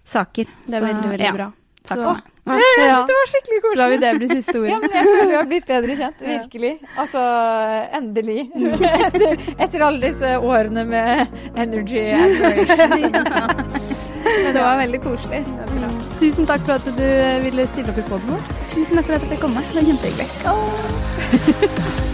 saker. 0.06 0.45
Det 0.66 0.74
er 0.74 0.80
Så, 0.80 0.86
veldig, 0.88 1.10
veldig 1.12 1.26
ja, 1.28 1.34
bra. 1.36 1.52
Takk 1.88 1.98
Så- 1.98 2.04
for 2.04 2.14
meg. 2.14 2.22
Jeg 2.50 2.56
Ja. 2.80 2.84
synes 2.96 3.08
det 3.08 3.16
var 3.20 3.28
skikkelig 3.30 3.60
koselig. 3.62 3.78
La 3.78 3.88
vi 3.90 3.98
det 3.98 4.18
bli 4.18 4.28
siste 4.30 4.56
ordet. 4.58 4.70
Ja, 4.72 4.78
men 4.80 4.90
jeg 4.90 5.06
føler 5.06 5.28
vi 5.30 5.36
har 5.36 5.46
blitt 5.46 5.66
bedre 5.68 5.96
kjent. 6.00 6.20
Virkelig. 6.34 6.80
Altså, 6.98 7.20
endelig. 7.94 8.52
etter, 9.06 9.38
etter 9.60 9.82
alle 9.86 10.00
disse 10.08 10.26
årene 10.42 10.84
med 10.88 11.28
energy 11.56 12.14
admiration. 12.18 13.02
Det 14.30 14.54
var 14.62 14.78
veldig 14.82 15.02
koselig. 15.04 15.46
Tusen 16.20 16.46
takk 16.50 16.62
for 16.66 16.74
at 16.74 16.86
du 16.86 16.92
ville 17.46 17.68
stille 17.68 17.90
opp 17.94 17.98
i 18.02 18.04
poden 18.10 18.30
vår. 18.34 18.42
Tusen 18.74 18.96
takk 19.00 19.06
for 19.06 19.14
at 19.16 19.22
jeg 19.22 19.30
fikk 19.38 19.42
komme. 19.46 19.62
Det 19.70 19.76
var 19.80 19.86
kjempehyggelig. 19.94 22.06